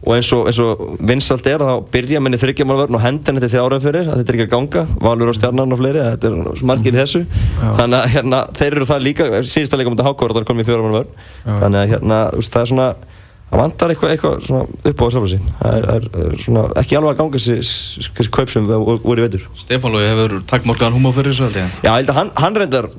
Og 0.06 0.12
eins 0.14 0.30
og, 0.38 0.42
eins 0.46 0.60
og 0.62 0.82
vinsalt 1.02 1.48
er 1.50 1.64
þá 1.66 1.76
byrja 1.92 2.20
minni 2.22 2.38
þryggjamanna 2.38 2.82
vörn 2.84 2.96
og 2.96 3.02
henda 3.02 3.28
henni 3.32 3.42
til 3.42 3.54
þjárað 3.56 3.86
fyrir 3.88 4.06
að 4.06 4.18
þetta 4.22 4.32
er 4.32 4.38
ekki 4.38 4.46
að 4.46 4.54
ganga, 4.54 4.82
Valur 5.02 5.32
og 5.32 5.38
Stjarnan 5.40 5.74
og 5.74 5.80
fleiri 5.82 6.04
þetta 6.04 6.30
er 6.30 6.36
margir 6.70 6.94
í 6.94 7.00
þessu. 7.00 7.22
Þannig 7.64 7.98
að 7.98 8.12
hérna, 8.14 8.40
þeir 8.60 8.72
eru 8.76 8.88
það 8.92 9.06
líka, 9.08 9.24
síðasta 9.50 9.80
það 13.50 13.62
vantar 13.62 13.94
eitthvað, 13.94 14.38
svona 14.46 14.92
upp 14.92 15.04
á 15.04 15.06
sjálf 15.14 15.28
sín 15.32 15.50
það 15.60 15.80
er, 15.80 16.08
er, 16.22 16.38
svona 16.44 16.68
ekki 16.82 17.00
alveg 17.00 17.14
að 17.14 17.20
ganga 17.22 17.42
þessi, 17.46 18.30
kaup 18.34 18.54
sem 18.54 18.70
voru 18.70 19.20
í 19.20 19.26
vetur. 19.26 19.50
Stefán 19.60 19.96
Lói 19.96 20.06
hefur 20.08 20.40
takkmorgaðan 20.50 20.98
húma 20.98 21.14
fyrir 21.16 21.36
þessu 21.36 21.52
Já, 21.66 21.68
ég 21.86 21.92
held 21.92 22.14
að 22.14 22.20
hann, 22.22 22.34
hann 22.42 22.60
reyndar 22.62 22.90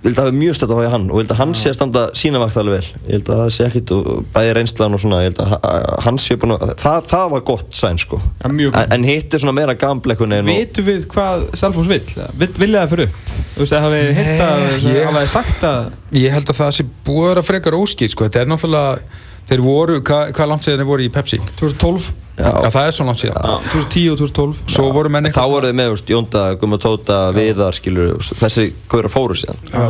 ég 0.00 0.06
held 0.08 0.16
að 0.16 0.22
það 0.24 0.28
er 0.30 0.36
mjög 0.40 0.54
stöld 0.56 0.70
að 0.72 0.78
fá 0.80 0.84
í 0.86 0.90
hann 0.94 1.02
og 1.10 1.16
ég 1.18 1.24
held 1.26 1.32
að 1.34 1.38
hann 1.42 1.50
sé 1.60 1.68
að 1.70 1.74
standa 1.76 2.02
sína 2.16 2.40
vakt 2.40 2.56
alveg 2.56 2.76
vel 2.78 2.86
ég 3.10 3.12
held 3.18 3.26
að 3.34 3.40
það 3.42 3.50
sé 3.56 3.64
ekkit 3.66 3.90
og 3.96 4.06
bæði 4.32 4.54
reynslan 4.56 4.96
og 4.96 5.02
svona 5.02 5.18
ég 5.20 5.26
held 5.28 5.40
að 5.44 5.50
ha- 5.52 5.96
hann 6.06 6.20
sé 6.24 6.36
búin 6.40 6.54
að 6.56 6.72
það, 6.80 7.00
það 7.10 7.26
var 7.34 7.42
gott 7.50 7.76
sæn 7.76 8.00
sko 8.00 8.20
Ja, 8.40 8.48
en, 8.48 8.94
en 8.96 9.04
hitt 9.04 9.34
er 9.36 9.42
svona 9.44 9.52
meira 9.58 9.74
gambleikunni 9.82 10.38
Vitum 10.48 10.88
við 10.88 11.04
hvað 11.12 11.44
Selfoss 11.60 11.90
vill? 11.92 12.00
Vilja 12.40 12.86
það 12.86 12.94
fyrir 12.94 13.10
upp? 13.10 13.34
Þú 13.56 13.64
veist, 13.66 13.76
hafið 13.84 14.12
hitt 14.20 14.44
að, 14.46 14.64
Ég- 14.88 15.10
hafið 15.10 15.28
sagt 15.34 15.66
að 15.68 16.16
Ég 16.16 16.32
held 16.38 16.48
að 16.54 16.60
það 16.62 16.72
sé 16.80 16.86
búið 17.06 17.26
að 17.26 17.34
vera 17.34 17.44
frekar 17.50 17.76
óskýr, 17.76 18.10
sko, 18.14 18.24
þetta 18.30 18.40
er 18.46 18.48
náttúrulega, 18.50 19.20
þeir 19.50 19.60
voru, 19.68 20.00
hvað 20.06 20.32
hva 20.38 20.46
langt 20.50 20.64
séðan 20.66 20.80
þeir 20.80 20.88
voru 20.94 21.04
í 21.04 21.12
Pepsi? 21.12 21.38
2012, 21.60 22.08
Já, 22.40 22.70
það 22.74 22.86
er 22.86 22.94
svo 22.96 23.06
langt 23.08 23.20
síðan. 23.22 23.42
já, 23.44 23.56
2010 23.74 24.12
og 24.14 24.18
2012 24.22 24.62
Svo 24.74 24.86
voru 24.96 25.12
menn 25.12 25.26
þá 25.26 25.30
eitthvað 25.30 25.52
voru 25.54 25.70
þið 25.70 25.76
með 25.80 25.92
veist, 25.94 26.10
Jónda, 26.14 26.44
Gumma 26.60 26.78
Tóta, 26.82 27.18
Viðar 27.36 27.76
skilur, 27.76 28.16
þessi 28.40 28.70
góður 28.88 29.10
fóru 29.12 29.36
síðan. 29.40 29.60
Já. 29.74 29.84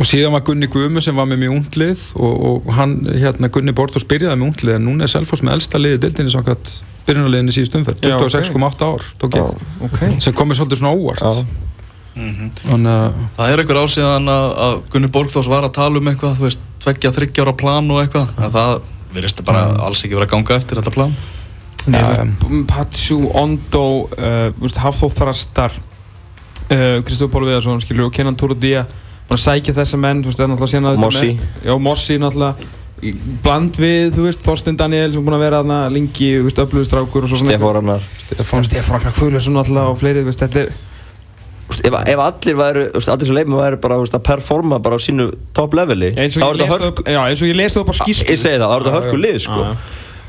Og 0.00 0.08
síðan 0.08 0.32
var 0.32 0.40
Gunni 0.46 0.66
Guðmu 0.72 1.02
sem 1.04 1.16
var 1.16 1.26
með 1.28 1.42
mjög 1.42 1.56
unglið 1.58 2.04
og, 2.16 2.36
og 2.48 2.70
hann, 2.78 2.94
hérna, 3.12 3.50
Gunni 3.52 3.74
Bortós 3.76 4.06
byrjaði 4.08 4.38
með 4.40 4.46
unglið 4.48 4.78
en 4.78 4.86
núna 4.88 5.04
er 5.04 5.12
Selfoss 5.12 5.42
með 5.44 5.58
elsta 5.58 5.80
liði 5.82 5.98
dildinni 6.06 6.32
samkvæmt 6.32 6.70
byrjunarliðinni 7.08 7.52
síðust 7.52 7.76
umferð, 7.76 8.06
Já, 8.08 8.14
ok. 8.16 8.22
26,8 8.30 8.86
ár 8.88 9.04
tók 9.20 9.36
ég, 9.36 9.60
Ok. 9.84 10.00
Sem 10.24 10.32
komið 10.38 10.62
svolítið 10.62 10.80
svona 10.80 10.94
óvart. 10.96 11.20
Já. 11.20 11.68
Þannig 12.62 12.88
að, 12.92 13.20
Það 13.36 13.52
er 13.52 13.62
einhver 13.62 13.80
ásíðan 13.82 14.32
að, 14.32 14.48
að 14.64 14.74
Gunni 14.92 15.08
Borgþós 15.12 15.48
var 15.52 15.64
að 15.68 15.74
tala 15.78 16.00
um 16.00 16.10
eitthvað, 16.12 16.34
þú 16.40 16.46
veist, 16.48 16.64
tveggja, 16.84 17.12
þryggjára 17.16 17.54
plan 17.56 17.88
og 17.92 18.00
eitthvað, 18.02 18.32
en 18.36 18.52
það 18.56 18.72
virðist 19.12 19.44
bara 19.48 19.62
alls 19.86 20.02
ekki 20.04 20.16
vera 20.16 20.28
að 20.28 20.34
ganga 20.34 20.56
eftir 20.60 20.80
þetta 20.80 20.92
plan. 20.94 21.14
Patsjú, 22.70 23.18
Ondo, 23.38 23.86
uh, 24.14 24.50
veist, 24.60 24.78
Hafþór 24.82 25.14
Þrastar 25.16 25.74
uh, 25.74 27.00
Kristofur 27.06 27.32
Pál 27.32 27.48
Viðarsson, 27.48 27.82
skilur, 27.82 28.10
og 28.10 28.14
Kenan 28.14 28.38
búin 29.32 29.38
að 29.38 29.42
sækja 29.46 29.74
þessa 29.80 29.98
menn, 30.00 30.22
þú 30.22 30.30
veist, 30.30 30.40
það 30.42 30.92
er 30.92 31.00
Mossi. 31.00 31.32
Já, 31.64 31.74
Mossi 31.80 32.18
náttúrulega. 32.20 32.70
Bland 33.42 33.78
við, 33.82 34.12
þú 34.14 34.28
veist, 34.28 34.42
Þorstein 34.46 34.78
Daniel 34.78 35.10
sem 35.10 35.18
er 35.22 35.26
búin 35.26 35.34
að 35.38 35.44
vera 35.46 35.62
þarna 35.62 35.78
lengi, 35.90 36.28
þú 36.36 36.46
veist, 36.46 36.62
öflugustrákur 36.62 37.26
og 37.26 37.32
svo 37.32 37.40
svona. 37.40 37.56
Stefán 37.56 37.76
Rannar 37.78 38.04
Stefán 38.20 38.66
Stefán 38.68 38.98
Ragnar 38.98 39.16
Kvölusson 39.16 39.56
náttúrulega 39.58 39.94
og 39.94 39.98
fleiri, 39.98 40.22
þú 40.22 40.30
veist, 40.30 40.44
þetta 40.44 40.62
er 40.62 40.74
ef, 41.80 41.96
ef 42.12 42.22
allir 42.26 42.58
úst, 42.98 43.10
allir 43.10 43.30
sem 43.30 43.36
leifum 43.36 43.56
væru 43.58 43.80
bara 43.82 43.98
að 44.02 44.22
performa 44.26 44.78
bara 44.82 44.98
á 44.98 45.00
sínu 45.02 45.30
top 45.56 45.74
leveli 45.78 46.12
eins 46.14 46.36
og, 46.36 46.44
þá 46.44 46.48
ég 46.60 46.64
er 46.66 46.72
hörk 46.72 46.86
upp, 46.90 47.02
já, 47.06 47.20
eins 47.24 47.42
og 47.42 47.50
ég 47.50 47.58
lesi 47.58 47.80
upp 47.80 47.92
á 47.92 47.94
skýslu 48.00 48.28
ég 48.28 48.40
segi 48.40 48.60
það, 48.60 48.68
þá 48.68 48.76
er 48.76 48.84
þetta 48.86 48.92
Já, 48.92 48.98
hörku 48.98 49.16
já. 49.16 49.22
lið 49.26 49.38
sko. 49.46 49.66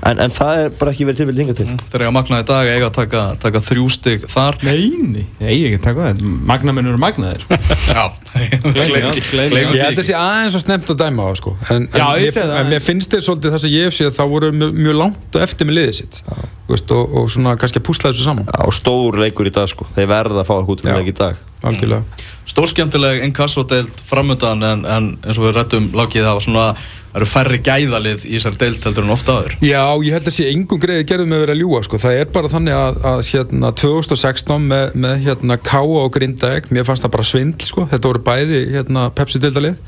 Já, 0.03 0.09
já. 0.09 0.11
en, 0.11 0.19
en 0.19 0.33
það 0.33 0.61
er 0.63 0.73
bara 0.79 0.91
ekki 0.93 1.05
verið 1.07 1.21
tilfell 1.21 1.39
hinga 1.39 1.55
til 1.57 1.67
Þeir 1.93 1.99
eru 1.99 2.07
að 2.09 2.15
magnaði 2.17 2.45
dag 2.49 2.69
eiga 2.69 2.89
að 2.89 2.95
taka, 2.97 3.21
taka 3.41 3.61
þrjú 3.63 3.85
stygg 3.93 4.27
þar. 4.31 4.57
Nei, 4.67 4.89
nei, 5.13 5.23
ég 5.39 5.67
ekki 5.69 5.79
að 5.79 5.85
taka 5.87 6.07
það 6.09 6.23
Magnamenn 6.49 6.89
eru 6.91 7.01
magnaðir. 7.01 7.45
Já, 7.89 8.03
ég 8.33 9.83
held 9.83 10.01
að 10.01 10.07
sé 10.07 10.17
aðeins 10.17 10.57
að 10.57 10.65
snemt 10.65 10.91
að 10.91 10.99
dæma 11.03 11.23
á 11.23 11.27
það, 11.29 11.39
sko. 11.39 11.55
En, 11.69 11.87
Já, 11.93 12.05
en, 12.07 12.23
ég 12.23 12.35
það. 12.35 12.53
en 12.59 12.71
mér 12.73 12.83
finnst 12.83 13.13
þér 13.13 13.25
svolítið 13.27 13.55
það 13.55 13.63
sem 13.65 13.73
ég 13.75 13.87
hef 13.87 13.97
séð, 13.97 14.11
þá 14.17 14.23
voru 14.33 14.51
mjög, 14.55 14.75
mjög 14.79 14.99
langt 14.99 15.37
og 15.37 15.45
eftir 15.47 15.69
með 15.69 15.79
liðið 15.79 15.97
sitt. 16.01 16.21
Þú 16.23 16.73
Veist, 16.73 16.93
og, 16.95 17.17
og 17.19 17.25
svona 17.29 17.57
kannski 17.59 17.81
að 17.81 17.87
púsla 17.89 18.11
þessu 18.13 18.25
saman, 18.25 18.47
á 18.49 18.65
stór 18.73 19.19
leikur 19.21 19.49
í 19.49 19.53
dag 19.53 19.67
sko. 19.69 19.85
þeir 19.97 20.07
verða 20.09 20.41
að 20.41 20.47
fá 20.49 20.55
út 20.63 20.79
Já. 20.79 20.87
fyrir 20.87 21.01
leik 21.03 21.11
í 21.11 21.17
dag 21.19 21.41
algjörlega. 21.63 22.23
Stórskemmtileg 22.49 23.23
inkassodeild 23.23 24.03
framöndan 24.07 24.63
en, 24.67 24.83
en 24.85 25.13
eins 25.23 25.39
og 25.39 25.47
við 25.47 25.55
rættum 25.57 25.87
lákið 25.95 26.25
það 26.25 26.35
var 26.37 26.43
svona, 26.43 26.65
það 27.13 27.19
eru 27.21 27.27
færri 27.29 27.59
gæðalið 27.63 28.25
í 28.25 28.33
þessar 28.35 28.57
deild 28.59 28.85
heldur 28.87 29.05
en 29.05 29.13
ofta 29.13 29.35
aður. 29.37 29.55
Já, 29.63 29.83
ég 30.03 30.15
held 30.17 30.27
að 30.27 30.35
sé 30.35 30.47
engum 30.51 30.81
greiði 30.81 31.05
gerðum 31.07 31.29
með 31.31 31.37
að 31.37 31.43
vera 31.45 31.55
ljúa 31.59 31.81
sko. 31.85 31.99
það 32.01 32.19
er 32.19 32.31
bara 32.33 32.51
þannig 32.51 32.77
að, 32.77 32.99
að 33.11 33.21
hérna, 33.29 33.71
2016 33.79 34.67
með, 34.73 34.97
með 35.05 35.15
hérna, 35.27 35.57
Káa 35.69 35.99
og 36.01 36.11
Grindaeg 36.17 36.69
mér 36.73 36.87
fannst 36.87 37.05
það 37.05 37.13
bara 37.15 37.27
svindl 37.29 37.67
sko. 37.69 37.85
þetta 37.93 38.11
voru 38.11 38.23
bæði 38.27 38.61
hérna, 38.73 39.05
Pepsi-dildalið 39.15 39.79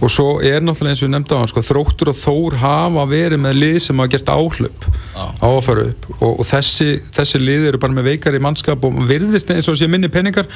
og 0.00 0.12
svo 0.12 0.28
er 0.44 0.62
náttúrulega 0.62 0.94
eins 0.94 1.02
og 1.02 1.08
við 1.08 1.14
nefndi 1.16 1.34
á 1.34 1.40
hann 1.40 1.50
sko, 1.50 1.64
Þróttur 1.66 2.12
og 2.12 2.18
Þór 2.20 2.58
hafa 2.62 3.06
verið 3.10 3.42
með 3.42 3.58
lið 3.62 3.78
sem 3.86 4.02
hafa 4.02 4.12
gert 4.14 4.30
áhlaup 4.30 4.86
Já. 5.16 5.24
á 5.42 5.48
að 5.48 5.62
fara 5.66 5.86
upp 5.90 6.06
og, 6.20 6.30
og 6.30 6.46
þessi, 6.46 6.90
þessi 7.16 7.40
lið 7.42 7.70
eru 7.72 7.80
bara 7.82 7.96
með 7.96 8.10
veikari 8.12 8.42
mannskap 8.42 8.84
og 8.86 9.00
virðist 9.08 9.50
eins 9.54 9.68
og 9.72 9.78
sé 9.80 9.88
minni 9.90 10.12
peningar 10.12 10.46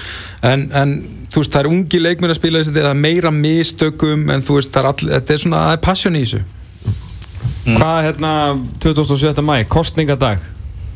en, 0.47 0.69
en 0.77 0.95
þú 1.33 1.40
veist 1.41 1.55
það 1.55 1.65
er 1.65 1.73
ungi 1.75 2.01
leikmenn 2.01 2.33
að 2.33 2.41
spila 2.41 2.63
þessi 2.63 2.77
það 2.77 2.89
er 2.93 3.03
meira 3.03 3.35
mistökum 3.35 4.25
en 4.33 4.45
þú 4.47 4.57
veist 4.59 4.73
það 4.75 4.83
er 4.83 4.91
all, 4.91 5.13
þetta 5.17 5.35
er 5.35 5.45
svona 5.45 5.67
það 5.67 5.77
er 5.77 5.85
passion 5.89 6.19
í 6.19 6.25
þessu 6.25 6.43
Hvað 7.61 7.95
er 7.99 8.07
hérna 8.07 8.33
2017. 8.81 9.45
mæ, 9.45 9.55
kostningadag 9.69 10.45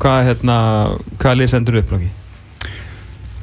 Hvað 0.01 0.19
er 0.19 0.29
hérna, 0.29 0.55
hvað 1.21 1.39
lið 1.39 1.51
sendur 1.53 1.79
upp 1.79 1.91
Lóki? 1.93 2.11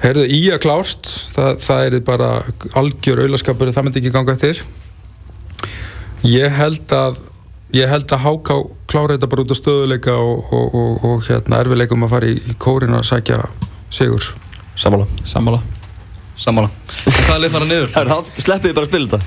Herðu, 0.02 0.24
í 0.26 0.40
að 0.50 0.62
klárt, 0.64 1.10
það, 1.36 1.50
það 1.62 1.84
er 1.86 1.98
bara 2.06 2.30
algjör 2.78 3.22
auðlaskapur, 3.22 3.70
það 3.70 3.86
myndi 3.86 4.00
ekki 4.00 4.10
ganga 4.16 4.34
eftir. 4.34 4.62
Ég 6.26 6.56
held 6.58 6.94
að, 6.96 7.20
ég 7.78 7.90
held 7.90 8.10
að 8.10 8.24
HK 8.26 8.56
klára 8.90 9.14
þetta 9.14 9.30
bara 9.30 9.44
út 9.46 9.54
af 9.54 9.60
stöðuleika 9.60 10.16
og, 10.18 10.50
og, 10.50 10.74
og, 10.80 11.06
og 11.06 11.28
hérna, 11.28 11.62
erfileikum 11.62 12.08
að 12.08 12.16
fara 12.16 12.32
í, 12.32 12.40
í 12.50 12.56
kórin 12.66 12.98
og 12.98 13.06
sækja 13.06 13.44
sigurs. 13.94 14.34
Sammála. 14.74 15.06
Sammála 15.22 15.62
Sammála. 16.36 16.70
Hvaða 17.04 17.38
lið 17.42 17.52
fara 17.52 17.66
niður? 17.68 17.90
Það 17.92 18.02
er 18.02 18.08
þá 18.08 18.42
sleppið 18.44 18.70
þið 18.70 18.76
bara 18.78 18.86
að 18.86 18.92
spila 18.92 19.06
þetta. 19.12 19.20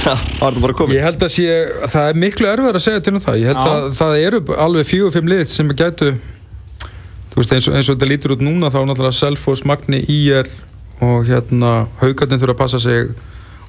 Það 0.00 0.18
var 0.40 0.50
þetta 0.50 0.64
bara 0.64 0.76
komið. 0.80 0.96
Ég 0.96 1.04
held 1.06 1.22
að 1.24 1.32
sé, 1.36 1.46
það 1.94 2.08
er 2.10 2.18
miklu 2.24 2.48
erfiðar 2.50 2.78
að 2.80 2.84
segja 2.84 3.00
til 3.06 3.14
um 3.14 3.22
það. 3.24 3.38
Ég 3.40 3.50
held 3.50 3.60
Já. 3.60 3.70
að 3.70 3.86
það 4.00 4.16
eru 4.26 4.40
alveg 4.66 4.88
fjögur, 4.90 5.14
fimm 5.14 5.30
lið 5.30 5.44
sem 5.52 5.70
gætu, 5.78 6.10
þú 7.30 7.40
veist, 7.40 7.54
eins 7.56 7.68
og, 7.70 7.76
eins 7.78 7.88
og 7.88 7.96
þetta 7.96 8.10
lítur 8.10 8.34
út 8.34 8.44
núna, 8.44 8.70
þá 8.72 8.80
er 8.82 8.88
náttúrulega 8.90 9.18
Selfoss, 9.20 9.64
Magni, 9.64 10.02
IR 10.10 10.50
og 11.00 11.28
hérna, 11.30 11.74
Haugarnir 12.02 12.40
þurfa 12.42 12.56
að 12.56 12.62
passa 12.64 12.80
sig 12.82 13.12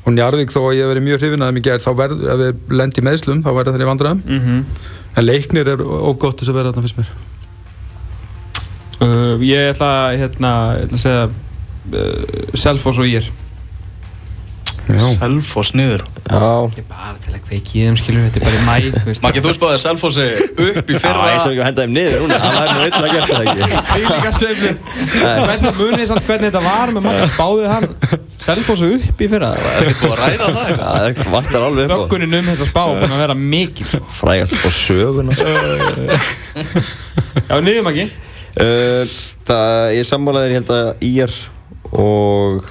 og 0.01 0.15
Njarðvík 0.15 0.49
þó 0.51 0.63
að 0.65 0.75
ég 0.79 0.81
hef 0.81 0.89
verið 0.91 1.05
mjög 1.05 1.21
hrifin 1.21 1.43
að 1.45 1.51
þeim 1.51 1.59
í 1.61 1.65
gerð, 1.67 1.83
þá 1.85 1.91
verð, 2.01 2.23
ef 2.33 2.39
við 2.41 2.73
lendi 2.81 3.01
í 3.01 3.05
meðslum, 3.05 3.43
þá 3.45 3.51
verður 3.53 3.75
þeir 3.77 3.85
í 3.85 3.89
vandræðum. 3.91 4.23
mm 4.25 4.41
-hmm. 4.47 4.63
En 5.11 5.25
leiknir 5.27 5.67
er 5.67 5.81
ógott 5.83 6.39
þess 6.39 6.49
að 6.49 6.57
vera 6.57 6.71
þarna 6.71 6.81
fyrst 6.87 6.97
mér. 6.97 7.09
uh, 9.05 9.35
Ég 9.45 9.69
ætla, 9.75 9.91
hérna, 10.17 10.51
ég 10.79 10.87
ætla 10.87 10.97
að 10.97 11.03
segja 11.05 11.29
Selfoss 12.61 12.99
og 13.01 13.07
Ír 13.09 13.25
Já. 14.91 15.05
Selfoss 15.21 15.69
niður. 15.77 16.01
Já. 16.25 16.39
Ég 16.73 16.79
er 16.81 16.85
bara 16.89 17.11
til 17.21 17.31
að 17.37 17.41
kveiki 17.45 17.77
í 17.79 17.83
þeim 17.85 17.97
skilur 18.01 18.23
Þetta 18.25 18.39
er 18.41 18.45
bara 18.47 18.57
í 18.57 18.63
mæ 18.65 18.89
þú 18.95 19.03
veist. 19.07 19.21
Maggi, 19.23 19.41
þú 19.45 19.51
spáði 19.55 19.75
að 19.77 19.81
Selfossi 19.85 20.25
upp 20.41 20.89
í 20.91 20.97
fyrra. 20.99 21.27
ég 21.31 21.37
þarf 21.37 21.51
ekki 21.51 21.61
að 21.61 21.67
henda 21.69 21.85
þeim 21.85 21.93
niður 21.95 22.17
núna. 22.25 22.39
Það 22.41 22.55
væri 22.57 22.71
nú 22.73 22.81
eitthvað 22.81 23.05
að 23.05 23.13
gera 23.13 23.27
það 23.29 23.43
ekki. 23.51 23.63
Fylgja 23.91 24.31
sveiflu 24.39 24.71
Hvernig 25.21 25.79
munið 25.79 26.05
samt 26.11 26.25
hvernig 26.27 26.49
þetta 26.49 26.63
var 26.65 26.91
með 26.97 27.05
mann 27.05 27.21
Spáðið 27.31 27.69
hann 27.71 27.87
Selfoss 28.41 28.83
upp 28.89 29.21
í 29.21 29.29
fyrra 29.31 29.51
Það 29.61 29.71
er 29.71 29.87
ekki 29.91 30.01
búið 30.01 30.11
að 30.11 30.19
ræða 30.25 30.49
það 30.57 30.65
eitthvað. 30.65 30.81
Já, 30.81 31.15
það 31.21 31.31
vantar 31.37 31.61
alveg 31.69 31.85
upp 31.85 31.93
á. 31.93 31.99
Þöggunin 32.01 32.37
um 32.41 32.51
þessa 32.51 32.67
spá 32.73 32.83
búin 32.89 33.15
að 33.15 33.23
vera 33.23 33.37
mikil 33.45 33.87
sko. 33.93 34.03
Frægast 34.17 34.59
á 34.59 34.69
söguna. 34.81 35.39
Já, 37.47 37.55
niðum 37.63 37.93
ekki 37.93 38.09
Uh, 38.51 39.07
það, 39.47 39.93
ég 39.95 40.03
sammálaðir, 40.09 40.51
ég 40.51 40.57
held 40.59 40.71
að 40.75 41.05
IR 41.07 41.35
og 41.91 42.63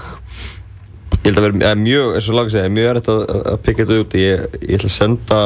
ég 1.21 1.29
held 1.29 1.39
að 1.41 1.47
vera 1.51 1.75
mjög, 1.77 2.15
eins 2.17 2.29
og 2.33 2.37
laga 2.39 2.53
segja, 2.55 2.73
mjög 2.73 2.91
erfitt 2.95 3.11
að, 3.13 3.23
að 3.53 3.59
pikka 3.67 3.85
þetta 3.87 4.03
út. 4.05 4.19
Ég, 4.21 4.45
ég 4.65 4.79
ætla 4.79 4.91
að 4.91 4.97
senda, 4.97 5.41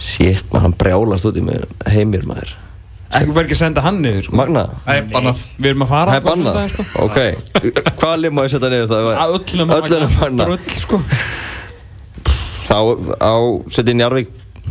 shit, 0.00 0.44
maður 0.52 0.66
hann 0.68 0.76
brjálast 0.80 1.26
út 1.30 1.38
í 1.40 1.44
mig, 1.44 1.64
heimir 1.90 2.26
maður. 2.30 2.52
Ekki 3.10 3.32
verður 3.34 3.48
ekki 3.48 3.56
að 3.56 3.62
senda 3.64 3.82
hann 3.82 3.96
niður 4.04 4.22
sko. 4.28 4.36
Magna, 4.38 4.60
Nei, 4.86 5.00
bannað. 5.10 5.40
Við 5.58 5.72
erum 5.72 5.82
að 5.82 5.88
fara 5.90 6.12
það 6.12 6.20
er 6.20 6.26
bannað. 6.28 6.58
sko. 6.70 6.84
Ok, 7.08 7.18
hvaða 7.98 8.20
lið 8.22 8.34
má 8.36 8.42
ég 8.46 8.52
setja 8.54 8.70
niður 8.70 8.92
það? 8.92 9.08
Að 9.10 9.34
öllum 9.40 9.72
Öllum 9.74 10.04
að 10.06 10.18
banna. 10.20 10.46
Drull 10.46 10.76
sko 10.78 11.00
Þá 12.70 12.76
á 13.18 13.34
setja 13.74 13.90
inn 13.96 14.04
Jarvík. 14.04 14.30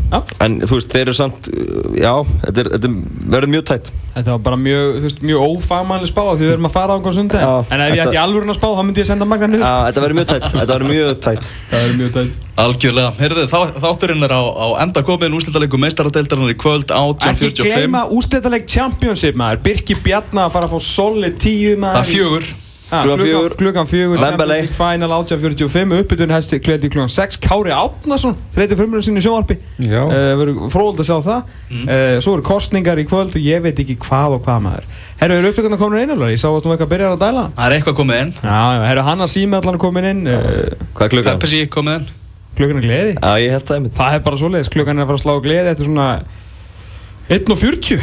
Já. 0.09 0.19
En 0.41 0.55
þú 0.63 0.73
veist, 0.79 0.89
þeir 0.89 1.03
eru 1.05 1.13
samt, 1.13 1.47
uh, 1.53 1.93
já, 1.99 2.13
þetta, 2.45 2.63
er, 2.63 2.69
þetta 2.75 2.89
verður 3.35 3.51
mjög 3.53 3.65
tætt. 3.69 3.89
Þetta 4.15 4.33
var 4.33 4.39
bara 4.47 4.57
mjög, 4.59 4.85
þú 4.97 5.03
veist, 5.05 5.19
mjög 5.29 5.43
ófagmannlega 5.45 6.09
spá 6.09 6.21
því 6.31 6.39
við 6.47 6.53
erum 6.55 6.67
að 6.69 6.73
fara 6.73 6.95
þangað 6.97 7.17
sunnudaginn 7.19 7.45
Já, 7.45 7.53
En 7.69 7.83
ef 7.83 7.89
ég 7.93 7.99
þetta- 7.99 8.07
ætti 8.09 8.21
alvörun 8.23 8.51
að 8.53 8.57
spá 8.57 8.67
þá 8.73 8.81
myndi 8.87 9.03
ég 9.03 9.09
senda 9.09 9.27
Magna 9.29 9.49
niður 9.51 9.65
Já, 9.67 9.75
þetta 9.89 10.03
verður 10.05 10.17
mjög 10.19 10.29
tætt, 10.31 10.47
þetta 10.59 10.73
verður 10.73 10.89
mjög 10.89 11.19
tætt. 11.27 11.51
Það 11.69 11.83
er 11.85 11.93
mjög 11.99 12.13
tætt 12.17 12.47
Algjörlega. 12.59 13.11
Heyrðu, 13.21 13.43
þá, 13.47 13.59
þátturinn 13.85 14.25
er 14.27 14.33
á, 14.35 14.41
á 14.43 14.67
enda 14.83 15.03
komin 15.07 15.37
úrslitaleikum 15.37 15.79
meistaradeildarinnar 15.85 16.51
í 16.51 16.57
kvöld 16.59 16.89
Ekki 16.89 17.53
18.45. 17.53 17.69
gleyma 17.69 18.01
úrslitaleg 18.17 18.65
Championship 18.67 19.37
maður 19.39 19.61
Birki 19.69 19.95
Bjarnar 20.03 20.49
að 20.49 20.57
fara 20.57 20.67
að 20.67 20.73
fá 20.75 20.81
solid 20.89 21.37
10 21.39 21.79
maður 21.85 22.49
Ha, 22.89 23.03
Klukkan 23.05 23.85
fjögur. 23.85 24.17
Champions 24.17 24.49
League 24.49 24.73
Final 24.73 25.11
1845 25.13 25.91
Uppbytun 25.99 26.31
hæsti 26.33 26.57
kleti 26.65 26.89
klukkan 26.89 27.11
6 27.13 27.37
Kári 27.43 27.69
Átnason 27.75 28.33
Þreyti 28.55 28.77
frumurinn 28.79 29.05
sinni 29.05 29.21
í 29.21 29.25
sjónvarpi 29.27 29.59
Já. 29.85 29.99
uh, 30.07 30.31
Verður 30.39 30.71
fróðald 30.73 31.03
að 31.03 31.09
sjá 31.11 31.17
það 31.27 31.53
uh, 31.69 32.15
Svo 32.25 32.33
eru 32.39 32.45
kostningar 32.49 32.97
í 32.97 33.05
kvöld 33.09 33.37
og 33.37 33.45
ég 33.45 33.61
veit 33.67 33.77
ekki 33.83 33.97
hvað 34.07 34.39
og 34.39 34.41
hvað 34.47 34.63
maður 34.65 34.87
Herru, 35.21 35.37
eru 35.37 35.51
upptökuna 35.53 35.77
komin 35.83 36.01
inn 36.07 36.15
alveg? 36.15 36.33
Ég 36.33 36.41
sá 36.41 36.47
að 36.49 36.57
þú 36.65 36.73
eitthvað 36.73 36.91
byrjar 36.95 37.13
að 37.13 37.21
dæla 37.27 37.45
Það 37.59 37.65
er 37.69 37.77
eitthvað 37.77 37.97
komið 38.01 38.21
inn. 38.23 38.33
Já, 38.41 38.59
herru, 38.89 39.05
Hanna 39.11 39.29
Símeallan 39.35 39.77
er 39.77 39.83
komin 39.85 40.09
inn 40.13 40.25
uh, 40.25 40.41
Hvað 40.97 41.05
er 41.05 41.13
klukkan? 41.13 41.41
Pepsi 41.45 41.61
komið 41.77 41.99
inn. 41.99 42.09
Klukkan 42.57 42.81
er 42.81 42.87
gleði 42.89 43.13
Já, 43.19 43.31
ég 43.45 43.53
held 43.53 43.67
það 43.69 43.77
einmitt. 43.77 43.97
Það 43.99 44.17
er 44.17 44.23
bara 44.25 44.39
svoleiðis, 44.41 44.71
klukkan 44.73 44.97
er 44.97 45.05
að 45.05 45.11
fara 45.13 45.21
að 45.21 45.25
slá 45.27 45.35
gleði 45.45 45.69
Þetta 45.69 45.85
er 45.85 45.91
svona 45.91 46.07
1.40 47.29 47.99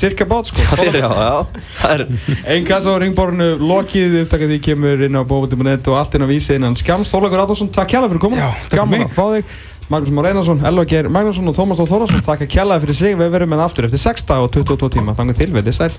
Cirka 0.00 0.24
bát 0.28 0.48
sko. 0.48 0.64
Það 0.72 0.96
já, 0.96 1.08
já, 1.12 1.62
það 1.80 2.04
Einn 2.48 2.68
kassa 2.68 2.94
á 2.94 2.96
ringborinu 3.02 3.50
lokið 3.60 4.22
upptakað 4.22 4.54
því 4.54 4.60
kemur 4.64 5.04
inn 5.04 5.20
á 5.20 5.22
bóbulti.net 5.22 5.90
og 5.92 5.98
allt 6.00 6.16
inn 6.16 6.24
á 6.24 6.28
vísi 6.30 6.56
innan 6.56 6.78
skams 6.80 7.12
Þorleikur 7.12 7.44
Adolfsson, 7.44 7.68
takk 7.74 7.92
kjalla 7.92 8.08
fyrir 8.08 8.24
fyrir 8.24 8.78
Gaman 8.78 9.04
að 9.04 9.12
fá 9.16 9.26
þig. 9.36 9.58
Magnús 9.90 10.14
Már 10.14 10.30
Einarsson, 10.30 10.60
Elva 10.64 10.84
Geir 10.86 11.10
Magnússon 11.10 11.50
og 11.50 11.56
Tómas 11.56 11.80
Þór 11.80 11.88
Þórðarsson 11.90 12.22
Takk 12.22 12.44
að 12.46 12.52
kjalla 12.54 12.78
fyrir 12.84 12.96
sig. 12.96 13.16
Við 13.18 13.32
verum 13.34 13.50
með 13.50 13.64
aftur 13.66 13.88
eftir 13.88 14.00
6 14.04 14.28
dag 14.28 14.44
og 14.46 14.52
22 14.54 14.94
tíma. 14.94 15.16
Þannig 15.18 15.40
til, 15.40 15.50
verðið 15.56 15.76
sæl 15.80 15.90